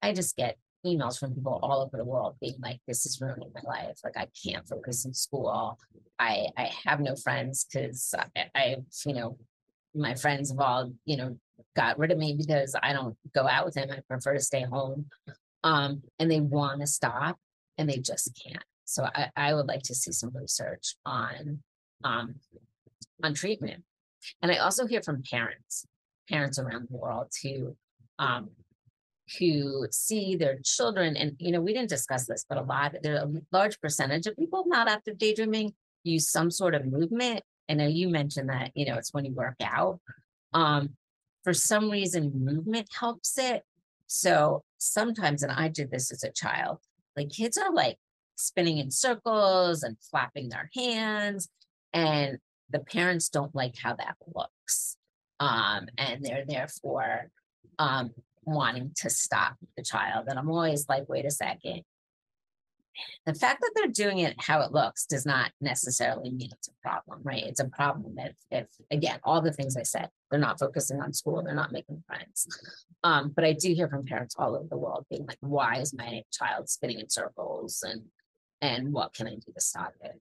I 0.02 0.14
just 0.14 0.36
get 0.36 0.58
emails 0.86 1.20
from 1.20 1.34
people 1.34 1.60
all 1.62 1.82
over 1.82 1.98
the 1.98 2.06
world 2.06 2.36
being 2.40 2.56
like, 2.62 2.80
this 2.88 3.06
is 3.06 3.20
ruining 3.22 3.52
my 3.54 3.62
life. 3.68 4.00
Like 4.04 4.18
I 4.18 4.28
can't 4.44 4.68
focus 4.68 5.06
in 5.06 5.14
school. 5.14 5.78
I 6.18 6.48
I 6.58 6.72
have 6.86 7.00
no 7.00 7.16
friends 7.16 7.66
because 7.66 8.14
I, 8.36 8.46
I, 8.56 8.76
you 9.06 9.14
know, 9.14 9.38
my 9.94 10.16
friends 10.16 10.50
have 10.50 10.60
all, 10.60 10.92
you 11.06 11.18
know, 11.18 11.38
got 11.76 12.00
rid 12.00 12.12
of 12.12 12.18
me 12.18 12.34
because 12.34 12.76
I 12.82 12.94
don't 12.94 13.18
go 13.34 13.48
out 13.48 13.66
with 13.66 13.76
them. 13.76 13.90
I 13.92 14.00
prefer 14.08 14.34
to 14.34 14.40
stay 14.40 14.64
home. 14.64 15.08
Um, 15.64 16.04
and 16.20 16.32
they 16.32 16.40
want 16.40 16.80
to 16.82 16.88
stop 16.88 17.38
and 17.78 17.90
they 17.90 17.98
just 17.98 18.40
can't. 18.42 18.64
So 18.86 19.06
I, 19.14 19.30
I 19.36 19.54
would 19.54 19.68
like 19.68 19.84
to 19.84 19.96
see 19.96 20.12
some 20.12 20.32
research 20.34 20.96
on 21.06 21.60
um 22.04 22.36
on 23.24 23.34
treatment. 23.34 23.84
And 24.42 24.52
I 24.52 24.58
also 24.58 24.88
hear 24.88 25.02
from 25.02 25.24
parents, 25.24 25.86
parents 26.30 26.60
around 26.60 26.88
the 26.90 26.98
world 26.98 27.32
who 27.44 27.76
um 28.18 28.50
who 29.38 29.86
see 29.92 30.36
their 30.36 30.58
children 30.64 31.16
and 31.16 31.36
you 31.40 31.52
know 31.52 31.62
we 31.62 31.74
didn't 31.74 31.90
discuss 31.90 32.26
this 32.26 32.46
but 32.48 32.58
a 32.58 32.64
lot 32.64 32.96
there 33.04 33.16
are 33.16 33.26
a 33.26 33.42
large 33.52 33.80
percentage 33.80 34.26
of 34.26 34.36
people 34.38 34.66
maladaptive 34.72 35.18
daydreaming 35.18 35.74
use 36.04 36.30
some 36.30 36.50
sort 36.50 36.74
of 36.74 36.86
movement 36.86 37.42
I 37.70 37.76
know 37.76 37.88
you 37.88 38.10
mentioned 38.10 38.50
that 38.50 38.72
you 38.74 38.86
know 38.86 38.96
it's 38.96 39.14
when 39.14 39.26
you 39.26 39.34
work 39.34 39.58
out. 39.62 40.00
Um 40.54 40.90
for 41.44 41.54
some 41.54 41.90
reason 41.90 42.32
movement 42.44 42.88
helps 43.00 43.38
it. 43.38 43.64
So 44.08 44.64
sometimes 44.80 45.44
and 45.44 45.52
i 45.52 45.68
did 45.68 45.92
this 45.92 46.12
as 46.12 46.24
a 46.24 46.32
child 46.32 46.78
like 47.16 47.30
kids 47.30 47.58
are 47.58 47.72
like 47.74 47.98
spinning 48.36 48.78
in 48.78 48.90
circles 48.90 49.84
and 49.84 49.98
flapping 50.10 50.50
their 50.50 50.70
hands 50.74 51.50
and 51.94 52.38
the 52.70 52.80
parents 52.80 53.30
don't 53.30 53.54
like 53.54 53.76
how 53.78 53.94
that 53.94 54.16
looks 54.34 54.96
um 55.40 55.88
and 55.98 56.24
they're 56.24 56.46
therefore 56.48 57.30
um 57.78 58.12
wanting 58.50 58.92
to 58.98 59.10
stop 59.10 59.56
the 59.78 59.84
child. 59.84 60.26
And 60.28 60.38
I'm 60.38 60.50
always 60.50 60.88
like, 60.88 61.08
wait 61.10 61.26
a 61.26 61.32
second. 61.32 61.84
The 63.26 63.34
fact 63.34 63.62
that 63.62 63.72
they're 63.76 63.88
doing 63.88 64.20
it 64.20 64.36
how 64.40 64.62
it 64.62 64.74
looks 64.74 65.06
does 65.06 65.26
not 65.26 65.52
necessarily 65.62 66.32
mean 66.32 66.50
it's 66.52 66.68
a 66.68 66.88
problem, 66.88 67.22
right? 67.24 67.44
It's 67.44 67.62
a 67.62 67.70
problem 67.70 68.16
if, 68.18 68.36
if 68.52 68.68
again, 68.92 69.20
all 69.24 69.42
the 69.42 69.54
things 69.54 69.78
I 69.78 69.84
said, 69.84 70.10
they're 70.30 70.40
not 70.40 70.60
focusing 70.60 71.02
on 71.02 71.14
school, 71.14 71.42
they're 71.42 71.56
not 71.56 71.72
making 71.72 72.04
friends. 72.08 72.48
Um, 73.04 73.32
but 73.34 73.46
I 73.46 73.54
do 73.54 73.74
hear 73.74 73.88
from 73.88 74.06
parents 74.06 74.36
all 74.38 74.56
over 74.56 74.68
the 74.70 74.78
world 74.78 75.06
being 75.10 75.26
like, 75.26 75.38
why 75.40 75.78
is 75.78 75.94
my 75.94 76.24
child 76.32 76.70
spinning 76.70 77.00
in 77.00 77.10
circles 77.10 77.84
and 77.88 78.02
and 78.62 78.92
what 78.92 79.14
can 79.14 79.28
I 79.28 79.36
do 79.36 79.54
to 79.54 79.62
stop 79.62 79.94
it? 80.04 80.20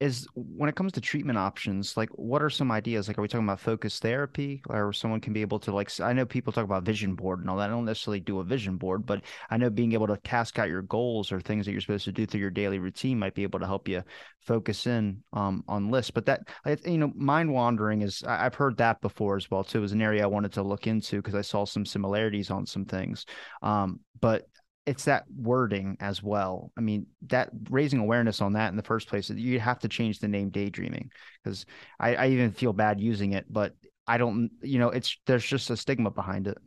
Is 0.00 0.26
when 0.34 0.68
it 0.68 0.76
comes 0.76 0.92
to 0.92 1.00
treatment 1.00 1.38
options 1.38 1.96
like 1.96 2.08
what 2.10 2.42
are 2.42 2.50
some 2.50 2.72
ideas? 2.72 3.06
Like 3.06 3.18
are 3.18 3.22
we 3.22 3.28
talking 3.28 3.46
about 3.46 3.60
focus 3.60 3.98
therapy 3.98 4.62
or 4.68 4.92
someone 4.92 5.20
can 5.20 5.32
be 5.32 5.42
able 5.42 5.58
to 5.60 5.72
like 5.72 5.90
i 6.00 6.12
know 6.12 6.24
people 6.24 6.52
talk 6.52 6.64
about 6.64 6.84
vision 6.84 7.14
board 7.14 7.40
and 7.40 7.50
all 7.50 7.56
that. 7.58 7.68
I 7.68 7.72
don't 7.72 7.84
necessarily 7.84 8.20
do 8.20 8.40
a 8.40 8.44
vision 8.44 8.76
board 8.76 9.04
but 9.04 9.22
i 9.50 9.56
know 9.56 9.70
being 9.70 9.92
able 9.92 10.06
to 10.06 10.16
task 10.18 10.58
out 10.58 10.68
your 10.68 10.82
goals 10.82 11.32
or 11.32 11.40
things 11.40 11.66
that 11.66 11.72
you're 11.72 11.80
supposed 11.80 12.04
to 12.06 12.12
do 12.12 12.26
through 12.26 12.40
your 12.40 12.50
daily 12.50 12.78
routine 12.78 13.18
might 13.18 13.34
be 13.34 13.42
able 13.42 13.60
to 13.60 13.66
help 13.66 13.88
you 13.88 14.02
focus 14.40 14.86
in 14.86 15.22
um, 15.32 15.62
on 15.68 15.90
lists 15.90 16.10
but 16.10 16.26
that 16.26 16.48
you 16.86 16.98
know 16.98 17.12
mind 17.14 17.52
wandering 17.52 18.02
is 18.02 18.22
i've 18.26 18.54
heard 18.54 18.76
that 18.78 19.00
before 19.00 19.36
as 19.36 19.50
well 19.50 19.62
too 19.62 19.78
it 19.78 19.82
was 19.82 19.92
an 19.92 20.02
area 20.02 20.22
i 20.22 20.26
wanted 20.26 20.52
to 20.52 20.62
look 20.62 20.86
into 20.86 21.16
because 21.16 21.34
i 21.34 21.42
saw 21.42 21.64
some 21.64 21.84
similarities 21.84 22.50
on 22.50 22.66
some 22.66 22.84
things. 22.84 23.26
Um, 23.62 24.00
but 24.20 24.46
it's 24.90 25.04
that 25.04 25.22
wording 25.40 25.96
as 26.00 26.20
well. 26.20 26.72
I 26.76 26.80
mean, 26.80 27.06
that 27.28 27.50
raising 27.70 28.00
awareness 28.00 28.40
on 28.40 28.54
that 28.54 28.70
in 28.70 28.76
the 28.76 28.82
first 28.82 29.06
place, 29.06 29.30
you 29.30 29.60
have 29.60 29.78
to 29.78 29.88
change 29.88 30.18
the 30.18 30.26
name 30.26 30.50
daydreaming 30.50 31.12
because 31.44 31.64
I, 32.00 32.16
I 32.16 32.26
even 32.30 32.50
feel 32.50 32.72
bad 32.72 33.00
using 33.00 33.34
it, 33.34 33.46
but 33.48 33.76
I 34.08 34.18
don't, 34.18 34.50
you 34.62 34.80
know, 34.80 34.88
it's 34.88 35.16
there's 35.26 35.46
just 35.46 35.70
a 35.70 35.76
stigma 35.76 36.10
behind 36.10 36.48
it. 36.48 36.58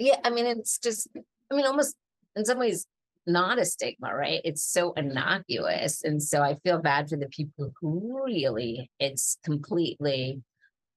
Yeah, 0.00 0.16
I 0.24 0.30
mean, 0.30 0.46
it's 0.46 0.80
just, 0.80 1.06
I 1.52 1.54
mean, 1.54 1.66
almost 1.66 1.94
in 2.34 2.44
some 2.44 2.58
ways, 2.58 2.84
not 3.28 3.60
a 3.60 3.64
stigma, 3.64 4.12
right? 4.12 4.40
It's 4.42 4.64
so 4.64 4.92
innocuous. 4.94 6.02
And 6.02 6.20
so 6.20 6.42
I 6.42 6.56
feel 6.64 6.82
bad 6.82 7.08
for 7.08 7.16
the 7.16 7.28
people 7.28 7.70
who 7.80 8.24
really 8.24 8.90
it's 8.98 9.38
completely 9.44 10.42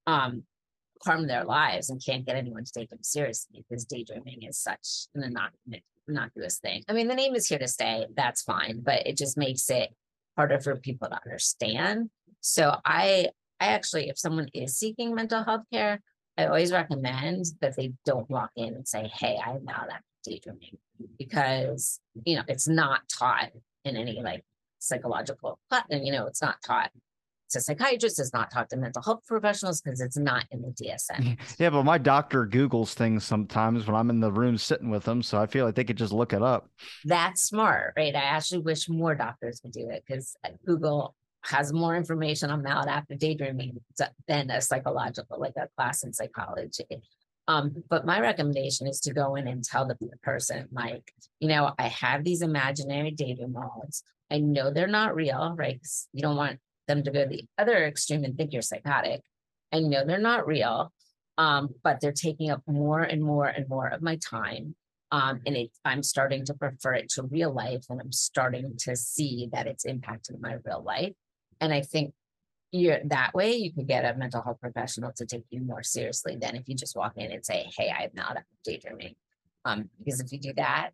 um 0.08 0.44
harm 1.06 1.28
their 1.28 1.44
lives 1.44 1.92
and 1.92 2.02
can't 2.04 2.26
get 2.26 2.36
anyone 2.36 2.64
to 2.64 2.72
take 2.72 2.90
them 2.90 3.04
seriously 3.04 3.64
because 3.70 3.86
daydreaming 3.86 4.42
is 4.42 4.58
such 4.58 5.08
an 5.14 5.24
innocuous 5.24 5.84
innocuous 6.08 6.60
thing. 6.60 6.84
I 6.88 6.94
mean, 6.94 7.08
the 7.08 7.16
name 7.16 7.36
is 7.36 7.48
here 7.48 7.60
to 7.60 7.68
stay. 7.68 8.06
That's 8.16 8.42
fine, 8.42 8.82
but 8.84 9.06
it 9.08 9.18
just 9.18 9.38
makes 9.38 9.70
it 9.70 9.90
harder 10.38 10.60
for 10.60 10.76
people 10.76 11.08
to 11.10 11.20
understand. 11.24 12.10
So 12.42 12.76
I, 12.86 13.30
I 13.60 13.68
actually, 13.68 14.10
if 14.10 14.18
someone 14.18 14.48
is 14.54 14.78
seeking 14.78 15.14
mental 15.14 15.44
health 15.44 15.64
care, 15.72 16.02
I 16.38 16.46
always 16.46 16.72
recommend 16.72 17.46
that 17.60 17.76
they 17.76 17.94
don't 18.06 18.30
walk 18.30 18.52
in 18.56 18.74
and 18.74 18.88
say, 18.88 19.12
"Hey, 19.14 19.38
I 19.46 19.52
am 19.52 19.66
maladaptive 19.66 20.02
daydreaming," 20.24 20.78
because 21.20 22.00
you 22.26 22.38
know 22.38 22.44
it's 22.48 22.68
not 22.68 23.02
taught 23.10 23.52
in 23.84 23.98
any 23.98 24.22
like 24.22 24.44
psychological, 24.80 25.60
and 25.90 26.06
you 26.06 26.12
know 26.12 26.26
it's 26.26 26.42
not 26.42 26.62
taught 26.64 26.92
to 27.52 27.62
psychiatrists, 27.62 28.20
it's 28.20 28.34
not 28.34 28.52
talked 28.52 28.72
to 28.72 28.78
mental 28.78 29.02
health 29.02 29.22
professionals 29.28 29.82
because 29.82 30.02
it's 30.02 30.18
not 30.18 30.46
in 30.52 30.62
the 30.62 30.70
DSM. 30.70 31.38
Yeah, 31.58 31.70
but 31.70 31.84
my 31.84 31.98
doctor 31.98 32.46
Googles 32.46 32.94
things 32.94 33.24
sometimes 33.24 33.88
when 33.88 33.96
I'm 33.96 34.10
in 34.10 34.20
the 34.20 34.32
room 34.32 34.58
sitting 34.58 34.90
with 34.90 35.04
them. 35.04 35.22
So 35.22 35.40
I 35.40 35.46
feel 35.46 35.66
like 35.66 35.76
they 35.76 35.84
could 35.84 35.98
just 35.98 36.14
look 36.14 36.34
it 36.34 36.42
up. 36.42 36.70
That's 37.06 37.44
smart, 37.44 37.94
right? 37.98 38.16
I 38.16 38.20
actually 38.20 38.62
wish 38.62 38.90
more 38.90 39.16
doctors 39.16 39.62
would 39.64 39.74
do 39.74 39.90
it 39.90 40.04
because 40.08 40.36
uh, 40.46 40.50
Google 40.66 41.16
has 41.44 41.74
more 41.74 41.96
information 41.96 42.50
on 42.52 42.64
maladaptive 42.64 43.20
daydreaming 43.20 43.80
than 44.28 44.50
a 44.50 44.62
psychological, 44.62 45.40
like 45.40 45.54
a 45.58 45.68
class 45.76 46.04
in 46.04 46.14
psychology. 46.14 46.86
Um, 47.48 47.84
but 47.90 48.06
my 48.06 48.20
recommendation 48.20 48.88
is 48.88 49.00
to 49.02 49.14
go 49.14 49.36
in 49.36 49.48
and 49.48 49.64
tell 49.64 49.88
the 49.88 49.98
person, 50.24 50.68
like, 50.72 51.12
you 51.40 51.48
know, 51.48 51.74
I 51.78 51.88
have 51.88 52.24
these 52.24 52.42
imaginary 52.42 53.12
daydream 53.12 53.54
modes. 53.54 54.04
I 54.30 54.40
know 54.40 54.72
they're 54.72 54.88
not 54.88 55.16
real, 55.16 55.54
right? 55.58 55.80
You 56.14 56.22
don't 56.22 56.38
want 56.38 56.60
them 56.92 57.04
to 57.04 57.12
go 57.12 57.24
to 57.24 57.30
the 57.30 57.46
other 57.58 57.86
extreme 57.86 58.24
and 58.24 58.38
think 58.38 58.54
you're 58.54 58.62
psychotic. 58.62 59.22
I 59.72 59.80
know 59.80 60.06
they're 60.06 60.20
not 60.20 60.48
real, 60.48 60.92
um, 61.38 61.70
but 61.84 62.00
they're 62.02 62.12
taking 62.12 62.52
up 62.52 62.62
more 62.68 63.02
and 63.02 63.24
more 63.24 63.48
and 63.48 63.68
more 63.68 63.88
of 63.88 64.02
my 64.02 64.18
time. 64.18 64.76
Um, 65.12 65.42
and 65.46 65.58
it, 65.58 65.72
I'm 65.84 66.04
starting 66.04 66.46
to 66.46 66.54
prefer 66.54 66.94
it 66.94 67.10
to 67.12 67.24
real 67.24 67.54
life, 67.54 67.86
and 67.90 68.00
I'm 68.00 68.12
starting 68.12 68.76
to 68.80 68.96
see 68.96 69.50
that 69.52 69.68
it's 69.68 69.86
impacting 69.86 70.40
my 70.40 70.58
real 70.66 70.84
life. 70.84 71.14
And 71.60 71.74
I 71.74 71.82
think 71.82 72.14
you're 72.72 73.00
that 73.06 73.34
way 73.34 73.56
you 73.56 73.74
could 73.74 73.88
get 73.88 74.06
a 74.06 74.18
mental 74.18 74.42
health 74.42 74.62
professional 74.62 75.12
to 75.18 75.26
take 75.26 75.44
you 75.50 75.62
more 75.62 75.84
seriously 75.84 76.38
than 76.40 76.56
if 76.56 76.70
you 76.70 76.76
just 76.76 76.96
walk 76.96 77.18
in 77.18 77.32
and 77.32 77.46
say, 77.46 77.70
"Hey, 77.78 77.90
I'm 77.92 78.12
not 78.14 78.38
daydreaming." 78.64 79.16
Um, 79.66 79.90
because 80.00 80.22
if 80.22 80.32
you 80.32 80.40
do 80.40 80.54
that, 80.54 80.92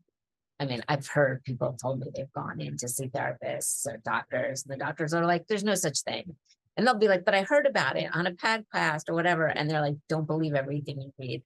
I 0.60 0.66
mean, 0.66 0.84
I've 0.88 1.08
heard 1.08 1.44
people 1.44 1.78
told 1.80 2.00
me 2.00 2.08
they've 2.16 2.32
gone 2.34 2.60
in 2.60 2.78
to 2.78 2.88
see 2.88 3.10
therapists 3.10 3.86
or 3.86 3.98
doctors, 4.04 4.64
and 4.64 4.74
the 4.74 4.84
doctors 4.84 5.14
are 5.14 5.26
like, 5.26 5.48
there's 5.48 5.64
no 5.64 5.76
such 5.76 6.02
thing. 6.02 6.36
And 6.76 6.86
they'll 6.86 6.98
be 6.98 7.08
like, 7.08 7.26
but 7.26 7.36
I 7.36 7.44
heard 7.44 7.66
about 7.66 7.98
it 7.98 8.10
on 8.14 8.28
a 8.28 8.32
podcast 8.32 9.10
or 9.10 9.16
whatever. 9.16 9.48
And 9.48 9.70
they're 9.70 9.82
like, 9.82 9.96
don't 10.10 10.28
believe 10.28 10.54
everything 10.54 11.02
you 11.02 11.12
read, 11.18 11.44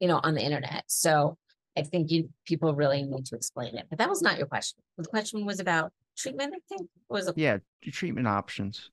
you 0.00 0.08
know, 0.08 0.20
on 0.22 0.34
the 0.34 0.42
internet. 0.42 0.84
So 0.86 1.36
I 1.76 1.82
think 1.82 2.10
you 2.10 2.30
people 2.46 2.74
really 2.74 3.02
need 3.02 3.26
to 3.26 3.36
explain 3.36 3.76
it. 3.76 3.86
But 3.88 3.98
that 3.98 4.08
was 4.08 4.22
not 4.22 4.38
your 4.38 4.46
question. 4.46 4.80
The 4.96 5.04
question 5.04 5.44
was 5.44 5.60
about 5.60 5.92
treatment, 6.16 6.54
I 6.56 6.60
think. 6.68 6.88
was 7.08 7.28
it? 7.28 7.36
Yeah, 7.36 7.58
treatment 7.84 8.26
options. 8.26 8.90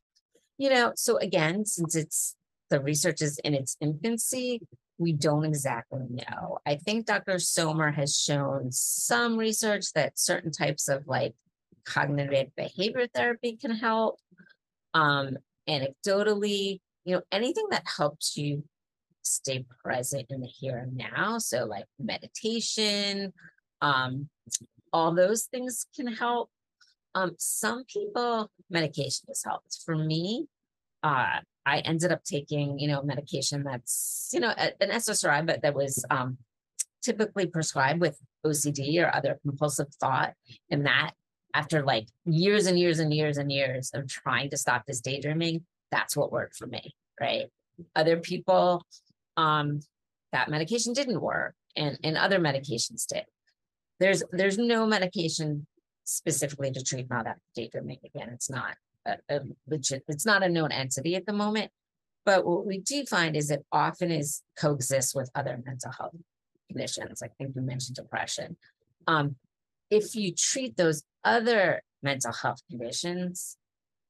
You 0.57 0.69
know, 0.69 0.91
so 0.95 1.17
again, 1.17 1.65
since 1.65 1.95
it's 1.95 2.35
the 2.69 2.81
research 2.81 3.21
is 3.21 3.39
in 3.39 3.53
its 3.53 3.77
infancy, 3.79 4.61
we 4.99 5.13
don't 5.13 5.45
exactly 5.45 6.05
know. 6.09 6.59
I 6.65 6.75
think 6.75 7.05
Dr. 7.05 7.39
Somer 7.39 7.89
has 7.91 8.19
shown 8.19 8.71
some 8.71 9.37
research 9.37 9.93
that 9.93 10.19
certain 10.19 10.51
types 10.51 10.89
of 10.89 11.07
like 11.07 11.33
cognitive 11.85 12.53
behavior 12.55 13.07
therapy 13.07 13.55
can 13.55 13.71
help. 13.71 14.19
Um, 14.93 15.37
anecdotally, 15.67 16.81
you 17.05 17.15
know, 17.15 17.21
anything 17.31 17.65
that 17.71 17.85
helps 17.97 18.35
you 18.35 18.63
stay 19.23 19.65
present 19.83 20.25
in 20.29 20.41
the 20.41 20.47
here 20.47 20.77
and 20.77 20.97
now. 20.97 21.37
So, 21.37 21.65
like 21.65 21.85
meditation, 21.97 23.31
um, 23.81 24.27
all 24.91 25.15
those 25.15 25.45
things 25.45 25.85
can 25.95 26.07
help. 26.07 26.49
Um, 27.15 27.35
some 27.37 27.85
people, 27.85 28.51
medication 28.69 29.25
has 29.29 29.43
helped. 29.45 29.79
For 29.85 29.95
me, 29.95 30.47
uh, 31.03 31.39
I 31.69 31.79
ended 31.79 32.11
up 32.11 32.23
taking, 32.23 32.79
you 32.79 32.87
know, 32.87 33.03
medication 33.03 33.63
that's, 33.63 34.29
you 34.33 34.39
know, 34.39 34.49
an 34.49 34.89
SSRI, 34.89 35.45
but 35.45 35.61
that 35.61 35.75
was 35.75 36.03
um, 36.09 36.37
typically 37.03 37.45
prescribed 37.45 38.01
with 38.01 38.17
OCD 38.45 38.99
or 39.03 39.13
other 39.15 39.39
compulsive 39.43 39.93
thought. 39.99 40.33
And 40.71 40.87
that, 40.87 41.11
after 41.53 41.83
like 41.83 42.07
years 42.25 42.65
and 42.65 42.77
years 42.77 42.99
and 42.99 43.13
years 43.13 43.37
and 43.37 43.51
years 43.51 43.91
of 43.93 44.07
trying 44.07 44.49
to 44.49 44.57
stop 44.57 44.85
this 44.85 44.99
daydreaming, 44.99 45.65
that's 45.91 46.17
what 46.17 46.31
worked 46.31 46.55
for 46.55 46.65
me, 46.65 46.93
right? 47.19 47.45
Other 47.95 48.17
people, 48.17 48.83
um, 49.37 49.81
that 50.31 50.49
medication 50.49 50.93
didn't 50.93 51.21
work, 51.21 51.55
and 51.75 51.97
and 52.03 52.17
other 52.17 52.39
medications 52.39 53.05
did. 53.07 53.25
There's 53.99 54.23
there's 54.31 54.57
no 54.57 54.85
medication 54.85 55.65
specifically 56.03 56.71
to 56.71 56.83
treat 56.83 57.09
maladaptive 57.09 57.37
daydreaming. 57.55 57.99
Again, 58.03 58.29
it's 58.33 58.49
not 58.49 58.75
a, 59.05 59.17
a 59.29 59.39
legit, 59.67 60.03
it's 60.07 60.25
not 60.25 60.43
a 60.43 60.49
known 60.49 60.71
entity 60.71 61.15
at 61.15 61.25
the 61.25 61.33
moment. 61.33 61.71
But 62.25 62.45
what 62.45 62.65
we 62.65 62.79
do 62.79 63.05
find 63.05 63.35
is 63.35 63.49
it 63.49 63.65
often 63.71 64.11
is 64.11 64.43
coexists 64.57 65.15
with 65.15 65.31
other 65.33 65.59
mental 65.65 65.91
health 65.97 66.15
conditions. 66.69 67.23
I 67.23 67.29
think 67.37 67.55
you 67.55 67.61
mentioned 67.61 67.95
depression. 67.95 68.57
Um, 69.07 69.35
if 69.89 70.15
you 70.15 70.33
treat 70.33 70.77
those 70.77 71.03
other 71.23 71.81
mental 72.03 72.33
health 72.33 72.59
conditions, 72.69 73.57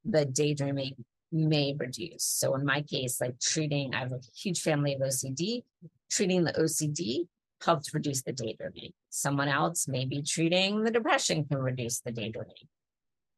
the 0.03 0.25
daydreaming 0.25 1.05
may 1.31 1.75
reduce. 1.77 2.23
So 2.23 2.55
in 2.55 2.65
my 2.65 2.81
case, 2.81 3.21
like 3.21 3.39
treating, 3.39 3.93
I 3.93 3.99
have 3.99 4.11
a 4.11 4.19
huge 4.35 4.61
family 4.61 4.95
of 4.95 5.01
OCD, 5.01 5.63
treating 6.09 6.43
the 6.43 6.53
OCD 6.53 7.27
helped 7.63 7.93
reduce 7.93 8.21
the 8.23 8.31
daydreaming. 8.31 8.91
Someone 9.09 9.49
else, 9.49 9.87
maybe 9.87 10.21
treating 10.21 10.83
the 10.83 10.91
depression 10.91 11.45
can 11.45 11.59
reduce 11.59 11.99
the 11.99 12.11
daydreaming. 12.11 12.67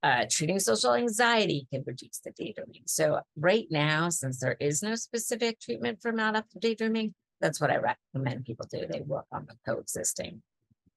Uh, 0.03 0.25
treating 0.29 0.59
social 0.59 0.93
anxiety 0.93 1.67
can 1.71 1.83
reduce 1.85 2.19
the 2.25 2.31
daydreaming. 2.31 2.81
So 2.87 3.19
right 3.35 3.67
now, 3.69 4.09
since 4.09 4.39
there 4.39 4.57
is 4.59 4.81
no 4.81 4.95
specific 4.95 5.59
treatment 5.59 6.01
for 6.01 6.11
maladaptive 6.11 6.59
daydreaming, 6.59 7.13
that's 7.39 7.61
what 7.61 7.69
I 7.69 7.77
recommend 7.77 8.45
people 8.45 8.65
do. 8.71 8.85
They 8.89 9.01
work 9.01 9.25
on 9.31 9.47
the 9.47 9.55
coexisting 9.65 10.41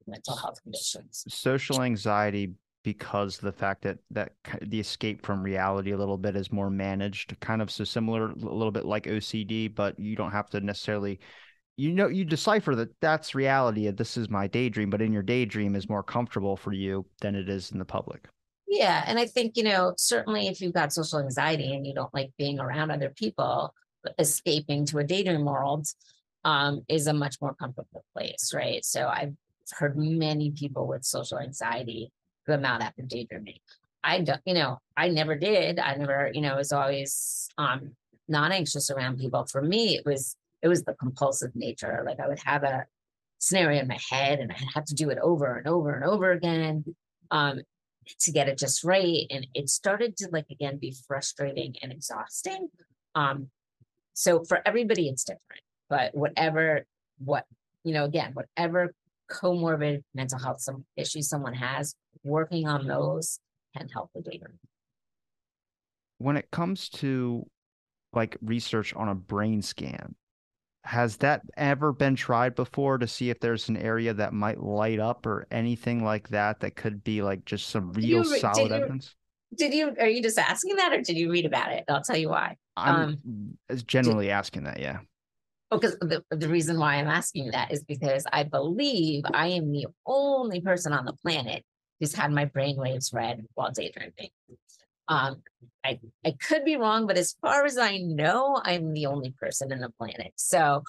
mental 0.06 0.36
health 0.36 0.62
conditions. 0.62 1.24
Social 1.28 1.82
anxiety 1.82 2.52
because 2.82 3.38
the 3.38 3.52
fact 3.52 3.82
that 3.82 3.98
that 4.10 4.32
the 4.62 4.80
escape 4.80 5.24
from 5.24 5.42
reality 5.42 5.92
a 5.92 5.98
little 5.98 6.18
bit 6.18 6.36
is 6.36 6.52
more 6.52 6.70
managed, 6.70 7.38
kind 7.40 7.60
of 7.60 7.70
so 7.70 7.84
similar, 7.84 8.30
a 8.30 8.34
little 8.34 8.70
bit 8.70 8.84
like 8.84 9.04
OCD, 9.04 9.74
but 9.74 9.98
you 9.98 10.16
don't 10.16 10.32
have 10.32 10.48
to 10.50 10.60
necessarily 10.60 11.18
you 11.76 11.92
know 11.92 12.08
you 12.08 12.24
decipher 12.24 12.74
that 12.74 12.88
that's 13.00 13.34
reality 13.34 13.90
this 13.90 14.16
is 14.16 14.30
my 14.30 14.46
daydream 14.46 14.90
but 14.90 15.02
in 15.02 15.12
your 15.12 15.22
daydream 15.22 15.74
is 15.74 15.88
more 15.88 16.02
comfortable 16.02 16.56
for 16.56 16.72
you 16.72 17.04
than 17.20 17.34
it 17.34 17.48
is 17.48 17.72
in 17.72 17.78
the 17.78 17.84
public 17.84 18.28
yeah 18.78 19.04
and 19.06 19.18
i 19.18 19.26
think 19.26 19.56
you 19.56 19.62
know 19.62 19.94
certainly 19.96 20.48
if 20.48 20.60
you've 20.60 20.72
got 20.72 20.92
social 20.92 21.18
anxiety 21.18 21.74
and 21.74 21.86
you 21.86 21.94
don't 21.94 22.12
like 22.14 22.30
being 22.38 22.58
around 22.58 22.90
other 22.90 23.10
people 23.10 23.74
escaping 24.18 24.84
to 24.84 24.98
a 24.98 25.04
dating 25.04 25.44
world 25.44 25.86
um, 26.46 26.82
is 26.88 27.06
a 27.06 27.14
much 27.14 27.36
more 27.40 27.54
comfortable 27.54 28.04
place 28.12 28.52
right? 28.54 28.84
So 28.84 29.08
i've 29.08 29.34
heard 29.72 29.96
many 29.96 30.50
people 30.50 30.86
with 30.86 31.04
social 31.04 31.38
anxiety 31.38 32.12
come 32.46 32.64
out 32.64 32.82
after 32.82 33.02
daydreaming 33.02 33.58
i 34.02 34.20
don't 34.20 34.40
you 34.44 34.54
know 34.54 34.78
i 34.96 35.08
never 35.08 35.34
did. 35.34 35.78
I 35.78 35.94
never 35.94 36.30
you 36.34 36.42
know 36.42 36.56
was 36.56 36.72
always 36.72 37.48
um 37.56 37.92
not 38.28 38.52
anxious 38.52 38.90
around 38.90 39.18
people. 39.18 39.46
For 39.46 39.62
me 39.62 39.96
it 39.96 40.04
was 40.04 40.36
it 40.62 40.68
was 40.68 40.82
the 40.84 40.94
compulsive 40.94 41.54
nature. 41.54 42.02
Like 42.06 42.20
I 42.20 42.28
would 42.28 42.40
have 42.44 42.62
a 42.62 42.86
scenario 43.38 43.82
in 43.82 43.88
my 43.88 43.98
head 44.10 44.40
and 44.40 44.50
I'd 44.50 44.64
have 44.74 44.86
to 44.86 44.94
do 44.94 45.10
it 45.10 45.18
over 45.18 45.56
and 45.56 45.66
over 45.66 45.92
and 45.92 46.04
over 46.04 46.30
again. 46.32 46.84
Um, 47.30 47.60
to 48.20 48.32
get 48.32 48.48
it 48.48 48.58
just 48.58 48.84
right. 48.84 49.26
And 49.30 49.46
it 49.54 49.68
started 49.68 50.16
to 50.18 50.28
like 50.32 50.46
again 50.50 50.78
be 50.78 50.94
frustrating 51.06 51.74
and 51.82 51.92
exhausting. 51.92 52.68
Um, 53.14 53.48
so 54.14 54.44
for 54.44 54.60
everybody, 54.66 55.08
it's 55.08 55.24
different. 55.24 55.62
But 55.88 56.14
whatever, 56.14 56.86
what 57.18 57.44
you 57.84 57.92
know, 57.92 58.04
again, 58.04 58.32
whatever 58.34 58.94
comorbid 59.30 60.02
mental 60.14 60.38
health 60.38 60.60
some 60.60 60.84
issues 60.96 61.28
someone 61.28 61.54
has, 61.54 61.94
working 62.22 62.66
on 62.66 62.86
those 62.86 63.38
can 63.76 63.88
help 63.88 64.10
the 64.14 64.22
data. 64.22 64.46
When 66.18 66.36
it 66.36 66.50
comes 66.50 66.88
to 66.90 67.46
like 68.12 68.36
research 68.40 68.94
on 68.94 69.08
a 69.08 69.14
brain 69.14 69.62
scan, 69.62 70.14
has 70.84 71.16
that 71.18 71.42
ever 71.56 71.92
been 71.92 72.14
tried 72.14 72.54
before 72.54 72.98
to 72.98 73.06
see 73.06 73.30
if 73.30 73.40
there's 73.40 73.68
an 73.68 73.76
area 73.76 74.12
that 74.12 74.32
might 74.32 74.60
light 74.60 75.00
up 75.00 75.24
or 75.24 75.46
anything 75.50 76.04
like 76.04 76.28
that 76.28 76.60
that 76.60 76.76
could 76.76 77.02
be 77.02 77.22
like 77.22 77.44
just 77.46 77.68
some 77.68 77.92
real 77.92 78.24
you, 78.24 78.38
solid 78.38 78.68
did 78.68 78.72
evidence? 78.72 79.14
Did 79.56 79.72
you 79.72 79.94
are 79.98 80.08
you 80.08 80.22
just 80.22 80.38
asking 80.38 80.76
that 80.76 80.92
or 80.92 81.00
did 81.00 81.16
you 81.16 81.30
read 81.30 81.46
about 81.46 81.72
it? 81.72 81.84
I'll 81.88 82.02
tell 82.02 82.16
you 82.16 82.28
why. 82.28 82.56
I'm 82.76 83.20
um, 83.70 83.84
generally 83.86 84.26
did, 84.26 84.32
asking 84.32 84.64
that, 84.64 84.78
yeah. 84.78 84.98
Because 85.70 85.96
oh, 86.02 86.06
the, 86.06 86.24
the 86.30 86.48
reason 86.48 86.78
why 86.78 86.96
I'm 86.96 87.08
asking 87.08 87.52
that 87.52 87.72
is 87.72 87.82
because 87.82 88.26
I 88.30 88.42
believe 88.42 89.24
I 89.32 89.48
am 89.48 89.72
the 89.72 89.86
only 90.06 90.60
person 90.60 90.92
on 90.92 91.06
the 91.06 91.14
planet 91.14 91.64
who's 91.98 92.14
had 92.14 92.30
my 92.30 92.44
brain 92.44 92.76
waves 92.76 93.12
read 93.14 93.42
while 93.54 93.70
daydreaming. 93.70 94.30
Um, 95.08 95.42
I, 95.84 96.00
I 96.24 96.32
could 96.32 96.64
be 96.64 96.76
wrong, 96.76 97.06
but 97.06 97.18
as 97.18 97.36
far 97.42 97.66
as 97.66 97.76
I 97.76 97.98
know, 97.98 98.60
I'm 98.64 98.92
the 98.94 99.06
only 99.06 99.32
person 99.38 99.70
in 99.70 99.80
the 99.80 99.90
planet. 99.90 100.32
So 100.36 100.82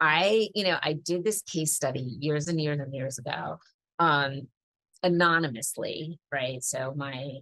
I, 0.00 0.48
you 0.54 0.64
know, 0.64 0.78
I 0.82 0.94
did 0.94 1.24
this 1.24 1.42
case 1.42 1.74
study 1.74 2.00
years 2.20 2.48
and 2.48 2.60
years 2.60 2.78
and 2.78 2.94
years 2.94 3.18
ago, 3.18 3.58
um, 3.98 4.48
anonymously, 5.02 6.18
right? 6.32 6.62
So 6.62 6.94
my, 6.96 7.40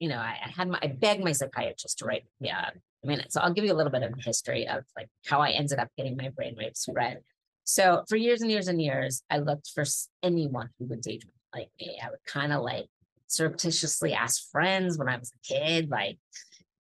you 0.00 0.08
know, 0.08 0.18
I, 0.18 0.36
I 0.44 0.48
had 0.48 0.68
my, 0.68 0.78
I 0.82 0.88
begged 0.88 1.24
my 1.24 1.32
psychiatrist 1.32 1.98
to 1.98 2.04
write, 2.04 2.24
yeah. 2.40 2.70
I 3.04 3.06
mean, 3.06 3.22
so 3.28 3.40
I'll 3.40 3.52
give 3.52 3.64
you 3.64 3.72
a 3.72 3.78
little 3.78 3.92
bit 3.92 4.02
of 4.02 4.12
history 4.18 4.66
of 4.66 4.84
like 4.96 5.08
how 5.26 5.40
I 5.40 5.50
ended 5.50 5.78
up 5.78 5.88
getting 5.96 6.16
my 6.16 6.30
brainwaves 6.30 6.88
read. 6.92 7.20
So 7.64 8.02
for 8.08 8.16
years 8.16 8.42
and 8.42 8.50
years 8.50 8.66
and 8.66 8.82
years, 8.82 9.22
I 9.30 9.38
looked 9.38 9.70
for 9.74 9.84
anyone 10.22 10.70
who 10.78 10.86
would 10.86 11.02
daydream 11.02 11.32
like 11.54 11.68
me. 11.80 11.98
I 12.02 12.10
would 12.10 12.24
kind 12.26 12.52
of 12.52 12.62
like 12.62 12.86
surreptitiously 13.28 14.12
asked 14.12 14.50
friends 14.50 14.98
when 14.98 15.08
I 15.08 15.16
was 15.16 15.32
a 15.32 15.54
kid, 15.54 15.90
like, 15.90 16.18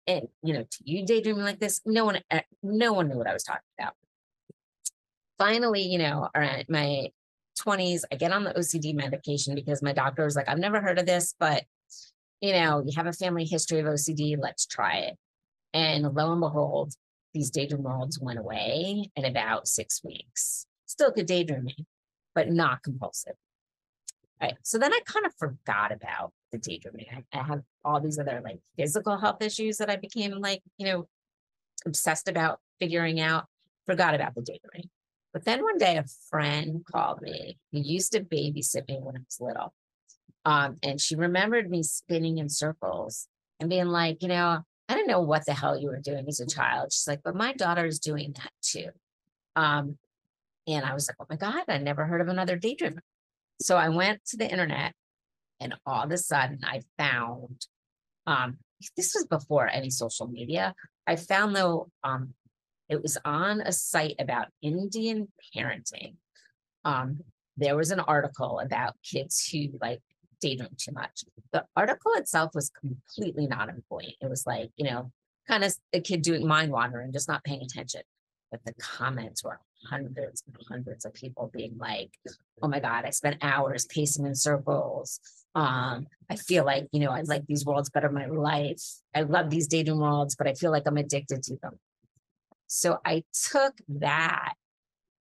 and 0.08 0.28
you 0.42 0.54
know, 0.54 0.64
to 0.64 0.78
you 0.84 1.06
daydreaming 1.06 1.44
like 1.44 1.60
this? 1.60 1.82
No 1.86 2.06
one, 2.06 2.20
eh, 2.32 2.42
no 2.64 2.94
one 2.94 3.10
knew 3.10 3.18
what 3.18 3.28
I 3.28 3.34
was 3.34 3.44
talking 3.44 3.62
about. 3.80 3.94
Finally, 5.38 5.84
you 5.84 6.00
know, 6.00 6.30
around 6.34 6.66
my 6.70 7.12
20s, 7.62 8.02
I 8.12 8.16
get 8.16 8.32
on 8.32 8.44
the 8.44 8.54
OCD 8.54 8.96
medication 8.96 9.54
because 9.56 9.84
my 9.84 9.94
doctor 9.94 10.24
was 10.24 10.36
like, 10.36 10.50
I've 10.50 10.58
never 10.58 10.82
heard 10.82 11.00
of 11.00 11.06
this, 11.06 11.36
but 11.40 11.64
you 12.42 12.54
know, 12.54 12.84
you 12.86 12.94
have 12.96 13.08
a 13.08 13.14
family 13.14 13.46
history 13.46 13.80
of 13.80 13.86
OCD, 13.86 14.38
let's 14.40 14.66
try 14.66 14.98
it. 14.98 15.18
And 15.74 16.04
lo 16.04 16.32
and 16.32 16.42
behold, 16.42 16.94
these 17.34 17.52
daydream 17.52 17.84
worlds 17.84 18.20
went 18.20 18.40
away 18.40 19.10
in 19.16 19.26
about 19.26 19.68
six 19.68 20.04
weeks. 20.04 20.66
Still 20.86 21.12
could 21.12 21.26
daydreaming, 21.26 21.86
but 22.34 22.50
not 22.50 22.84
compulsive. 22.84 23.36
Right. 24.42 24.56
So 24.64 24.78
then 24.78 24.94
I 24.94 25.00
kind 25.06 25.26
of 25.26 25.34
forgot 25.36 25.92
about 25.92 26.32
the 26.52 26.60
daydreaming. 26.60 27.08
I, 27.12 27.38
I 27.38 27.44
have 27.44 27.62
all 27.84 28.00
these 28.00 28.20
other 28.20 28.40
like 28.44 28.60
physical 28.78 29.18
health 29.18 29.42
issues 29.42 29.78
that 29.78 29.90
I 29.90 29.96
became 29.96 30.32
like, 30.34 30.62
you 30.78 30.86
know, 30.86 31.08
obsessed 31.86 32.28
about 32.28 32.60
figuring 32.80 33.20
out, 33.20 33.46
forgot 33.88 34.14
about 34.14 34.36
the 34.36 34.42
daydreaming. 34.42 34.90
But 35.34 35.46
then 35.46 35.64
one 35.64 35.78
day 35.78 35.98
a 35.98 36.06
friend 36.30 36.86
called 36.86 37.22
me 37.22 37.58
who 37.72 37.80
used 37.80 38.12
to 38.12 38.22
babysit 38.22 38.88
me 38.88 39.00
when 39.02 39.18
I 39.18 39.20
was 39.20 39.38
little. 39.40 39.74
Um, 40.46 40.78
and 40.84 41.02
she 41.02 41.16
remembered 41.16 41.70
me 41.70 41.84
spinning 41.84 42.38
in 42.38 42.48
circles 42.48 43.28
and 43.60 43.70
being 43.70 43.88
like, 43.88 44.22
you 44.22 44.30
know, 44.30 44.60
I 44.88 44.94
didn't 44.94 45.08
know 45.08 45.22
what 45.22 45.46
the 45.46 45.54
hell 45.54 45.78
you 45.78 45.90
were 45.90 46.00
doing 46.00 46.26
as 46.28 46.40
a 46.40 46.46
child. 46.46 46.94
She's 46.94 47.08
like, 47.08 47.22
but 47.24 47.36
my 47.36 47.54
daughter 47.54 47.86
is 47.86 48.00
doing 48.00 48.34
that 48.38 48.52
too. 48.62 48.90
Um, 49.56 49.98
and 50.68 50.86
I 50.86 50.94
was 50.94 51.10
like, 51.10 51.18
oh 51.20 51.26
my 51.30 51.36
God, 51.36 51.64
I 51.68 51.78
never 51.80 52.06
heard 52.06 52.22
of 52.22 52.28
another 52.28 52.58
daydreamer. 52.58 53.00
So 53.60 53.76
I 53.76 53.90
went 53.90 54.24
to 54.28 54.38
the 54.38 54.50
internet 54.50 54.94
and 55.60 55.76
all 55.86 56.04
of 56.04 56.12
a 56.12 56.18
sudden 56.18 56.60
I 56.64 56.82
found 56.98 57.66
um, 58.26 58.58
this 58.96 59.14
was 59.16 59.26
before 59.26 59.68
any 59.68 59.90
social 59.90 60.28
media. 60.28 60.74
I 61.08 61.16
found 61.16 61.56
though 61.56 61.90
um, 62.04 62.34
it 62.90 63.02
was 63.02 63.18
on 63.26 63.62
a 63.62 63.72
site 63.72 64.16
about 64.20 64.48
Indian 64.62 65.28
parenting. 65.56 66.16
Um, 66.86 67.22
there 67.58 67.76
was 67.76 67.92
an 67.92 68.00
article 68.00 68.60
about 68.60 68.96
kids 69.04 69.50
who 69.52 69.70
like 69.82 70.00
daydream 70.40 70.70
too 70.78 70.92
much. 70.92 71.24
The 71.52 71.66
article 71.76 72.12
itself 72.16 72.52
was 72.54 72.70
completely 72.70 73.48
not 73.48 73.70
on 73.70 73.84
point. 73.90 74.14
It 74.22 74.30
was 74.30 74.46
like, 74.46 74.70
you 74.78 74.86
know, 74.86 75.12
kind 75.48 75.64
of 75.64 75.76
a 75.94 76.00
kid 76.00 76.22
doing 76.22 76.46
mind 76.48 76.72
wandering, 76.72 77.12
just 77.12 77.28
not 77.28 77.44
paying 77.44 77.64
attention. 77.64 78.02
But 78.52 78.64
the 78.64 78.74
comments 78.80 79.44
were 79.44 79.60
hundreds 79.86 80.44
and 80.46 80.56
hundreds 80.68 81.06
of 81.06 81.14
people 81.14 81.50
being 81.54 81.78
like, 81.78 82.12
oh 82.62 82.68
my 82.68 82.80
God, 82.80 83.06
I 83.06 83.12
spent 83.12 83.38
hours 83.42 83.86
pacing 83.86 84.26
in 84.26 84.36
circles. 84.36 85.20
Um, 85.56 86.08
I 86.30 86.36
feel 86.36 86.66
like, 86.66 86.88
you 86.92 87.00
know, 87.00 87.12
I 87.12 87.22
like 87.22 87.46
these 87.48 87.66
worlds 87.66 87.90
better 87.90 88.10
my 88.10 88.26
life. 88.26 88.84
I 89.16 89.22
love 89.22 89.50
these 89.50 89.68
dating 89.68 90.00
worlds, 90.00 90.36
but 90.36 90.48
I 90.48 90.54
feel 90.54 90.72
like 90.72 90.84
I'm 90.86 90.98
addicted 90.98 91.44
to 91.44 91.58
them. 91.62 91.80
So 92.68 93.00
I 93.06 93.24
took 93.52 93.74
that, 93.88 94.54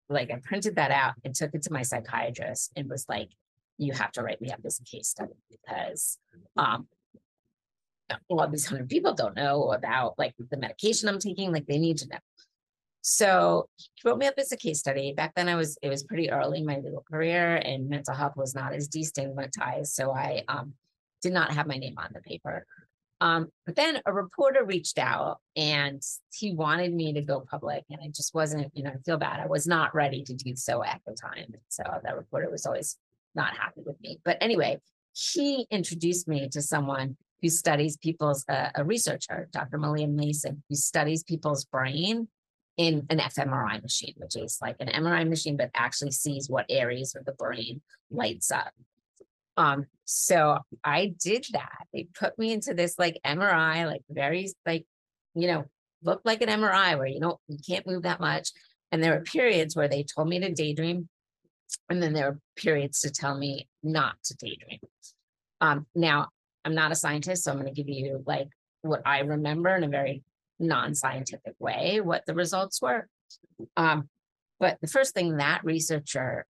like 0.09 0.31
I 0.31 0.37
printed 0.43 0.77
that 0.77 0.91
out 0.91 1.15
and 1.25 1.35
took 1.35 1.55
it 1.55 1.63
to 1.63 1.73
my 1.73 1.83
psychiatrist 1.83 2.73
and 2.77 2.89
was 2.89 3.07
like, 3.09 3.29
you 3.79 3.93
have 3.93 4.13
to 4.13 4.23
write 4.23 4.41
me 4.41 4.51
up 4.51 4.61
a 4.65 4.85
case 4.85 5.09
study 5.09 5.33
because 5.51 6.19
um 6.57 6.87
all 8.29 8.47
these 8.49 8.67
hundred 8.67 8.89
people 8.89 9.15
don't 9.15 9.37
know 9.37 9.73
about 9.73 10.19
like 10.19 10.35
the 10.51 10.57
medication 10.57 11.09
I'm 11.09 11.19
taking, 11.19 11.53
like 11.53 11.67
they 11.67 11.79
need 11.79 11.99
to 11.99 12.09
know. 12.09 12.19
So 13.03 13.69
he 13.77 14.09
wrote 14.09 14.19
me 14.19 14.27
up 14.27 14.35
as 14.39 14.53
a 14.53 14.57
case 14.57 14.81
study. 14.81 15.13
Back 15.13 15.35
then 15.35 15.49
I 15.49 15.55
was, 15.55 15.79
it 15.83 15.89
was 15.89 16.05
pretty 16.05 16.31
early 16.31 16.59
in 16.59 16.67
my 16.67 16.77
legal 16.77 17.05
career 17.11 17.57
and 17.57 17.89
mental 17.89 18.15
health 18.15 18.37
was 18.37 18.55
not 18.55 18.75
as 18.75 18.89
destigmatized. 18.89 19.89
So 19.89 20.13
I 20.13 20.45
um, 20.49 20.75
did 21.23 21.33
not 21.33 21.53
have 21.53 21.67
my 21.67 21.77
name 21.77 21.95
on 21.97 22.11
the 22.13 22.21
paper. 22.21 22.67
Um, 23.23 23.49
but 23.67 23.77
then 23.77 24.01
a 24.07 24.13
reporter 24.13 24.65
reached 24.65 24.99
out 24.99 25.39
and 25.55 26.03
he 26.33 26.55
wanted 26.55 26.95
me 26.95 27.13
to 27.13 27.21
go 27.21 27.41
public 27.41 27.85
and 27.91 28.01
I 28.03 28.09
just 28.09 28.35
wasn't, 28.35 28.71
you 28.75 28.83
know, 28.83 28.91
I 28.91 28.97
feel 29.05 29.19
bad. 29.19 29.41
I 29.41 29.47
was 29.47 29.67
not 29.67 29.95
ready 29.95 30.23
to 30.25 30.35
do 30.35 30.57
so 30.57 30.83
at 30.83 31.01
the 31.07 31.15
time. 31.15 31.55
So 31.69 31.83
that 32.03 32.17
reporter 32.17 32.51
was 32.51 32.65
always 32.65 32.97
not 33.35 33.57
happy 33.57 33.83
with 33.85 34.01
me. 34.01 34.21
But 34.25 34.39
anyway, 34.41 34.79
he 35.13 35.67
introduced 35.71 36.29
me 36.29 36.49
to 36.51 36.63
someone 36.63 37.17
who 37.43 37.49
studies 37.51 37.97
people's, 37.99 38.45
uh, 38.49 38.71
a 38.75 38.85
researcher, 38.85 39.49
Dr. 39.53 39.79
Malia 39.79 40.09
Mason, 40.09 40.63
who 40.69 40.75
studies 40.75 41.23
people's 41.23 41.65
brain 41.67 42.29
in 42.81 43.05
an 43.11 43.19
fMRI 43.19 43.83
machine, 43.83 44.15
which 44.17 44.37
is 44.37 44.57
like 44.63 44.77
an 44.81 44.89
MRI 44.89 45.29
machine, 45.29 45.59
but 45.59 45.71
actually 45.75 46.13
sees 46.13 46.49
what 46.49 46.65
areas 46.71 47.15
of 47.15 47.27
the 47.27 47.33
brain 47.33 47.83
lights 48.11 48.51
up. 48.51 48.73
Um, 49.59 49.85
so 50.07 50.57
I 50.83 51.13
did 51.23 51.45
that. 51.53 51.87
They 51.93 52.09
put 52.19 52.39
me 52.39 52.55
into 52.55 52.73
this 52.73 52.99
like 52.99 53.21
MRI, 53.23 53.85
like 53.85 54.01
very 54.09 54.51
like, 54.65 54.87
you 55.35 55.47
know, 55.47 55.67
looked 56.03 56.25
like 56.25 56.41
an 56.41 56.49
MRI 56.49 56.97
where 56.97 57.07
you 57.07 57.21
know 57.21 57.39
you 57.49 57.59
can't 57.59 57.87
move 57.87 58.05
that 58.05 58.19
much. 58.19 58.49
And 58.91 59.05
there 59.05 59.13
were 59.13 59.25
periods 59.25 59.77
where 59.77 59.89
they 59.89 60.03
told 60.03 60.31
me 60.31 60.41
to 60.41 60.51
daydream, 60.51 61.07
and 61.91 62.03
then 62.03 62.15
there 62.15 62.31
were 62.31 62.41
periods 62.57 63.01
to 63.01 63.11
tell 63.11 63.37
me 63.37 63.69
not 63.83 64.15
to 64.25 64.35
daydream. 64.37 64.81
Um, 65.61 65.87
now 65.95 66.29
I'm 66.65 66.75
not 66.75 66.93
a 66.93 66.97
scientist, 66.97 67.45
so 67.45 67.53
I'm 67.53 67.61
going 67.61 67.73
to 67.73 67.79
give 67.83 67.91
you 67.91 68.23
like 68.27 68.49
what 68.81 69.03
I 69.05 69.19
remember 69.19 69.77
in 69.77 69.85
a 69.85 69.89
very 69.89 70.23
non-scientific 70.61 71.55
way, 71.59 72.01
what 72.01 72.25
the 72.27 72.35
results 72.35 72.81
were. 72.81 73.09
Um, 73.77 74.09
but 74.59 74.79
the 74.81 74.87
first 74.87 75.15
thing 75.15 75.39
that 75.39 75.65
researcher, 75.65 76.47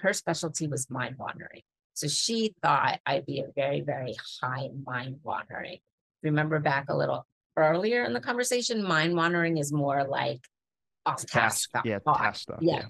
her 0.00 0.12
specialty 0.12 0.66
was 0.66 0.90
mind 0.90 1.16
wandering. 1.18 1.62
So 1.94 2.08
she 2.08 2.54
thought 2.62 3.00
I'd 3.04 3.26
be 3.26 3.40
a 3.40 3.52
very, 3.54 3.82
very 3.82 4.14
high 4.42 4.70
mind 4.84 5.20
wandering. 5.22 5.78
Remember 6.22 6.58
back 6.58 6.86
a 6.88 6.96
little 6.96 7.26
earlier 7.56 8.04
in 8.04 8.14
the 8.14 8.20
conversation, 8.20 8.82
mind 8.82 9.14
wandering 9.14 9.58
is 9.58 9.72
more 9.72 10.04
like 10.04 10.40
off 11.04 11.26
task. 11.26 11.70
Task, 11.70 11.84
yeah, 11.84 11.98
task 11.98 12.42
stuff. 12.42 12.58
Yeah. 12.62 12.84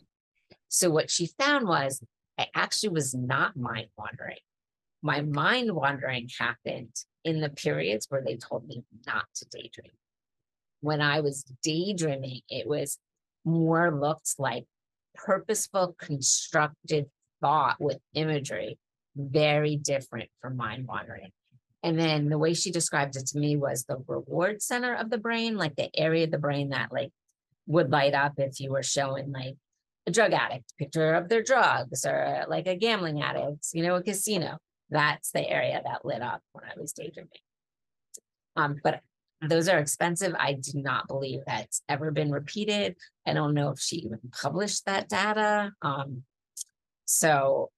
So 0.69 0.91
what 0.91 1.11
she 1.11 1.29
found 1.39 1.67
was 1.67 2.01
I 2.39 2.47
actually 2.55 2.91
was 2.91 3.15
not 3.15 3.57
mind 3.57 3.89
wandering. 3.99 4.39
My 5.03 5.21
mind 5.23 5.73
wandering 5.73 6.29
happened 6.39 6.95
in 7.25 7.41
the 7.41 7.51
periods 7.51 8.07
where 8.09 8.23
they 8.25 8.37
told 8.37 8.67
me 8.67 8.85
not 9.07 9.25
to 9.35 9.47
daydream. 9.47 9.93
When 10.83 11.01
I 11.01 11.21
was 11.21 11.45
daydreaming, 11.63 12.43
it 12.51 12.69
was 12.69 12.99
more 13.45 13.99
looked 13.99 14.35
like 14.39 14.67
purposeful, 15.15 15.97
constructed 15.99 17.07
thought 17.41 17.81
with 17.81 17.99
imagery, 18.15 18.79
very 19.17 19.77
different 19.77 20.29
from 20.41 20.57
mind 20.57 20.87
wandering. 20.87 21.31
And 21.83 21.99
then 21.99 22.29
the 22.29 22.39
way 22.39 22.55
she 22.55 22.71
described 22.71 23.17
it 23.17 23.27
to 23.29 23.39
me 23.39 23.57
was 23.57 23.85
the 23.85 24.03
reward 24.07 24.63
center 24.63 24.95
of 24.95 25.11
the 25.11 25.19
brain, 25.19 25.57
like 25.57 25.75
the 25.75 25.91
area 25.99 26.25
of 26.25 26.31
the 26.31 26.39
brain 26.39 26.71
that 26.71 26.93
like 26.93 27.11
would 27.67 27.91
light 27.91 28.15
up 28.15 28.35
if 28.39 28.61
you 28.61 28.71
were 28.71 28.83
showing 28.83 29.33
like 29.33 29.57
a 30.07 30.11
drug 30.11 30.33
addict 30.33 30.77
picture 30.79 31.15
of 31.15 31.29
their 31.29 31.43
drugs 31.43 32.05
or 32.05 32.45
like 32.49 32.67
a 32.67 32.77
gambling 32.77 33.23
addict, 33.23 33.69
you 33.73 33.83
know, 33.83 33.97
a 33.97 34.03
casino. 34.03 34.59
That's 34.91 35.31
the 35.31 35.49
area 35.49 35.81
that 35.85 36.05
lit 36.05 36.23
up 36.23 36.43
when 36.53 36.65
I 36.65 36.79
was 36.79 36.93
daydreaming. 36.93 37.31
Um, 38.57 38.77
but 38.83 39.01
those 39.49 39.69
are 39.69 39.79
expensive. 39.79 40.35
I 40.39 40.55
do 40.55 40.81
not 40.83 41.09
believe 41.09 41.41
that's 41.47 41.83
ever 41.89 42.11
been 42.11 42.31
repeated. 42.31 42.97
I 43.27 43.33
don't 43.33 43.55
know 43.55 43.71
if 43.71 43.81
she 43.81 43.97
even 43.97 44.21
published 44.31 44.87
that 44.87 45.09
data. 45.09 45.73
Um, 45.83 46.23
so 47.05 47.71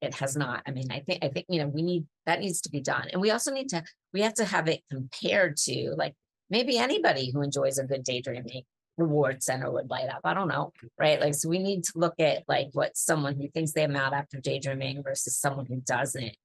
it 0.00 0.14
has 0.14 0.36
not. 0.36 0.62
I 0.66 0.70
mean, 0.70 0.90
I 0.90 1.00
think 1.00 1.24
I 1.24 1.28
think 1.28 1.46
you 1.48 1.60
know 1.60 1.68
we 1.68 1.82
need 1.82 2.04
that 2.26 2.40
needs 2.40 2.60
to 2.62 2.70
be 2.70 2.80
done, 2.80 3.08
and 3.12 3.20
we 3.20 3.30
also 3.30 3.52
need 3.52 3.68
to 3.70 3.82
we 4.12 4.20
have 4.20 4.34
to 4.34 4.44
have 4.44 4.68
it 4.68 4.82
compared 4.90 5.56
to 5.58 5.94
like 5.96 6.14
maybe 6.50 6.78
anybody 6.78 7.30
who 7.30 7.42
enjoys 7.42 7.78
a 7.78 7.84
good 7.84 8.04
daydreaming 8.04 8.62
reward 8.96 9.42
center 9.42 9.70
would 9.70 9.90
light 9.90 10.08
up. 10.08 10.20
I 10.24 10.34
don't 10.34 10.48
know, 10.48 10.72
right? 10.98 11.20
Like, 11.20 11.34
so 11.34 11.48
we 11.48 11.58
need 11.58 11.84
to 11.84 11.92
look 11.96 12.14
at 12.18 12.44
like 12.48 12.68
what 12.72 12.96
someone 12.96 13.36
who 13.36 13.48
thinks 13.48 13.72
they 13.72 13.84
out 13.84 14.12
after 14.12 14.40
daydreaming 14.40 15.02
versus 15.02 15.36
someone 15.36 15.66
who 15.66 15.76
doesn't, 15.76 16.36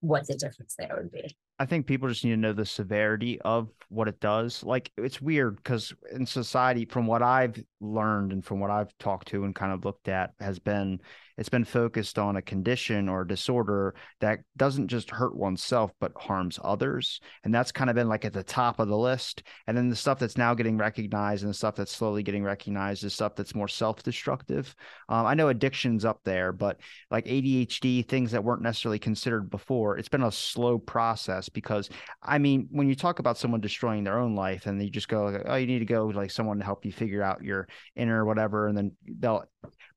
what 0.00 0.26
the 0.26 0.34
difference 0.34 0.74
there 0.78 0.94
would 0.96 1.10
be. 1.10 1.36
I 1.60 1.66
think 1.66 1.86
people 1.86 2.08
just 2.08 2.24
need 2.24 2.30
to 2.30 2.36
know 2.38 2.54
the 2.54 2.64
severity 2.64 3.38
of 3.42 3.68
what 3.90 4.08
it 4.08 4.18
does. 4.18 4.64
Like 4.64 4.90
it's 4.96 5.20
weird 5.20 5.56
because 5.56 5.92
in 6.10 6.24
society, 6.24 6.86
from 6.86 7.06
what 7.06 7.22
I've 7.22 7.62
learned 7.82 8.32
and 8.32 8.42
from 8.42 8.60
what 8.60 8.70
I've 8.70 8.96
talked 8.96 9.28
to 9.28 9.44
and 9.44 9.54
kind 9.54 9.70
of 9.70 9.84
looked 9.84 10.08
at, 10.08 10.32
has 10.40 10.58
been 10.58 11.00
it's 11.36 11.48
been 11.48 11.64
focused 11.64 12.18
on 12.18 12.36
a 12.36 12.42
condition 12.42 13.08
or 13.08 13.22
a 13.22 13.28
disorder 13.28 13.94
that 14.20 14.40
doesn't 14.58 14.88
just 14.88 15.10
hurt 15.10 15.34
oneself 15.34 15.90
but 15.98 16.12
harms 16.14 16.58
others. 16.62 17.20
And 17.44 17.54
that's 17.54 17.72
kind 17.72 17.88
of 17.88 17.96
been 17.96 18.08
like 18.08 18.26
at 18.26 18.34
the 18.34 18.42
top 18.42 18.78
of 18.78 18.88
the 18.88 18.96
list. 18.96 19.42
And 19.66 19.74
then 19.76 19.88
the 19.88 19.96
stuff 19.96 20.18
that's 20.18 20.36
now 20.36 20.52
getting 20.54 20.76
recognized 20.76 21.42
and 21.42 21.50
the 21.50 21.56
stuff 21.56 21.76
that's 21.76 21.92
slowly 21.92 22.22
getting 22.22 22.44
recognized 22.44 23.04
is 23.04 23.14
stuff 23.14 23.36
that's 23.36 23.54
more 23.54 23.68
self-destructive. 23.68 24.74
Um, 25.08 25.26
i 25.26 25.34
know 25.34 25.48
addiction's 25.48 26.04
up 26.04 26.20
there 26.24 26.52
but 26.52 26.80
like 27.10 27.24
adhd 27.26 28.06
things 28.08 28.32
that 28.32 28.44
weren't 28.44 28.62
necessarily 28.62 28.98
considered 28.98 29.50
before 29.50 29.98
it's 29.98 30.08
been 30.08 30.22
a 30.22 30.32
slow 30.32 30.78
process 30.78 31.48
because 31.52 31.88
i 32.22 32.38
mean 32.38 32.68
when 32.70 32.88
you 32.88 32.94
talk 32.94 33.18
about 33.18 33.38
someone 33.38 33.60
destroying 33.60 34.04
their 34.04 34.18
own 34.18 34.34
life 34.34 34.66
and 34.66 34.82
you 34.82 34.90
just 34.90 35.08
go 35.08 35.26
like, 35.26 35.42
oh 35.46 35.56
you 35.56 35.66
need 35.66 35.78
to 35.80 35.84
go 35.84 36.06
like 36.06 36.30
someone 36.30 36.58
to 36.58 36.64
help 36.64 36.84
you 36.84 36.92
figure 36.92 37.22
out 37.22 37.42
your 37.42 37.68
inner 37.96 38.24
whatever 38.24 38.68
and 38.68 38.76
then 38.76 38.92
they'll 39.18 39.44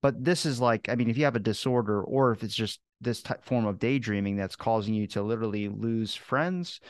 but 0.03 0.21
this 0.21 0.45
is 0.45 0.59
like, 0.59 0.89
I 0.89 0.95
mean, 0.95 1.09
if 1.09 1.17
you 1.17 1.23
have 1.23 1.37
a 1.37 1.39
disorder 1.39 2.03
or 2.03 2.33
if 2.33 2.43
it's 2.43 2.53
just 2.53 2.81
this 2.99 3.21
type 3.21 3.45
form 3.45 3.65
of 3.65 3.79
daydreaming 3.79 4.35
that's 4.35 4.57
causing 4.57 4.93
you 4.93 5.07
to 5.07 5.23
literally 5.23 5.69
lose 5.69 6.13
friends, 6.13 6.81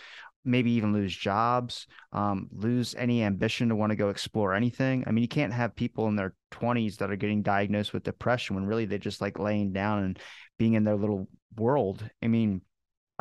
maybe 0.43 0.71
even 0.71 0.93
lose 0.93 1.15
jobs, 1.15 1.85
um, 2.11 2.49
lose 2.51 2.95
any 2.95 3.23
ambition 3.23 3.69
to 3.69 3.75
want 3.75 3.91
to 3.91 3.95
go 3.95 4.09
explore 4.09 4.55
anything. 4.55 5.03
I 5.05 5.11
mean, 5.11 5.21
you 5.21 5.27
can't 5.27 5.53
have 5.53 5.75
people 5.75 6.07
in 6.07 6.15
their 6.15 6.33
20s 6.51 6.97
that 6.97 7.11
are 7.11 7.15
getting 7.15 7.43
diagnosed 7.43 7.93
with 7.93 8.03
depression 8.03 8.55
when 8.55 8.65
really 8.65 8.85
they're 8.85 8.97
just 8.97 9.21
like 9.21 9.37
laying 9.37 9.73
down 9.73 10.03
and 10.03 10.19
being 10.57 10.73
in 10.73 10.83
their 10.83 10.97
little 10.97 11.27
world. 11.55 12.03
I 12.23 12.27
mean, 12.27 12.61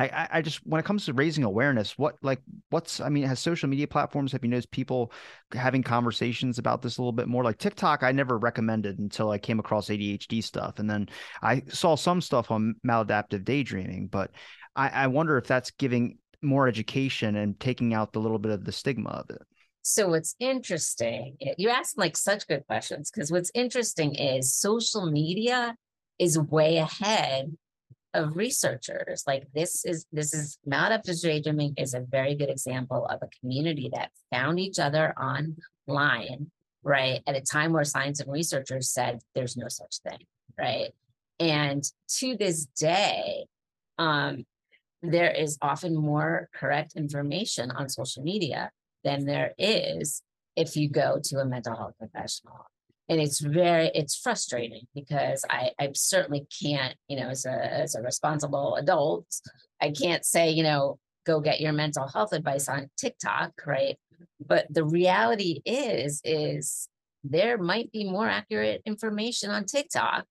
I, 0.09 0.27
I 0.31 0.41
just 0.41 0.65
when 0.65 0.79
it 0.79 0.85
comes 0.85 1.05
to 1.05 1.13
raising 1.13 1.43
awareness, 1.43 1.97
what 1.97 2.15
like 2.21 2.41
what's 2.69 2.99
I 2.99 3.09
mean, 3.09 3.23
has 3.23 3.39
social 3.39 3.69
media 3.69 3.87
platforms 3.87 4.31
have 4.31 4.43
you 4.43 4.49
noticed 4.49 4.71
people 4.71 5.11
having 5.53 5.83
conversations 5.83 6.57
about 6.57 6.81
this 6.81 6.97
a 6.97 7.01
little 7.01 7.11
bit 7.11 7.27
more? 7.27 7.43
Like 7.43 7.57
TikTok, 7.57 8.03
I 8.03 8.11
never 8.11 8.37
recommended 8.37 8.99
until 8.99 9.31
I 9.31 9.37
came 9.37 9.59
across 9.59 9.89
ADHD 9.89 10.43
stuff, 10.43 10.79
and 10.79 10.89
then 10.89 11.09
I 11.41 11.63
saw 11.69 11.95
some 11.95 12.21
stuff 12.21 12.51
on 12.51 12.75
maladaptive 12.85 13.45
daydreaming. 13.45 14.07
But 14.07 14.31
I, 14.75 14.89
I 14.89 15.07
wonder 15.07 15.37
if 15.37 15.47
that's 15.47 15.71
giving 15.71 16.17
more 16.41 16.67
education 16.67 17.35
and 17.35 17.59
taking 17.59 17.93
out 17.93 18.13
the 18.13 18.19
little 18.19 18.39
bit 18.39 18.51
of 18.51 18.65
the 18.65 18.71
stigma 18.71 19.09
of 19.09 19.29
it. 19.29 19.41
So 19.81 20.09
what's 20.09 20.35
interesting, 20.39 21.35
you 21.57 21.69
ask 21.69 21.97
like 21.97 22.15
such 22.15 22.47
good 22.47 22.65
questions 22.67 23.11
because 23.11 23.31
what's 23.31 23.51
interesting 23.53 24.15
is 24.15 24.53
social 24.53 25.11
media 25.11 25.75
is 26.19 26.39
way 26.39 26.77
ahead 26.77 27.51
of 28.13 28.35
researchers. 28.35 29.23
Like 29.25 29.47
this 29.53 29.85
is 29.85 30.05
this 30.11 30.33
is 30.33 30.57
maladaptive 30.67 31.21
daydreaming 31.21 31.73
is 31.77 31.93
a 31.93 32.01
very 32.01 32.35
good 32.35 32.49
example 32.49 33.05
of 33.05 33.19
a 33.21 33.29
community 33.39 33.89
that 33.93 34.11
found 34.31 34.59
each 34.59 34.79
other 34.79 35.13
online, 35.19 36.51
right? 36.83 37.21
At 37.27 37.35
a 37.35 37.41
time 37.41 37.73
where 37.73 37.83
science 37.83 38.19
and 38.19 38.31
researchers 38.31 38.89
said 38.91 39.19
there's 39.35 39.57
no 39.57 39.67
such 39.67 39.97
thing, 40.07 40.25
right? 40.57 40.91
And 41.39 41.83
to 42.19 42.37
this 42.37 42.65
day, 42.65 43.45
um, 43.97 44.45
there 45.01 45.31
is 45.31 45.57
often 45.61 45.95
more 45.95 46.49
correct 46.53 46.93
information 46.95 47.71
on 47.71 47.89
social 47.89 48.23
media 48.23 48.71
than 49.03 49.25
there 49.25 49.53
is 49.57 50.21
if 50.55 50.77
you 50.77 50.89
go 50.89 51.19
to 51.23 51.39
a 51.39 51.45
mental 51.45 51.75
health 51.75 51.95
professional 51.97 52.67
and 53.09 53.19
it's 53.19 53.39
very 53.39 53.91
it's 53.93 54.15
frustrating 54.15 54.87
because 54.95 55.43
I 55.49 55.71
I 55.79 55.89
certainly 55.93 56.47
can't 56.61 56.95
you 57.07 57.17
know 57.19 57.29
as 57.29 57.45
a 57.45 57.73
as 57.73 57.95
a 57.95 58.01
responsible 58.01 58.75
adult 58.75 59.27
I 59.81 59.91
can't 59.91 60.25
say 60.25 60.51
you 60.51 60.63
know 60.63 60.99
go 61.25 61.39
get 61.39 61.61
your 61.61 61.73
mental 61.73 62.07
health 62.07 62.33
advice 62.33 62.67
on 62.67 62.89
TikTok 62.97 63.51
right 63.65 63.97
but 64.45 64.65
the 64.69 64.85
reality 64.85 65.61
is 65.65 66.21
is 66.23 66.87
there 67.23 67.57
might 67.57 67.91
be 67.91 68.03
more 68.03 68.27
accurate 68.27 68.81
information 68.85 69.49
on 69.49 69.65
TikTok 69.65 70.25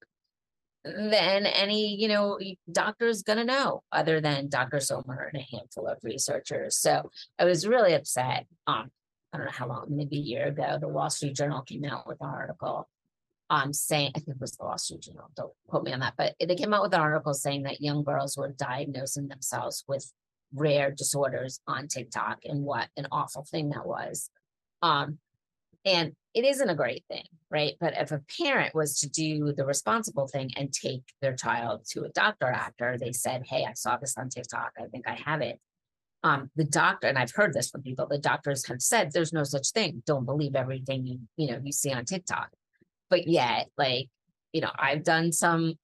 than 0.85 1.47
any 1.47 1.95
you 1.95 2.09
know 2.09 2.39
doctor 2.71 3.07
is 3.07 3.23
going 3.23 3.39
to 3.39 3.45
know 3.45 3.83
other 3.93 4.21
than 4.21 4.49
Dr. 4.49 4.81
Somer 4.81 5.31
and 5.33 5.43
a 5.43 5.57
handful 5.57 5.87
of 5.87 5.99
researchers 6.03 6.77
so 6.77 7.11
I 7.39 7.45
was 7.45 7.67
really 7.67 7.95
upset 7.95 8.47
um 8.67 8.91
I 9.33 9.39
don't 9.39 9.47
know 9.47 9.53
how 9.53 9.69
long, 9.69 9.87
maybe 9.89 10.17
a 10.17 10.21
year 10.21 10.47
ago, 10.47 10.79
the 10.81 10.89
Wall 10.89 11.11
Street 11.11 11.35
Journal 11.35 11.63
came 11.63 11.85
out 11.85 12.07
with 12.07 12.21
an 12.21 12.29
article 12.29 12.89
um, 13.49 13.73
saying, 13.73 14.13
I 14.15 14.19
think 14.19 14.37
it 14.37 14.41
was 14.41 14.53
the 14.53 14.65
Wall 14.65 14.79
Street 14.79 15.03
Journal, 15.03 15.31
don't 15.37 15.53
quote 15.69 15.85
me 15.85 15.93
on 15.93 16.01
that, 16.01 16.15
but 16.17 16.35
they 16.41 16.55
came 16.55 16.73
out 16.73 16.83
with 16.83 16.95
an 16.95 17.01
article 17.01 17.35
saying 17.35 17.65
that 17.65 17.81
young 17.81 18.03
girls 18.03 18.37
were 18.37 18.49
diagnosing 18.49 19.29
themselves 19.29 19.85
with 19.89 20.11
rare 20.55 20.91
disorders 20.91 21.61
on 21.67 21.89
TikTok 21.89 22.39
and 22.45 22.63
what 22.63 22.89
an 22.97 23.07
awful 23.11 23.45
thing 23.45 23.71
that 23.71 23.87
was. 23.87 24.31
Um, 24.83 25.19
and 25.85 26.13
it 26.35 26.45
isn't 26.45 26.71
a 26.71 26.75
great 26.75 27.05
thing, 27.09 27.25
right? 27.51 27.75
But 27.81 27.95
if 27.97 28.13
a 28.13 28.23
parent 28.41 28.75
was 28.75 29.01
to 29.01 29.09
do 29.09 29.53
the 29.53 29.67
responsible 29.67 30.29
thing 30.29 30.51
and 30.57 30.73
take 30.73 31.03
their 31.21 31.35
child 31.35 31.83
to 31.91 32.05
a 32.05 32.11
doctor 32.11 32.47
after 32.47 32.97
they 32.99 33.13
said, 33.13 33.43
Hey, 33.47 33.65
I 33.65 33.73
saw 33.75 33.97
this 33.97 34.17
on 34.17 34.29
TikTok, 34.29 34.73
I 34.79 34.87
think 34.87 35.09
I 35.09 35.15
have 35.27 35.41
it 35.41 35.59
um, 36.23 36.51
the 36.57 36.65
doctor, 36.65 37.09
and 37.09 37.19
I've 37.19 37.33
heard 37.33 37.53
this 37.53 37.71
from 37.71 37.83
people, 37.83 38.07
the 38.07 38.19
doctors 38.19 38.67
have 38.67 38.81
said 38.81 39.11
there's 39.13 39.33
no 39.33 39.45
such 39.45 39.71
thing. 39.71 40.03
Don't 40.07 40.25
believe 40.25 40.55
everything 40.55 41.07
you, 41.07 41.21
you 41.37 41.51
know, 41.51 41.61
you 41.63 41.73
see 41.73 41.93
on 41.93 42.05
TikTok. 42.05 42.51
But 43.11 43.27
yet, 43.27 43.69
like, 43.77 44.09
you 44.53 44.61
know, 44.61 44.71
I've 44.79 45.05
done 45.05 45.33
some 45.33 45.75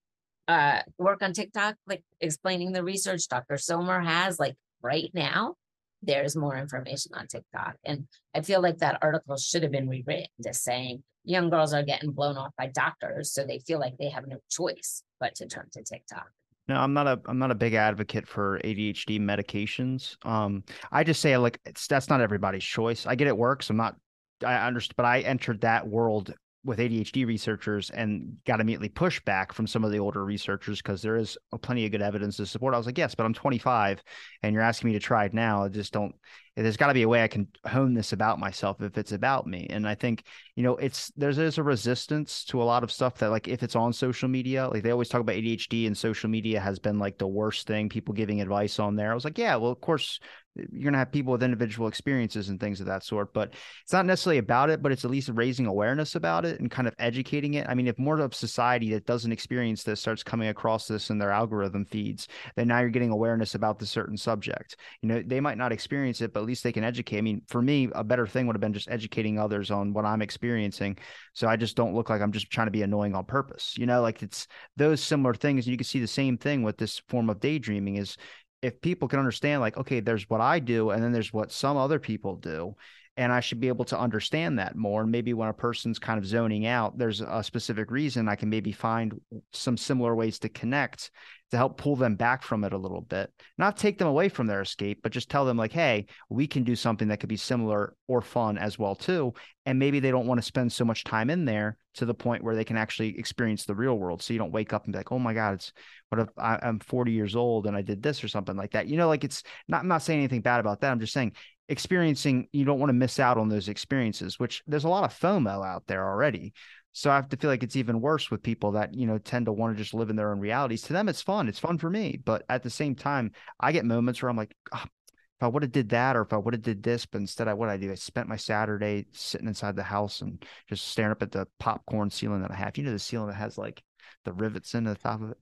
uh 0.47 0.81
work 0.97 1.23
on 1.23 1.33
TikTok, 1.33 1.75
like 1.87 2.03
explaining 2.21 2.73
the 2.73 2.85
research 2.85 3.29
Dr. 3.29 3.59
Somer 3.59 4.01
has, 4.01 4.39
like 4.39 4.57
right 4.81 5.11
now, 5.13 5.57
there's 6.03 6.37
more 6.37 6.57
information 6.57 7.13
on 7.15 7.27
TikTok. 7.27 7.77
And 7.85 8.07
I 8.35 8.43
feel 8.43 8.63
like 8.63 8.79
that 8.79 8.99
article 9.03 9.37
should 9.37 9.63
have 9.63 9.73
been 9.73 9.89
rewritten 9.89 10.29
to 10.43 10.55
saying 10.55 11.03
young 11.25 11.51
girls 11.51 11.75
are 11.75 11.83
getting 11.83 12.13
blown 12.13 12.37
off 12.37 12.53
by 12.57 12.69
doctors. 12.69 13.33
So 13.33 13.45
they 13.45 13.59
feel 13.59 13.81
like 13.81 13.99
they 13.99 14.09
have 14.11 14.27
no 14.27 14.39
choice 14.49 15.03
but 15.21 15.35
to 15.37 15.47
turn 15.47 15.67
to 15.73 15.83
TikTok. 15.83 16.29
No, 16.69 16.77
I'm 16.77 16.93
not 16.93 17.07
a 17.07 17.21
I'm 17.27 17.39
not 17.39 17.51
a 17.51 17.55
big 17.55 17.75
advocate 17.75 18.29
for 18.29 18.61
ADHD 18.63 19.19
medications. 19.19 20.17
Um, 20.27 20.65
I 20.93 21.03
just 21.03 21.21
say 21.23 21.37
like 21.39 21.61
it's 21.65 21.87
that's 21.87 22.11
not 22.11 22.21
everybody's 22.21 22.65
choice. 22.65 23.07
I 23.07 23.15
get 23.15 23.27
it 23.27 23.37
works. 23.37 23.71
I'm 23.71 23.77
not 23.77 23.97
I 24.45 24.67
understand, 24.67 24.95
but 24.97 25.07
I 25.07 25.21
entered 25.21 25.63
that 25.63 25.87
world 25.89 26.35
with 26.65 26.79
ADHD 26.79 27.27
researchers 27.27 27.89
and 27.91 28.37
got 28.45 28.61
immediately 28.61 28.91
pushback 28.91 29.53
from 29.53 29.67
some 29.67 29.85
of 29.85 29.93
the 29.93 29.99
older 29.99 30.25
researchers 30.25 30.83
because 30.83 31.01
there 31.01 31.17
is 31.17 31.39
plenty 31.63 31.87
of 31.87 31.93
good 31.93 32.03
evidence 32.03 32.37
to 32.37 32.47
support. 32.47 32.75
I 32.75 32.77
was 32.77 32.87
like, 32.87 32.99
yes, 32.99 33.15
but 33.15 33.25
I'm 33.25 33.33
25 33.33 34.03
and 34.43 34.53
you're 34.53 34.63
asking 34.63 34.89
me 34.89 34.95
to 34.95 35.01
try 35.01 35.25
it 35.25 35.33
now. 35.33 35.65
I 35.65 35.69
just 35.69 35.93
don't 35.93 36.15
there's 36.63 36.77
got 36.77 36.89
to 36.89 36.95
be 36.95 37.03
a 37.03 37.09
way 37.09 37.23
I 37.23 37.29
can 37.29 37.47
hone 37.67 37.95
this 37.95 38.13
about 38.13 38.39
myself 38.39 38.81
if 38.83 38.99
it's 38.99 39.13
about 39.13 39.47
me. 39.47 39.67
And 39.71 39.87
I 39.87 39.95
think, 39.95 40.25
you 40.57 40.63
know, 40.63 40.77
it's 40.77 41.13
there's 41.17 41.37
there's 41.37 41.59
a 41.59 41.63
resistance 41.63 42.45
to 42.47 42.63
a 42.63 42.65
lot 42.65 42.83
of 42.83 42.91
stuff 42.91 43.19
that 43.19 43.31
like 43.31 43.49
if 43.49 43.63
it's 43.63 43.77
on 43.77 43.93
social 43.93 44.29
media, 44.29 44.69
like 44.69 44.83
they 44.83 44.91
always 44.91 45.09
talk 45.09 45.21
about 45.21 45.37
ADHD 45.37 45.87
and 45.87 45.97
social 45.97 46.29
media 46.29 46.61
has 46.61 46.79
been 46.79 46.99
like 46.99 47.19
the 47.19 47.29
worst 47.29 47.67
thing, 47.67 47.89
people 47.89 48.15
giving 48.15 48.41
advice 48.41 48.79
on 48.79 48.97
there. 48.97 49.11
I 49.11 49.15
was 49.15 49.25
like, 49.25 49.39
yeah, 49.39 49.57
well, 49.57 49.71
of 49.71 49.81
course 49.81 50.19
you're 50.59 50.83
going 50.83 50.93
to 50.93 50.99
have 50.99 51.13
people 51.13 51.33
with 51.33 51.43
individual 51.43 51.89
experiences 51.89 52.49
and 52.49 52.59
things 52.59 52.81
of 52.81 52.87
that 52.87 53.05
sort, 53.05 53.33
but 53.33 53.53
it's 53.83 53.93
not 53.93 54.07
necessarily 54.07 54.39
about 54.39 54.71
it, 54.71 54.83
but 54.83 54.93
it's 54.93 55.05
at 55.05 55.11
least 55.11 55.31
raising 55.35 55.67
awareness 55.67 56.15
about 56.15 56.45
it 56.45 56.61
and 56.61 56.71
kind 56.71 56.89
of 56.89 56.95
educating 56.99 57.55
it. 57.55 57.67
I 57.69 57.75
mean, 57.75 57.87
if 57.87 57.99
more 57.99 58.19
of 58.19 58.35
society 58.35 58.93
that 58.93 59.07
doesn't 59.07 59.33
experience 59.33 59.83
this 59.83 60.01
starts 60.01 60.23
coming 60.23 60.49
across 60.49 60.89
this 60.89 61.11
in 61.11 61.19
their 61.19 61.31
algorithm 61.31 61.85
feeds, 61.85 62.29
then 62.57 62.69
now 62.69 62.81
you're 62.81 62.89
getting 62.89 63.11
awareness 63.11 63.55
about 63.55 63.79
the 63.79 63.87
certain 63.87 64.17
subject. 64.17 64.77
You 65.03 65.09
know, 65.09 65.23
they 65.25 65.41
might 65.41 65.59
not 65.59 65.73
experience 65.73 66.21
it, 66.21 66.33
but 66.33 66.45
least 66.49 66.65
they 66.65 66.73
can 66.73 66.85
educate. 66.85 67.19
I 67.19 67.21
mean, 67.21 67.43
for 67.49 67.63
me, 67.63 67.89
a 67.95 68.03
better 68.03 68.27
thing 68.27 68.47
would 68.47 68.57
have 68.57 68.61
been 68.61 68.73
just 68.73 68.91
educating 68.91 69.39
others 69.39 69.71
on 69.71 69.93
what 69.93 70.05
I'm 70.05 70.23
experiencing. 70.23 70.99
So 71.35 71.47
I 71.47 71.57
just 71.57 71.77
don't 71.77 71.95
look 71.95 72.11
like 72.11 72.21
I'm 72.21 72.33
just 72.33 72.51
trying 72.51 72.67
to 72.67 72.73
be 72.73 72.83
annoying 72.83 73.15
on 73.15 73.25
purpose. 73.25 73.75
You 73.79 73.87
know, 73.87 74.03
like 74.03 74.23
it's 74.23 74.49
those 74.77 75.03
similar 75.03 75.35
things. 75.35 75.67
And 75.67 75.73
you 75.73 75.79
can 75.79 75.85
see 75.85 76.01
the 76.01 76.07
same 76.07 76.39
thing 76.39 76.63
with 76.63 76.79
this 76.79 77.01
form 77.09 77.31
of 77.31 77.41
daydreaming 77.41 77.97
is 77.97 78.17
if 78.63 78.81
people 78.81 79.07
can 79.07 79.21
understand, 79.21 79.61
like, 79.61 79.77
okay, 79.77 80.01
there's 80.01 80.29
what 80.29 80.41
I 80.41 80.59
do, 80.59 80.91
and 80.91 81.03
then 81.03 81.13
there's 81.13 81.33
what 81.33 81.53
some 81.53 81.77
other 81.77 82.01
people 82.01 82.37
do 82.37 82.75
and 83.19 83.33
I 83.33 83.41
should 83.41 83.59
be 83.59 83.67
able 83.67 83.85
to 83.87 83.99
understand 83.99 84.61
that 84.61 84.77
more. 84.77 85.03
And 85.03 85.11
maybe 85.11 85.35
when 85.35 85.49
a 85.49 85.53
person's 85.53 85.99
kind 85.99 86.19
of 86.19 86.25
zoning 86.25 86.67
out, 86.67 86.97
there's 86.97 87.21
a 87.21 87.43
specific 87.43 87.91
reason 87.91 88.29
I 88.29 88.37
can 88.37 88.49
maybe 88.49 88.71
find 88.71 89.21
some 89.53 89.77
similar 89.77 90.15
ways 90.15 90.39
to 90.39 90.49
connect 90.49 91.11
to 91.51 91.57
help 91.57 91.79
pull 91.79 91.97
them 91.97 92.15
back 92.15 92.43
from 92.43 92.63
it 92.63 92.73
a 92.73 92.79
little 92.79 93.01
bit. 93.01 93.33
Not 93.57 93.77
take 93.77 93.99
them 93.99 94.07
away 94.07 94.29
from 94.29 94.47
their 94.47 94.61
escape, 94.61 95.01
but 95.03 95.11
just 95.11 95.31
tell 95.31 95.45
them 95.45 95.57
like, 95.57 95.73
hey, 95.73 96.07
we 96.29 96.47
can 96.47 96.63
do 96.63 96.77
something 96.77 97.09
that 97.09 97.19
could 97.19 97.29
be 97.29 97.37
similar 97.37 97.95
or 98.07 98.21
fun 98.21 98.57
as 98.57 98.79
well 98.79 98.95
too. 98.95 99.33
And 99.67 99.81
maybe 99.81 99.99
they 99.99 100.11
don't 100.13 100.27
want 100.27 100.39
to 100.39 100.47
spend 100.47 100.73
so 100.73 100.85
much 100.85 101.05
time 101.05 101.29
in 101.29 101.45
there 101.45 101.77
to 101.95 102.07
the 102.07 102.15
point 102.15 102.45
where 102.45 102.55
they 102.55 102.65
can 102.65 102.77
actually 102.77 103.19
experience 103.19 103.65
the 103.65 103.75
real 103.75 103.99
world. 103.99 104.23
So 104.23 104.33
you 104.33 104.39
don't 104.39 104.53
wake 104.53 104.73
up 104.73 104.85
and 104.85 104.93
be 104.93 104.99
like, 104.99 105.11
oh 105.11 105.19
my 105.19 105.35
God, 105.35 105.55
it's 105.55 105.73
what 106.11 106.21
if 106.21 106.29
I, 106.39 106.59
am 106.63 106.79
40 106.79 107.13
years 107.13 107.35
old 107.35 107.67
and 107.67 107.77
I 107.77 107.83
did 107.83 108.03
this 108.03 108.23
or 108.23 108.29
something 108.29 108.57
like 108.57 108.73
that. 108.73 108.87
You 108.87 108.97
know, 108.97 109.09
like 109.09 109.25
it's 109.25 109.43
not 109.67 109.81
I'm 109.81 109.89
not 109.89 110.03
saying 110.03 110.21
anything 110.21 110.43
bad 110.43 110.61
about 110.61 110.81
that. 110.83 110.93
I'm 110.93 111.01
just 111.01 111.13
saying 111.13 111.33
experiencing 111.69 112.49
you 112.53 112.65
don't 112.65 112.81
want 112.81 112.89
to 112.89 112.95
miss 112.95 113.19
out 113.19 113.37
on 113.37 113.49
those 113.49 113.69
experiences 113.69 114.39
which 114.39 114.63
there's 114.67 114.85
a 114.85 114.89
lot 114.89 115.05
of 115.05 115.19
fomo 115.19 115.67
out 115.67 115.87
there 115.87 116.07
already. 116.07 116.53
So 116.93 117.11
i 117.11 117.17
have 117.17 117.29
to 117.29 117.37
feel 117.37 117.51
like 117.51 117.63
it's 117.63 117.77
even 117.77 118.01
worse 118.01 118.31
with 118.31 118.43
people 118.43 118.73
that 118.73 118.95
you 118.95 119.07
know 119.07 119.19
tend 119.19 119.47
to 119.47 119.53
want 119.53 119.77
to 119.77 119.83
just 119.83 119.95
live 119.95 120.11
in 120.11 120.17
their 120.17 120.31
own 120.31 120.41
realities. 120.41 120.83
To 120.83 120.93
them 120.93 121.09
it's 121.09 121.23
fun. 121.23 121.49
It's 121.49 121.59
fun 121.59 121.79
for 121.79 121.91
me. 121.91 122.21
But 122.25 122.45
at 122.49 122.63
the 122.63 122.71
same 122.71 122.95
time 122.95 123.33
i 123.61 123.73
get 123.73 123.85
moments 123.85 124.23
where 124.23 124.31
i'm 124.31 124.37
like 124.37 124.55
oh, 124.73 124.83
if 124.83 125.43
i 125.43 125.47
would 125.47 125.63
have 125.63 125.73
did 125.73 125.91
that 125.91 126.17
or 126.17 126.23
if 126.23 126.33
i 126.33 126.37
would 126.37 126.55
have 126.55 126.63
did 126.63 126.83
this 126.83 127.05
but 127.07 127.21
instead 127.21 127.49
i 127.49 127.55
what 127.55 127.69
i 127.69 127.77
do? 127.77 127.93
I 127.93 127.97
spent 127.97 128.29
my 128.29 128.37
saturday 128.37 129.07
sitting 129.13 129.47
inside 129.47 129.77
the 129.77 129.83
house 129.83 130.23
and 130.23 130.43
just 130.69 130.89
staring 130.89 131.13
up 131.13 131.23
at 131.23 131.33
the 131.33 131.47
popcorn 131.59 132.11
ceiling 132.11 132.43
that 132.43 132.51
i 132.51 132.57
have. 132.57 132.79
You 132.79 132.85
know 132.85 132.93
the 132.93 132.99
ceiling 132.99 133.29
that 133.29 133.35
has 133.35 133.59
like 133.59 133.83
the 134.25 134.33
rivets 134.33 134.75
in 134.75 134.85
the 134.85 134.95
top 134.95 135.21
of 135.21 135.33
it? 135.33 135.39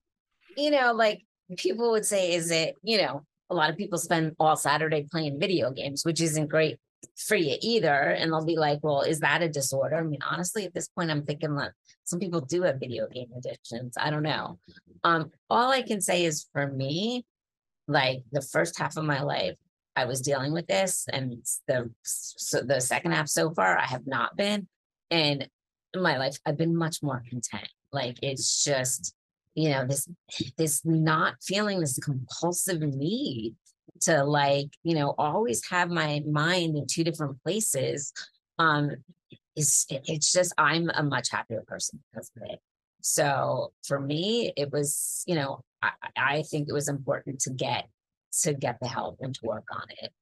You 0.57 0.71
know 0.71 0.93
like 0.93 1.23
people 1.57 1.93
would 1.93 2.05
say 2.05 2.35
is 2.35 2.51
it 2.51 2.75
you 2.83 2.99
know 2.99 3.25
a 3.51 3.55
lot 3.55 3.71
of 3.71 3.77
people 3.77 3.99
spend 3.99 4.35
all 4.39 4.57
Saturday 4.57 5.07
playing 5.11 5.39
video 5.39 5.71
games, 5.71 6.05
which 6.05 6.21
isn't 6.21 6.49
great 6.49 6.79
for 7.17 7.37
you 7.37 7.57
either. 7.61 7.93
And 7.93 8.33
they'll 8.33 8.45
be 8.45 8.57
like, 8.57 8.81
well, 8.83 9.03
is 9.03 9.21
that 9.21 9.43
a 9.43 9.49
disorder? 9.49 9.97
I 9.97 10.03
mean, 10.03 10.21
honestly, 10.29 10.65
at 10.65 10.75
this 10.75 10.89
point, 10.89 11.11
I'm 11.11 11.25
thinking 11.25 11.55
that 11.57 11.73
some 12.05 12.19
people 12.19 12.41
do 12.41 12.63
have 12.63 12.81
video 12.81 13.07
game 13.09 13.29
addictions. 13.37 13.95
I 13.99 14.11
don't 14.11 14.23
know. 14.23 14.59
Um, 15.05 15.31
all 15.49 15.71
I 15.71 15.83
can 15.83 16.01
say 16.01 16.25
is 16.25 16.47
for 16.53 16.67
me, 16.67 17.25
like 17.89 18.23
the 18.33 18.43
first 18.43 18.79
half 18.79 18.97
of 18.97 19.05
my 19.05 19.23
life, 19.23 19.55
I 19.95 20.05
was 20.05 20.21
dealing 20.21 20.53
with 20.53 20.67
this, 20.67 21.07
and 21.11 21.43
the 21.67 21.91
so 22.03 22.61
the 22.61 22.81
second 22.81 23.13
half 23.13 23.29
so 23.29 23.51
far, 23.51 23.79
I 23.79 23.87
have 23.87 24.07
not 24.07 24.37
been. 24.37 24.69
And 25.11 25.49
in 25.95 26.03
my 26.03 26.19
life, 26.19 26.37
I've 26.45 26.59
been 26.59 26.77
much 26.77 27.03
more 27.03 27.23
content. 27.31 27.69
Like 27.93 28.19
it's 28.23 28.63
just 28.63 29.15
you 29.57 29.71
know 29.71 29.85
this 29.87 30.07
this 30.57 30.83
not 30.85 31.35
feeling 31.43 31.81
this 31.81 31.99
compulsive 31.99 32.81
need 32.81 33.57
to 34.03 34.23
like 34.23 34.69
you 34.85 34.95
know 34.95 35.15
always 35.19 35.67
have 35.69 35.91
my 35.91 36.23
mind 36.31 36.77
in 36.77 36.87
two 36.87 37.03
different 37.03 37.43
places 37.43 38.13
um 38.59 38.91
is 39.57 39.87
it's 39.91 40.31
just 40.31 40.53
i'm 40.59 40.91
a 40.95 41.03
much 41.03 41.31
happier 41.31 41.63
person 41.67 41.99
because 42.13 42.31
of 42.37 42.43
it. 42.51 42.61
So 43.01 43.73
for 43.87 43.99
me 43.99 44.53
it 44.57 44.71
was 44.71 45.25
you 45.27 45.35
know 45.35 45.63
i, 45.83 45.91
I 46.17 46.43
think 46.43 46.69
it 46.69 46.73
was 46.73 46.89
important 46.89 47.41
to 47.41 47.51
get 47.51 47.89
to 48.43 48.53
get 48.53 48.77
the 48.81 48.89
help 48.89 49.17
and 49.21 49.35
to 49.35 49.41
work 49.45 49.65
on 49.73 49.85
it. 50.03 50.13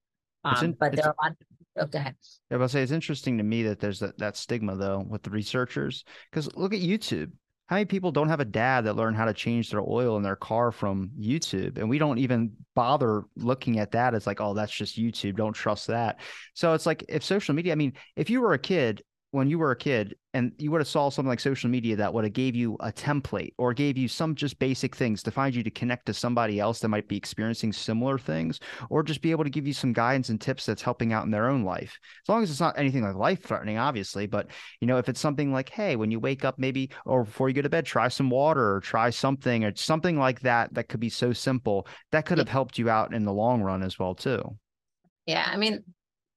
Um, 0.45 0.65
in, 0.65 0.71
but 0.73 0.95
there 0.95 1.07
are 1.07 1.15
a 1.19 1.23
lot 1.23 1.31
of, 1.31 1.89
oh, 1.93 1.97
ahead. 1.97 2.15
Yeah, 2.49 2.59
I'll 2.59 2.69
say 2.69 2.81
it's 2.81 2.93
interesting 2.93 3.37
to 3.39 3.43
me 3.43 3.63
that 3.63 3.79
there's 3.79 3.99
that, 3.99 4.17
that 4.19 4.37
stigma 4.37 4.77
though 4.77 5.03
with 5.05 5.23
the 5.23 5.31
researchers 5.31 6.05
because 6.31 6.55
look 6.55 6.73
at 6.73 6.79
YouTube 6.79 7.31
how 7.67 7.77
many 7.77 7.85
people 7.85 8.11
don't 8.11 8.29
have 8.29 8.39
a 8.39 8.45
dad 8.45 8.85
that 8.85 8.95
learned 8.95 9.17
how 9.17 9.25
to 9.25 9.33
change 9.33 9.71
their 9.71 9.81
oil 9.81 10.17
in 10.17 10.23
their 10.23 10.35
car 10.35 10.71
from 10.71 11.09
YouTube? 11.19 11.77
And 11.77 11.89
we 11.89 11.97
don't 11.97 12.19
even 12.19 12.51
bother 12.75 13.23
looking 13.35 13.79
at 13.79 13.91
that 13.91 14.13
as 14.13 14.27
like, 14.27 14.39
oh, 14.39 14.53
that's 14.53 14.71
just 14.71 14.99
YouTube. 14.99 15.37
Don't 15.37 15.53
trust 15.53 15.87
that. 15.87 16.19
So 16.53 16.73
it's 16.73 16.85
like 16.85 17.03
if 17.09 17.23
social 17.23 17.55
media, 17.55 17.71
I 17.71 17.75
mean, 17.75 17.93
if 18.15 18.29
you 18.29 18.41
were 18.41 18.53
a 18.53 18.59
kid 18.59 19.01
when 19.31 19.49
you 19.49 19.59
were 19.59 19.71
a 19.71 19.75
kid 19.75 20.15
and 20.33 20.53
you 20.57 20.71
would 20.71 20.79
have 20.79 20.87
saw 20.87 21.09
something 21.09 21.27
like 21.27 21.41
social 21.41 21.69
media 21.69 21.95
that 21.95 22.13
would 22.13 22.23
have 22.23 22.31
gave 22.31 22.55
you 22.55 22.75
a 22.79 22.91
template 22.91 23.53
or 23.57 23.73
gave 23.73 23.97
you 23.97 24.07
some 24.07 24.33
just 24.33 24.57
basic 24.59 24.95
things 24.95 25.21
to 25.21 25.31
find 25.31 25.53
you 25.53 25.61
to 25.61 25.69
connect 25.69 26.05
to 26.05 26.13
somebody 26.13 26.59
else 26.59 26.79
that 26.79 26.87
might 26.87 27.07
be 27.07 27.17
experiencing 27.17 27.73
similar 27.73 28.17
things 28.17 28.59
or 28.89 29.03
just 29.03 29.21
be 29.21 29.31
able 29.31 29.43
to 29.43 29.49
give 29.49 29.67
you 29.67 29.73
some 29.73 29.91
guidance 29.91 30.29
and 30.29 30.39
tips 30.39 30.65
that's 30.65 30.81
helping 30.81 31.11
out 31.11 31.25
in 31.25 31.31
their 31.31 31.49
own 31.49 31.63
life. 31.63 31.99
As 32.23 32.29
long 32.29 32.43
as 32.43 32.49
it's 32.49 32.61
not 32.61 32.79
anything 32.79 33.03
like 33.03 33.15
life 33.15 33.43
threatening 33.43 33.77
obviously 33.77 34.25
but 34.25 34.47
you 34.79 34.87
know 34.87 34.97
if 34.97 35.09
it's 35.09 35.19
something 35.19 35.51
like 35.51 35.69
hey 35.69 35.95
when 35.97 36.11
you 36.11 36.19
wake 36.19 36.45
up 36.45 36.57
maybe 36.57 36.89
or 37.05 37.25
before 37.25 37.49
you 37.49 37.55
go 37.55 37.61
to 37.61 37.69
bed 37.69 37.85
try 37.85 38.07
some 38.07 38.29
water 38.29 38.75
or 38.75 38.79
try 38.79 39.09
something 39.09 39.65
or 39.65 39.75
something 39.75 40.17
like 40.17 40.39
that 40.41 40.73
that 40.73 40.87
could 40.87 40.99
be 40.99 41.09
so 41.09 41.33
simple 41.33 41.87
that 42.11 42.25
could 42.25 42.37
have 42.37 42.49
helped 42.49 42.77
you 42.77 42.89
out 42.89 43.13
in 43.13 43.25
the 43.25 43.33
long 43.33 43.61
run 43.61 43.83
as 43.83 43.99
well 43.99 44.15
too. 44.15 44.57
Yeah 45.25 45.49
i 45.51 45.57
mean 45.57 45.83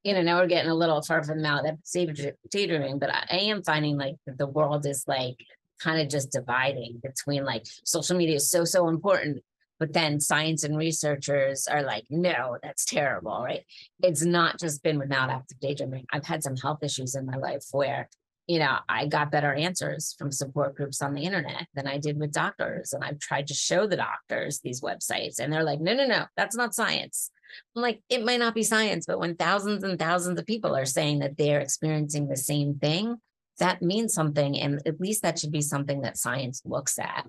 you 0.09 0.15
know, 0.15 0.23
now 0.23 0.41
we're 0.41 0.47
getting 0.47 0.71
a 0.71 0.75
little 0.75 1.03
far 1.03 1.23
from 1.23 1.43
the 1.43 1.47
maladaptive 1.47 2.33
daydreaming, 2.51 2.99
but 2.99 3.15
I, 3.15 3.27
I 3.31 3.37
am 3.37 3.63
finding 3.63 3.99
like 3.99 4.17
the 4.27 4.47
world 4.47 4.87
is 4.87 5.05
like 5.07 5.37
kind 5.79 6.01
of 6.01 6.09
just 6.09 6.33
dividing 6.33 6.99
between 7.03 7.45
like 7.45 7.67
social 7.85 8.17
media 8.17 8.37
is 8.37 8.51
so, 8.51 8.65
so 8.65 8.89
important. 8.89 9.43
But 9.79 9.93
then 9.93 10.19
science 10.19 10.65
and 10.65 10.79
researchers 10.79 11.67
are 11.67 11.83
like, 11.83 12.05
no, 12.09 12.57
that's 12.63 12.87
terrible, 12.87 13.43
right? 13.45 13.65
It's 14.03 14.25
not 14.25 14.59
just 14.59 14.83
been 14.83 14.99
without 14.99 15.29
maladaptive 15.29 15.61
daydreaming. 15.61 16.07
I've 16.11 16.25
had 16.25 16.43
some 16.43 16.57
health 16.57 16.83
issues 16.83 17.15
in 17.15 17.27
my 17.27 17.37
life 17.37 17.67
where, 17.73 18.09
you 18.47 18.61
know, 18.61 18.79
I 18.89 19.09
got 19.09 19.31
better 19.31 19.53
answers 19.53 20.17
from 20.19 20.33
support 20.33 20.75
groups 20.75 21.03
on 21.03 21.13
the 21.13 21.23
internet 21.23 21.67
than 21.75 21.87
I 21.87 21.99
did 21.99 22.19
with 22.19 22.33
doctors. 22.33 22.95
And 22.95 23.05
I've 23.05 23.19
tried 23.19 23.49
to 23.49 23.55
show 23.55 23.87
the 23.87 23.97
doctors 23.97 24.61
these 24.61 24.81
websites, 24.81 25.39
and 25.39 25.53
they're 25.53 25.63
like, 25.63 25.81
no, 25.81 25.93
no, 25.93 26.07
no, 26.07 26.25
that's 26.35 26.57
not 26.57 26.75
science 26.75 27.31
I'm 27.75 27.83
like, 27.83 28.01
it 28.09 28.25
might 28.25 28.41
not 28.41 28.55
be 28.55 28.63
science, 28.63 29.07
but 29.07 29.19
when 29.19 29.37
thousands 29.37 29.85
and 29.85 29.99
thousands 29.99 30.39
of 30.39 30.47
people 30.47 30.75
are 30.75 30.85
saying 30.85 31.21
that 31.21 31.37
they're 31.37 31.61
experiencing 31.61 32.29
the 32.29 32.37
same 32.37 32.79
thing, 32.79 33.17
that 33.59 33.83
means 33.83 34.15
something. 34.15 34.59
And 34.59 34.81
at 34.87 35.01
least 35.01 35.23
that 35.23 35.39
should 35.39 35.53
be 35.53 35.61
something 35.61 36.03
that 36.03 36.17
science 36.17 36.63
looks 36.65 36.99
at. 36.99 37.27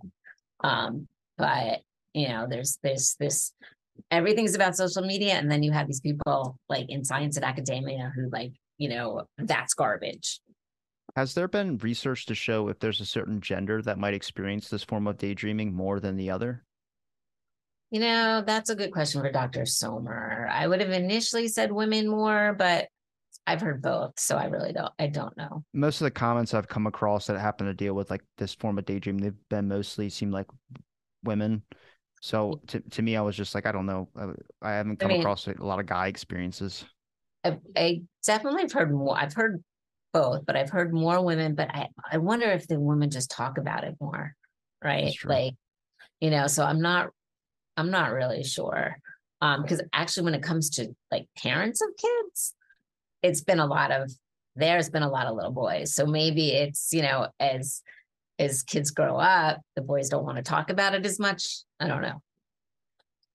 Um, 0.64 1.08
but 1.38 1.82
you 2.14 2.28
know, 2.28 2.48
there's 2.50 2.78
there's 2.84 3.16
this 3.20 3.54
everything's 4.12 4.56
about 4.56 4.76
social 4.76 5.04
media, 5.04 5.34
and 5.34 5.52
then 5.52 5.64
you 5.64 5.72
have 5.72 5.88
these 5.88 6.02
people 6.02 6.58
like 6.68 6.90
in 6.90 7.04
science 7.04 7.36
and 7.36 7.46
academia 7.46 8.12
who 8.16 8.30
like, 8.30 8.52
you 8.78 8.90
know, 8.90 9.24
that's 9.38 9.74
garbage. 9.74 10.40
Has 11.16 11.34
there 11.34 11.48
been 11.48 11.78
research 11.80 12.26
to 12.28 12.36
show 12.36 12.70
if 12.70 12.80
there's 12.80 13.02
a 13.02 13.06
certain 13.06 13.42
gender 13.42 13.82
that 13.82 13.98
might 13.98 14.14
experience 14.14 14.70
this 14.70 14.84
form 14.84 15.08
of 15.08 15.18
daydreaming 15.18 15.74
more 15.74 16.00
than 16.00 16.16
the 16.16 16.30
other? 16.30 16.64
You 17.92 18.00
know, 18.00 18.44
that's 18.46 18.70
a 18.70 18.76
good 18.76 18.92
question 18.92 19.22
for 19.22 19.32
Dr. 19.32 19.66
Somer. 19.66 20.48
I 20.52 20.68
would 20.68 20.80
have 20.80 20.92
initially 20.92 21.48
said 21.48 21.72
women 21.72 22.08
more, 22.08 22.54
but 22.58 22.88
I've 23.48 23.62
heard 23.62 23.82
both, 23.82 24.20
so 24.20 24.38
I 24.38 24.46
really 24.46 24.74
don't. 24.74 24.94
I 25.00 25.08
don't 25.08 25.36
know. 25.36 25.64
Most 25.74 26.02
of 26.02 26.06
the 26.06 26.12
comments 26.12 26.54
I've 26.54 26.68
come 26.68 26.86
across 26.86 27.26
that 27.28 27.40
happen 27.40 27.66
to 27.66 27.74
deal 27.74 27.96
with 27.96 28.12
like 28.12 28.22
this 28.38 28.54
form 28.54 28.78
of 28.78 28.86
daydream, 28.86 29.18
they've 29.18 29.34
been 29.50 29.68
mostly 29.68 30.10
seem 30.10 30.30
like 30.30 30.46
women. 31.24 31.64
So 32.22 32.62
to 32.68 32.80
to 32.80 33.02
me, 33.02 33.16
I 33.16 33.22
was 33.22 33.36
just 33.36 33.56
like, 33.56 33.66
I 33.66 33.72
don't 33.72 33.88
know. 33.88 34.08
I, 34.16 34.28
I 34.62 34.74
haven't 34.74 34.98
come 35.00 35.10
I 35.10 35.14
mean, 35.14 35.22
across 35.22 35.48
a 35.48 35.56
lot 35.58 35.80
of 35.80 35.88
guy 35.88 36.08
experiences. 36.08 36.86
I, 37.44 37.58
I 37.76 38.02
definitely 38.24 38.62
have 38.62 38.72
heard 38.72 38.94
more. 38.94 39.18
I've 39.18 39.34
heard 39.34 39.64
both, 40.14 40.46
but 40.46 40.56
I've 40.56 40.70
heard 40.70 40.94
more 40.94 41.24
women. 41.24 41.56
But 41.56 41.74
I 41.74 41.88
I 42.12 42.18
wonder 42.18 42.52
if 42.52 42.68
the 42.68 42.80
women 42.80 43.10
just 43.10 43.32
talk 43.32 43.58
about 43.58 43.84
it 43.84 43.96
more, 44.00 44.36
right? 44.84 45.16
Like, 45.26 45.54
you 46.20 46.30
know. 46.30 46.46
So 46.46 46.64
I'm 46.64 46.82
not 46.82 47.10
I'm 47.80 47.92
not 47.92 48.12
really 48.12 48.44
sure. 48.44 48.98
Um, 49.42 49.62
because 49.62 49.82
actually 49.94 50.26
when 50.26 50.36
it 50.36 50.44
comes 50.44 50.70
to 50.72 50.94
like 51.12 51.28
parents 51.42 51.82
of 51.82 51.90
kids, 51.98 52.54
it's 53.24 53.42
been 53.42 53.60
a 53.60 53.66
lot 53.66 53.92
of 53.92 54.12
there's 54.56 54.90
been 54.90 55.04
a 55.04 55.10
lot 55.10 55.28
of 55.28 55.36
little 55.36 55.52
boys. 55.52 55.96
So 55.96 56.06
maybe 56.06 56.50
it's, 56.50 56.90
you 56.92 57.02
know, 57.02 57.30
as 57.40 57.82
as 58.38 58.64
kids 58.64 58.92
grow 58.92 59.18
up, 59.18 59.62
the 59.76 59.82
boys 59.82 60.10
don't 60.10 60.26
want 60.26 60.38
to 60.38 60.44
talk 60.44 60.70
about 60.70 60.94
it 60.94 61.06
as 61.06 61.20
much. 61.20 61.60
I 61.80 61.88
don't 61.88 62.02
know. 62.02 62.22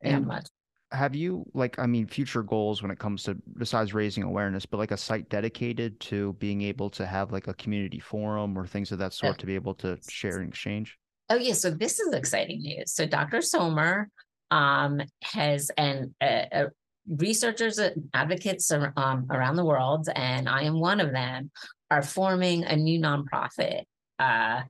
And 0.02 0.26
much. 0.26 0.46
Have 0.92 1.14
you 1.14 1.44
like 1.54 1.78
I 1.78 1.86
mean 1.86 2.06
future 2.06 2.42
goals 2.42 2.82
when 2.82 2.90
it 2.90 2.98
comes 2.98 3.22
to 3.22 3.36
besides 3.56 3.94
raising 3.94 4.22
awareness, 4.24 4.66
but 4.66 4.76
like 4.76 4.90
a 4.90 4.96
site 4.98 5.30
dedicated 5.30 5.98
to 6.00 6.34
being 6.34 6.60
able 6.60 6.90
to 6.90 7.06
have 7.06 7.32
like 7.32 7.48
a 7.48 7.54
community 7.54 7.98
forum 7.98 8.58
or 8.58 8.66
things 8.66 8.92
of 8.92 8.98
that 8.98 9.14
sort 9.14 9.38
to 9.38 9.46
be 9.46 9.54
able 9.54 9.74
to 9.76 9.98
share 10.08 10.38
and 10.38 10.50
exchange? 10.50 10.98
Oh 11.30 11.36
yeah, 11.36 11.54
so 11.54 11.70
this 11.70 11.98
is 11.98 12.12
exciting 12.12 12.60
news. 12.60 12.92
So 12.92 13.06
Dr. 13.06 13.40
Somer 13.40 14.10
um, 14.54 15.00
has 15.22 15.70
and 15.76 16.14
uh, 16.20 16.44
uh, 16.52 16.66
researchers 17.08 17.78
and 17.78 18.08
advocates 18.14 18.70
um, 18.70 19.26
around 19.28 19.56
the 19.56 19.64
world, 19.64 20.08
and 20.14 20.48
I 20.48 20.62
am 20.62 20.78
one 20.78 21.00
of 21.00 21.10
them, 21.10 21.50
are 21.90 22.02
forming 22.02 22.62
a 22.62 22.76
new 22.76 23.00
nonprofit 23.00 23.82
uh, 24.20 24.62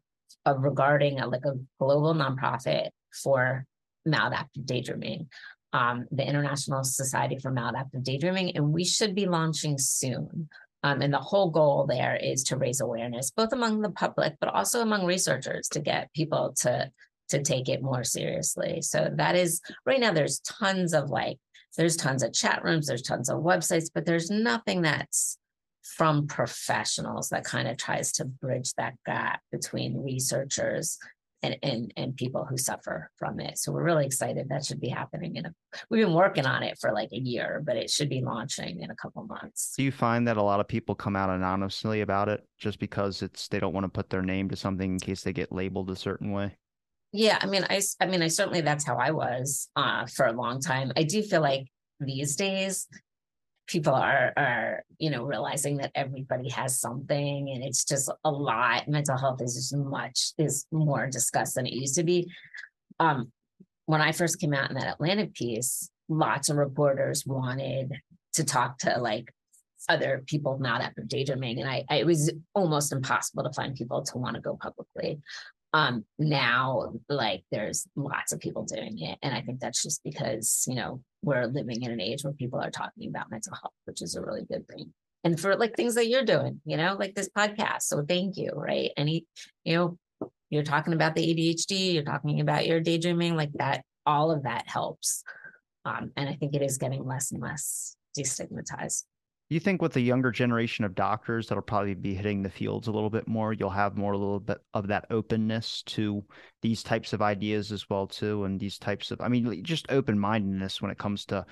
regarding 0.56 1.20
a, 1.20 1.28
like 1.28 1.44
a 1.44 1.58
global 1.78 2.14
nonprofit 2.14 2.88
for 3.22 3.66
maladaptive 4.08 4.64
daydreaming. 4.64 5.28
Um, 5.74 6.06
the 6.10 6.26
International 6.26 6.84
Society 6.84 7.36
for 7.42 7.50
Maladaptive 7.50 8.04
Daydreaming, 8.04 8.56
and 8.56 8.72
we 8.72 8.84
should 8.84 9.14
be 9.14 9.26
launching 9.26 9.76
soon. 9.76 10.48
Um, 10.84 11.02
and 11.02 11.12
the 11.12 11.18
whole 11.18 11.50
goal 11.50 11.86
there 11.86 12.14
is 12.14 12.44
to 12.44 12.56
raise 12.56 12.80
awareness, 12.80 13.32
both 13.32 13.52
among 13.52 13.80
the 13.80 13.90
public, 13.90 14.34
but 14.40 14.54
also 14.54 14.82
among 14.82 15.04
researchers 15.04 15.66
to 15.70 15.80
get 15.80 16.12
people 16.14 16.54
to 16.60 16.90
to 17.28 17.42
take 17.42 17.68
it 17.68 17.82
more 17.82 18.04
seriously. 18.04 18.82
So 18.82 19.10
that 19.16 19.36
is 19.36 19.60
right 19.86 20.00
now. 20.00 20.12
There's 20.12 20.40
tons 20.40 20.94
of 20.94 21.10
like, 21.10 21.38
there's 21.76 21.96
tons 21.96 22.22
of 22.22 22.32
chat 22.32 22.62
rooms, 22.62 22.86
there's 22.86 23.02
tons 23.02 23.28
of 23.28 23.42
websites, 23.42 23.90
but 23.92 24.06
there's 24.06 24.30
nothing 24.30 24.82
that's 24.82 25.38
from 25.84 26.26
professionals 26.26 27.28
that 27.28 27.44
kind 27.44 27.68
of 27.68 27.76
tries 27.76 28.12
to 28.12 28.24
bridge 28.24 28.72
that 28.74 28.94
gap 29.04 29.40
between 29.52 30.02
researchers 30.02 30.98
and, 31.44 31.56
and 31.62 31.92
and 31.96 32.16
people 32.16 32.46
who 32.48 32.56
suffer 32.56 33.10
from 33.18 33.38
it. 33.38 33.58
So 33.58 33.70
we're 33.70 33.84
really 33.84 34.06
excited 34.06 34.48
that 34.48 34.64
should 34.64 34.80
be 34.80 34.88
happening 34.88 35.36
in 35.36 35.44
a 35.44 35.54
we've 35.90 36.06
been 36.06 36.14
working 36.14 36.46
on 36.46 36.62
it 36.62 36.78
for 36.80 36.92
like 36.92 37.10
a 37.12 37.18
year, 37.18 37.62
but 37.64 37.76
it 37.76 37.90
should 37.90 38.08
be 38.08 38.22
launching 38.22 38.80
in 38.80 38.90
a 38.90 38.96
couple 38.96 39.24
months. 39.24 39.74
Do 39.76 39.82
you 39.82 39.92
find 39.92 40.26
that 40.26 40.38
a 40.38 40.42
lot 40.42 40.60
of 40.60 40.66
people 40.66 40.94
come 40.94 41.16
out 41.16 41.28
anonymously 41.28 42.00
about 42.00 42.30
it 42.30 42.46
just 42.58 42.78
because 42.78 43.20
it's 43.20 43.48
they 43.48 43.60
don't 43.60 43.74
want 43.74 43.84
to 43.84 43.88
put 43.88 44.08
their 44.08 44.22
name 44.22 44.48
to 44.48 44.56
something 44.56 44.92
in 44.94 44.98
case 44.98 45.22
they 45.22 45.34
get 45.34 45.52
labeled 45.52 45.90
a 45.90 45.96
certain 45.96 46.32
way? 46.32 46.56
Yeah, 47.16 47.38
I 47.40 47.46
mean, 47.46 47.64
I 47.70 47.80
I 48.00 48.06
mean, 48.06 48.22
I 48.22 48.28
certainly 48.28 48.60
that's 48.60 48.84
how 48.84 48.96
I 48.96 49.12
was 49.12 49.68
uh, 49.76 50.04
for 50.06 50.26
a 50.26 50.32
long 50.32 50.60
time. 50.60 50.90
I 50.96 51.04
do 51.04 51.22
feel 51.22 51.40
like 51.40 51.68
these 52.00 52.34
days 52.34 52.88
people 53.68 53.94
are 53.94 54.32
are 54.36 54.82
you 54.98 55.10
know 55.10 55.24
realizing 55.24 55.76
that 55.76 55.92
everybody 55.94 56.50
has 56.50 56.80
something 56.80 57.50
and 57.50 57.62
it's 57.62 57.84
just 57.84 58.10
a 58.24 58.30
lot. 58.30 58.88
Mental 58.88 59.16
health 59.16 59.40
is 59.40 59.54
just 59.54 59.76
much 59.76 60.32
is 60.38 60.66
more 60.72 61.06
discussed 61.06 61.54
than 61.54 61.66
it 61.66 61.72
used 61.72 61.94
to 61.94 62.02
be. 62.02 62.28
Um 62.98 63.30
when 63.86 64.00
i 64.00 64.12
first 64.12 64.40
came 64.40 64.54
out 64.54 64.70
in 64.70 64.76
that 64.76 64.94
atlantic 64.94 65.34
piece 65.34 65.90
lots 66.08 66.48
of 66.48 66.56
reporters 66.56 67.24
wanted 67.26 67.92
to 68.32 68.44
talk 68.44 68.78
to 68.78 68.98
like 68.98 69.32
other 69.88 70.22
people 70.26 70.58
maladaptive 70.58 71.08
daydreaming 71.08 71.60
and 71.60 71.68
I, 71.68 71.84
I 71.90 71.96
it 71.96 72.06
was 72.06 72.32
almost 72.54 72.92
impossible 72.92 73.44
to 73.44 73.52
find 73.52 73.74
people 73.74 74.02
to 74.02 74.18
want 74.18 74.36
to 74.36 74.40
go 74.40 74.56
publicly 74.56 75.20
um 75.74 76.04
now 76.20 76.92
like 77.08 77.42
there's 77.50 77.86
lots 77.96 78.32
of 78.32 78.38
people 78.38 78.62
doing 78.62 78.96
it 79.00 79.18
and 79.22 79.34
i 79.34 79.40
think 79.42 79.58
that's 79.58 79.82
just 79.82 80.02
because 80.04 80.64
you 80.68 80.76
know 80.76 81.02
we're 81.22 81.46
living 81.46 81.82
in 81.82 81.90
an 81.90 82.00
age 82.00 82.22
where 82.22 82.32
people 82.32 82.60
are 82.60 82.70
talking 82.70 83.08
about 83.08 83.30
mental 83.30 83.54
health 83.60 83.74
which 83.84 84.00
is 84.00 84.14
a 84.14 84.22
really 84.22 84.44
good 84.50 84.66
thing. 84.68 84.92
And 85.24 85.40
for 85.40 85.56
like 85.56 85.74
things 85.74 85.94
that 85.96 86.06
you're 86.06 86.24
doing 86.24 86.60
you 86.64 86.76
know 86.76 86.96
like 86.98 87.14
this 87.14 87.28
podcast 87.36 87.82
so 87.82 88.04
thank 88.06 88.36
you 88.36 88.52
right? 88.54 88.90
Any 88.96 89.26
you 89.64 89.74
know 89.74 89.98
you're 90.48 90.62
talking 90.62 90.92
about 90.94 91.16
the 91.16 91.34
adhd 91.34 91.94
you're 91.94 92.04
talking 92.04 92.40
about 92.40 92.66
your 92.66 92.80
daydreaming 92.80 93.34
like 93.34 93.52
that 93.54 93.82
all 94.06 94.30
of 94.30 94.44
that 94.44 94.68
helps. 94.68 95.24
Um 95.84 96.12
and 96.16 96.28
i 96.28 96.34
think 96.34 96.54
it 96.54 96.62
is 96.62 96.78
getting 96.78 97.04
less 97.04 97.32
and 97.32 97.42
less 97.42 97.96
destigmatized 98.16 99.04
you 99.54 99.60
think 99.60 99.80
with 99.80 99.92
the 99.92 100.00
younger 100.00 100.30
generation 100.30 100.84
of 100.84 100.94
doctors 100.94 101.48
that'll 101.48 101.62
probably 101.62 101.94
be 101.94 102.14
hitting 102.14 102.42
the 102.42 102.50
fields 102.50 102.88
a 102.88 102.92
little 102.92 103.10
bit 103.10 103.28
more, 103.28 103.52
you'll 103.52 103.70
have 103.70 103.96
more 103.96 104.12
a 104.12 104.18
little 104.18 104.40
bit 104.40 104.58
of 104.74 104.88
that 104.88 105.06
openness 105.10 105.82
to 105.82 106.24
these 106.60 106.82
types 106.82 107.12
of 107.12 107.22
ideas 107.22 107.72
as 107.72 107.88
well 107.88 108.06
too, 108.06 108.44
and 108.44 108.58
these 108.58 108.78
types 108.78 109.10
of 109.10 109.20
I 109.20 109.28
mean 109.28 109.62
just 109.64 109.86
open 109.90 110.18
mindedness 110.18 110.82
when 110.82 110.90
it 110.90 110.98
comes 110.98 111.24
to 111.26 111.46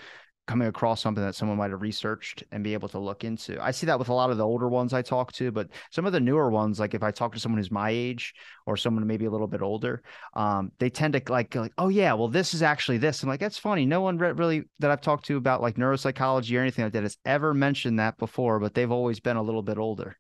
coming 0.47 0.67
across 0.67 1.01
something 1.01 1.23
that 1.23 1.35
someone 1.35 1.57
might 1.57 1.71
have 1.71 1.83
researched 1.83 2.43
and 2.51 2.65
be 2.65 2.75
able 2.75 2.89
to 2.89 2.99
look 2.99 3.23
into. 3.23 3.63
I 3.63 3.71
see 3.71 3.87
that 3.87 3.99
with 3.99 4.09
a 4.09 4.15
lot 4.15 4.31
of 4.31 4.39
the 4.39 4.47
older 4.47 4.69
ones 4.69 4.93
I 4.93 5.01
talk 5.01 5.33
to, 5.33 5.53
but 5.53 5.69
some 5.91 6.05
of 6.05 6.13
the 6.13 6.21
newer 6.21 6.51
ones, 6.51 6.81
like 6.81 6.95
if 6.95 7.03
I 7.03 7.13
talk 7.13 7.33
to 7.35 7.41
someone 7.41 7.59
who's 7.59 7.71
my 7.71 7.91
age 7.91 8.35
or 8.67 8.77
someone 8.77 9.07
maybe 9.07 9.27
a 9.27 9.31
little 9.31 9.47
bit 9.47 9.63
older, 9.63 10.03
um, 10.35 10.73
they 10.79 10.91
tend 10.91 11.15
to 11.15 11.23
like, 11.33 11.55
like, 11.55 11.73
oh 11.79 11.89
yeah, 11.89 12.13
well 12.15 12.29
this 12.29 12.55
is 12.55 12.63
actually 12.63 12.99
this. 12.99 13.23
I'm 13.23 13.29
like, 13.29 13.41
that's 13.41 13.59
funny. 13.59 13.87
No 13.87 14.01
one 14.01 14.19
re- 14.19 14.33
really 14.33 14.65
that 14.81 14.91
I've 14.91 15.01
talked 15.01 15.27
to 15.27 15.37
about 15.37 15.63
like 15.63 15.77
neuropsychology 15.77 16.59
or 16.59 16.61
anything 16.61 16.85
like 16.85 16.93
that 16.95 17.05
has 17.05 17.19
ever 17.25 17.55
mentioned 17.55 18.01
that 18.01 18.19
before, 18.19 18.59
but 18.59 18.75
they've 18.75 18.91
always 18.91 19.21
been 19.21 19.37
a 19.37 19.43
little 19.43 19.63
bit 19.63 19.79
older. 19.79 20.17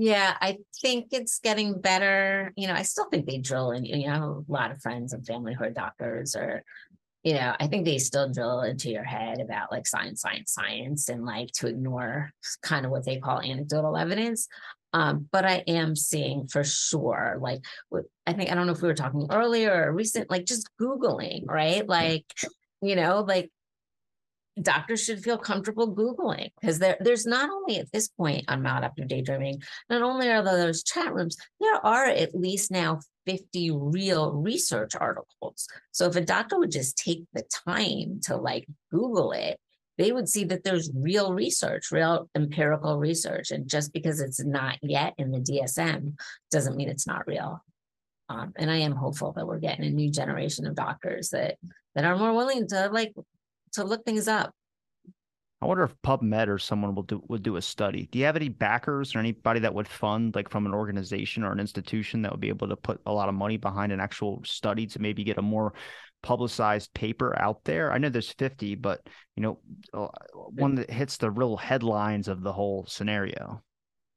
Yeah, 0.00 0.36
I 0.40 0.58
think 0.80 1.08
it's 1.10 1.40
getting 1.40 1.80
better. 1.80 2.52
You 2.56 2.68
know, 2.68 2.74
I 2.74 2.82
still 2.82 3.08
think 3.10 3.26
they 3.26 3.38
drill 3.38 3.72
and 3.72 3.84
you 3.84 4.06
know, 4.06 4.12
I 4.12 4.14
have 4.14 4.22
a 4.22 4.42
lot 4.48 4.70
of 4.70 4.80
friends 4.80 5.12
and 5.12 5.26
family 5.26 5.54
who 5.54 5.64
are 5.64 5.70
doctors 5.70 6.36
or 6.36 6.62
you 7.24 7.34
know, 7.34 7.54
I 7.58 7.66
think 7.66 7.84
they 7.84 7.98
still 7.98 8.32
drill 8.32 8.62
into 8.62 8.90
your 8.90 9.04
head 9.04 9.40
about 9.40 9.72
like 9.72 9.86
science, 9.86 10.20
science, 10.20 10.52
science, 10.52 11.08
and 11.08 11.24
like 11.24 11.50
to 11.54 11.66
ignore 11.66 12.30
kind 12.62 12.86
of 12.86 12.92
what 12.92 13.04
they 13.04 13.18
call 13.18 13.40
anecdotal 13.40 13.96
evidence. 13.96 14.48
Um, 14.92 15.28
but 15.30 15.44
I 15.44 15.64
am 15.66 15.94
seeing 15.96 16.46
for 16.46 16.64
sure, 16.64 17.36
like, 17.40 17.60
I 18.26 18.32
think, 18.32 18.50
I 18.50 18.54
don't 18.54 18.66
know 18.66 18.72
if 18.72 18.80
we 18.80 18.88
were 18.88 18.94
talking 18.94 19.26
earlier 19.30 19.84
or 19.86 19.92
recent, 19.92 20.30
like 20.30 20.46
just 20.46 20.70
Googling, 20.80 21.42
right? 21.46 21.86
Like, 21.86 22.24
you 22.80 22.96
know, 22.96 23.24
like 23.26 23.50
doctors 24.62 25.02
should 25.02 25.22
feel 25.22 25.38
comfortable 25.38 25.94
Googling 25.94 26.50
because 26.60 26.78
there, 26.78 26.96
there's 27.00 27.26
not 27.26 27.50
only 27.50 27.78
at 27.78 27.90
this 27.92 28.08
point 28.08 28.44
on 28.48 28.62
maladaptive 28.62 29.08
daydreaming, 29.08 29.62
not 29.88 30.02
only 30.02 30.30
are 30.30 30.42
there 30.42 30.56
those 30.56 30.82
chat 30.82 31.12
rooms, 31.12 31.36
there 31.60 31.84
are 31.84 32.06
at 32.06 32.34
least 32.34 32.70
now 32.70 33.00
50 33.26 33.72
real 33.72 34.32
research 34.32 34.94
articles. 34.94 35.68
So 35.92 36.06
if 36.06 36.16
a 36.16 36.20
doctor 36.20 36.58
would 36.58 36.70
just 36.70 36.96
take 36.96 37.24
the 37.32 37.42
time 37.66 38.20
to 38.24 38.36
like 38.36 38.66
Google 38.90 39.32
it, 39.32 39.58
they 39.98 40.12
would 40.12 40.28
see 40.28 40.44
that 40.44 40.62
there's 40.62 40.90
real 40.94 41.32
research, 41.32 41.90
real 41.90 42.30
empirical 42.34 42.98
research. 42.98 43.50
And 43.50 43.68
just 43.68 43.92
because 43.92 44.20
it's 44.20 44.42
not 44.42 44.78
yet 44.80 45.14
in 45.18 45.32
the 45.32 45.40
DSM 45.40 46.14
doesn't 46.50 46.76
mean 46.76 46.88
it's 46.88 47.06
not 47.06 47.26
real. 47.26 47.62
Um, 48.28 48.52
and 48.56 48.70
I 48.70 48.76
am 48.76 48.92
hopeful 48.92 49.32
that 49.32 49.46
we're 49.46 49.58
getting 49.58 49.84
a 49.84 49.90
new 49.90 50.10
generation 50.10 50.66
of 50.66 50.74
doctors 50.74 51.30
that 51.30 51.56
that 51.94 52.04
are 52.04 52.16
more 52.16 52.32
willing 52.32 52.68
to 52.68 52.90
like 52.92 53.12
to 53.72 53.84
look 53.84 54.04
things 54.04 54.28
up 54.28 54.52
I 55.60 55.66
wonder 55.66 55.82
if 55.82 55.94
PubMed 56.02 56.48
or 56.48 56.58
someone 56.58 56.94
will 56.94 57.02
do 57.02 57.20
would 57.28 57.42
do 57.42 57.56
a 57.56 57.62
study. 57.62 58.08
Do 58.12 58.18
you 58.20 58.26
have 58.26 58.36
any 58.36 58.48
backers 58.48 59.14
or 59.14 59.18
anybody 59.18 59.60
that 59.60 59.74
would 59.74 59.88
fund, 59.88 60.36
like 60.36 60.48
from 60.48 60.66
an 60.66 60.74
organization 60.74 61.42
or 61.42 61.50
an 61.50 61.58
institution, 61.58 62.22
that 62.22 62.30
would 62.30 62.40
be 62.40 62.48
able 62.48 62.68
to 62.68 62.76
put 62.76 63.00
a 63.06 63.12
lot 63.12 63.28
of 63.28 63.34
money 63.34 63.56
behind 63.56 63.90
an 63.90 63.98
actual 63.98 64.40
study 64.44 64.86
to 64.86 65.00
maybe 65.00 65.24
get 65.24 65.38
a 65.38 65.42
more 65.42 65.74
publicized 66.22 66.94
paper 66.94 67.36
out 67.40 67.64
there? 67.64 67.92
I 67.92 67.98
know 67.98 68.08
there's 68.08 68.30
50, 68.30 68.76
but 68.76 69.00
you 69.34 69.42
know, 69.42 69.58
uh, 69.92 70.08
one 70.32 70.76
that 70.76 70.90
hits 70.90 71.16
the 71.16 71.30
real 71.30 71.56
headlines 71.56 72.28
of 72.28 72.42
the 72.42 72.52
whole 72.52 72.86
scenario. 72.86 73.60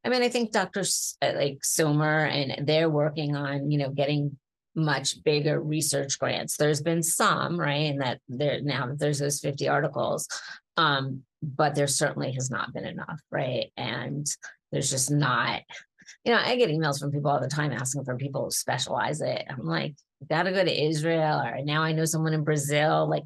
I 0.05 0.09
mean, 0.09 0.21
I 0.21 0.29
think 0.29 0.51
Dr. 0.51 0.83
Uh, 1.23 1.33
like 1.35 1.63
Somer 1.63 2.25
and 2.25 2.67
they're 2.67 2.89
working 2.89 3.35
on, 3.35 3.71
you 3.71 3.79
know, 3.79 3.89
getting 3.89 4.37
much 4.75 5.23
bigger 5.23 5.61
research 5.61 6.17
grants. 6.19 6.57
There's 6.57 6.81
been 6.81 7.03
some, 7.03 7.59
right? 7.59 7.91
And 7.91 8.01
that 8.01 8.19
there 8.29 8.61
now 8.61 8.87
that 8.87 8.99
there's 8.99 9.19
those 9.19 9.39
50 9.39 9.67
articles. 9.67 10.27
Um, 10.77 11.23
but 11.43 11.75
there 11.75 11.87
certainly 11.87 12.31
has 12.33 12.49
not 12.49 12.73
been 12.73 12.85
enough, 12.85 13.19
right? 13.31 13.71
And 13.75 14.27
there's 14.71 14.89
just 14.89 15.11
not, 15.11 15.61
you 16.23 16.31
know, 16.31 16.39
I 16.43 16.55
get 16.55 16.69
emails 16.69 16.99
from 16.99 17.11
people 17.11 17.31
all 17.31 17.39
the 17.39 17.47
time 17.47 17.71
asking 17.71 18.05
for 18.05 18.15
people 18.15 18.45
who 18.45 18.51
specialize 18.51 19.21
it. 19.21 19.43
I'm 19.49 19.65
like, 19.65 19.95
gotta 20.29 20.51
go 20.51 20.63
to 20.63 20.85
Israel, 20.85 21.41
or 21.41 21.59
now 21.63 21.81
I 21.81 21.93
know 21.93 22.05
someone 22.05 22.33
in 22.33 22.43
Brazil. 22.43 23.09
Like, 23.09 23.23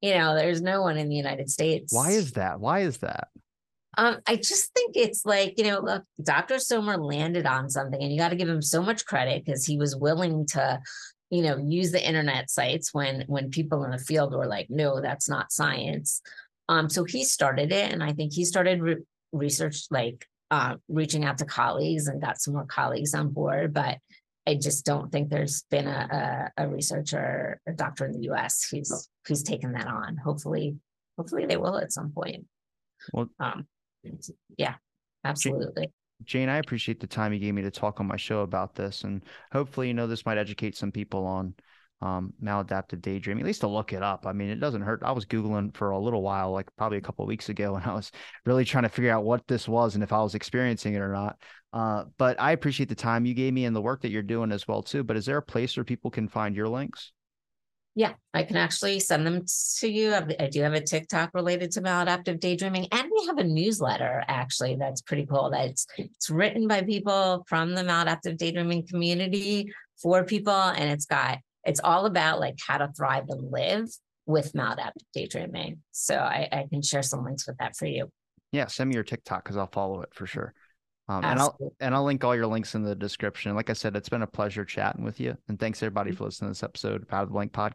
you 0.00 0.14
know, 0.14 0.34
there's 0.34 0.60
no 0.60 0.82
one 0.82 0.98
in 0.98 1.08
the 1.08 1.14
United 1.14 1.48
States. 1.50 1.92
Why 1.92 2.10
is 2.10 2.32
that? 2.32 2.60
Why 2.60 2.80
is 2.80 2.98
that? 2.98 3.28
Um, 3.98 4.18
I 4.26 4.36
just 4.36 4.72
think 4.72 4.96
it's 4.96 5.26
like, 5.26 5.58
you 5.58 5.64
know, 5.64 5.80
look, 5.80 6.04
Dr. 6.22 6.58
Somer 6.58 6.96
landed 6.96 7.46
on 7.46 7.68
something, 7.68 8.02
and 8.02 8.10
you 8.10 8.18
got 8.18 8.30
to 8.30 8.36
give 8.36 8.48
him 8.48 8.62
so 8.62 8.82
much 8.82 9.04
credit 9.04 9.44
because 9.44 9.66
he 9.66 9.76
was 9.76 9.94
willing 9.94 10.46
to, 10.48 10.80
you 11.30 11.42
know, 11.42 11.58
use 11.58 11.92
the 11.92 12.06
internet 12.06 12.50
sites 12.50 12.94
when 12.94 13.24
when 13.26 13.50
people 13.50 13.84
in 13.84 13.90
the 13.90 13.98
field 13.98 14.34
were 14.34 14.46
like, 14.46 14.68
no, 14.70 15.00
that's 15.00 15.28
not 15.28 15.52
science. 15.52 16.22
Um, 16.68 16.88
so 16.88 17.04
he 17.04 17.24
started 17.24 17.70
it, 17.72 17.92
and 17.92 18.02
I 18.02 18.12
think 18.12 18.32
he 18.32 18.44
started 18.44 18.80
re- 18.80 19.04
research 19.32 19.86
like 19.90 20.26
uh, 20.50 20.76
reaching 20.88 21.24
out 21.24 21.38
to 21.38 21.44
colleagues 21.44 22.06
and 22.06 22.20
got 22.20 22.40
some 22.40 22.54
more 22.54 22.66
colleagues 22.66 23.14
on 23.14 23.28
board. 23.30 23.74
But 23.74 23.98
I 24.46 24.54
just 24.54 24.84
don't 24.84 25.12
think 25.12 25.28
there's 25.28 25.62
been 25.70 25.86
a, 25.86 26.50
a, 26.56 26.64
a 26.64 26.68
researcher 26.68 27.60
or 27.66 27.72
doctor 27.74 28.06
in 28.06 28.12
the 28.12 28.30
US 28.30 28.66
who's 28.70 29.08
who's 29.26 29.42
taken 29.42 29.72
that 29.72 29.86
on. 29.86 30.16
Hopefully, 30.16 30.76
hopefully 31.18 31.46
they 31.46 31.56
will 31.56 31.78
at 31.78 31.92
some 31.92 32.10
point. 32.10 32.46
Well, 33.12 33.28
Um, 33.38 33.66
yeah, 34.56 34.74
absolutely. 35.24 35.90
Jayne, 36.24 36.48
I 36.48 36.58
appreciate 36.58 37.00
the 37.00 37.06
time 37.06 37.32
you 37.32 37.40
gave 37.40 37.54
me 37.54 37.62
to 37.62 37.70
talk 37.70 38.00
on 38.00 38.06
my 38.06 38.16
show 38.16 38.40
about 38.40 38.74
this, 38.74 39.04
and 39.04 39.22
hopefully, 39.52 39.88
you 39.88 39.94
know, 39.94 40.06
this 40.06 40.24
might 40.24 40.38
educate 40.38 40.76
some 40.76 40.92
people 40.92 41.26
on 41.26 41.54
um, 42.02 42.32
maladaptive 42.42 43.00
daydreaming, 43.00 43.42
at 43.42 43.46
least 43.46 43.60
to 43.60 43.68
look 43.68 43.92
it 43.92 44.02
up. 44.02 44.26
I 44.26 44.32
mean, 44.32 44.50
it 44.50 44.60
doesn't 44.60 44.82
hurt. 44.82 45.02
I 45.04 45.12
was 45.12 45.24
Googling 45.24 45.74
for 45.74 45.90
a 45.90 45.98
little 45.98 46.22
while, 46.22 46.52
like 46.52 46.68
probably 46.76 46.98
a 46.98 47.02
couple 47.02 47.24
of 47.24 47.28
weeks 47.28 47.48
ago, 47.48 47.74
and 47.76 47.84
I 47.84 47.94
was 47.94 48.10
really 48.44 48.64
trying 48.64 48.82
to 48.82 48.88
figure 48.88 49.12
out 49.12 49.24
what 49.24 49.46
this 49.46 49.68
was 49.68 49.94
and 49.94 50.02
if 50.02 50.12
I 50.12 50.22
was 50.22 50.34
experiencing 50.34 50.94
it 50.94 51.00
or 51.00 51.12
not. 51.12 51.38
Uh, 51.72 52.04
but 52.18 52.38
I 52.40 52.52
appreciate 52.52 52.88
the 52.88 52.94
time 52.94 53.24
you 53.24 53.34
gave 53.34 53.54
me 53.54 53.64
and 53.64 53.74
the 53.74 53.80
work 53.80 54.02
that 54.02 54.10
you're 54.10 54.22
doing 54.22 54.52
as 54.52 54.68
well, 54.68 54.82
too. 54.82 55.04
But 55.04 55.16
is 55.16 55.24
there 55.24 55.38
a 55.38 55.42
place 55.42 55.76
where 55.76 55.84
people 55.84 56.10
can 56.10 56.28
find 56.28 56.54
your 56.54 56.68
links? 56.68 57.12
Yeah, 57.94 58.14
I 58.32 58.42
can 58.44 58.56
actually 58.56 59.00
send 59.00 59.26
them 59.26 59.44
to 59.80 59.88
you. 59.88 60.14
I 60.14 60.48
do 60.48 60.62
have 60.62 60.72
a 60.72 60.80
TikTok 60.80 61.30
related 61.34 61.72
to 61.72 61.82
maladaptive 61.82 62.40
daydreaming, 62.40 62.88
and 62.90 63.10
we 63.14 63.26
have 63.26 63.36
a 63.36 63.44
newsletter 63.44 64.24
actually 64.28 64.76
that's 64.76 65.02
pretty 65.02 65.26
cool. 65.26 65.50
That's 65.50 65.86
it's 65.98 66.30
written 66.30 66.66
by 66.66 66.82
people 66.82 67.44
from 67.46 67.74
the 67.74 67.82
maladaptive 67.82 68.38
daydreaming 68.38 68.86
community 68.86 69.70
for 70.00 70.24
people, 70.24 70.54
and 70.54 70.90
it's 70.90 71.04
got 71.04 71.38
it's 71.64 71.80
all 71.84 72.06
about 72.06 72.40
like 72.40 72.56
how 72.66 72.78
to 72.78 72.90
thrive 72.96 73.24
and 73.28 73.52
live 73.52 73.88
with 74.24 74.54
maladaptive 74.54 75.04
daydreaming. 75.12 75.82
So 75.90 76.16
I, 76.16 76.48
I 76.50 76.66
can 76.70 76.80
share 76.80 77.02
some 77.02 77.24
links 77.24 77.46
with 77.46 77.58
that 77.58 77.76
for 77.76 77.86
you. 77.86 78.10
Yeah, 78.52 78.66
send 78.66 78.88
me 78.88 78.94
your 78.94 79.04
TikTok 79.04 79.44
because 79.44 79.56
I'll 79.56 79.70
follow 79.70 80.00
it 80.02 80.14
for 80.14 80.26
sure. 80.26 80.54
Um, 81.08 81.24
and 81.24 81.40
I'll 81.40 81.58
and 81.80 81.94
I'll 81.94 82.04
link 82.04 82.22
all 82.24 82.34
your 82.34 82.46
links 82.46 82.74
in 82.74 82.82
the 82.82 82.94
description. 82.94 83.54
Like 83.54 83.70
I 83.70 83.72
said, 83.72 83.96
it's 83.96 84.08
been 84.08 84.22
a 84.22 84.26
pleasure 84.26 84.64
chatting 84.64 85.04
with 85.04 85.18
you, 85.20 85.36
and 85.48 85.58
thanks 85.58 85.82
everybody 85.82 86.12
for 86.12 86.24
listening 86.24 86.48
to 86.48 86.50
this 86.52 86.62
episode 86.62 87.02
of 87.02 87.12
Out 87.12 87.24
of 87.24 87.28
the 87.28 87.32
Blank 87.32 87.52
Podcast. 87.52 87.70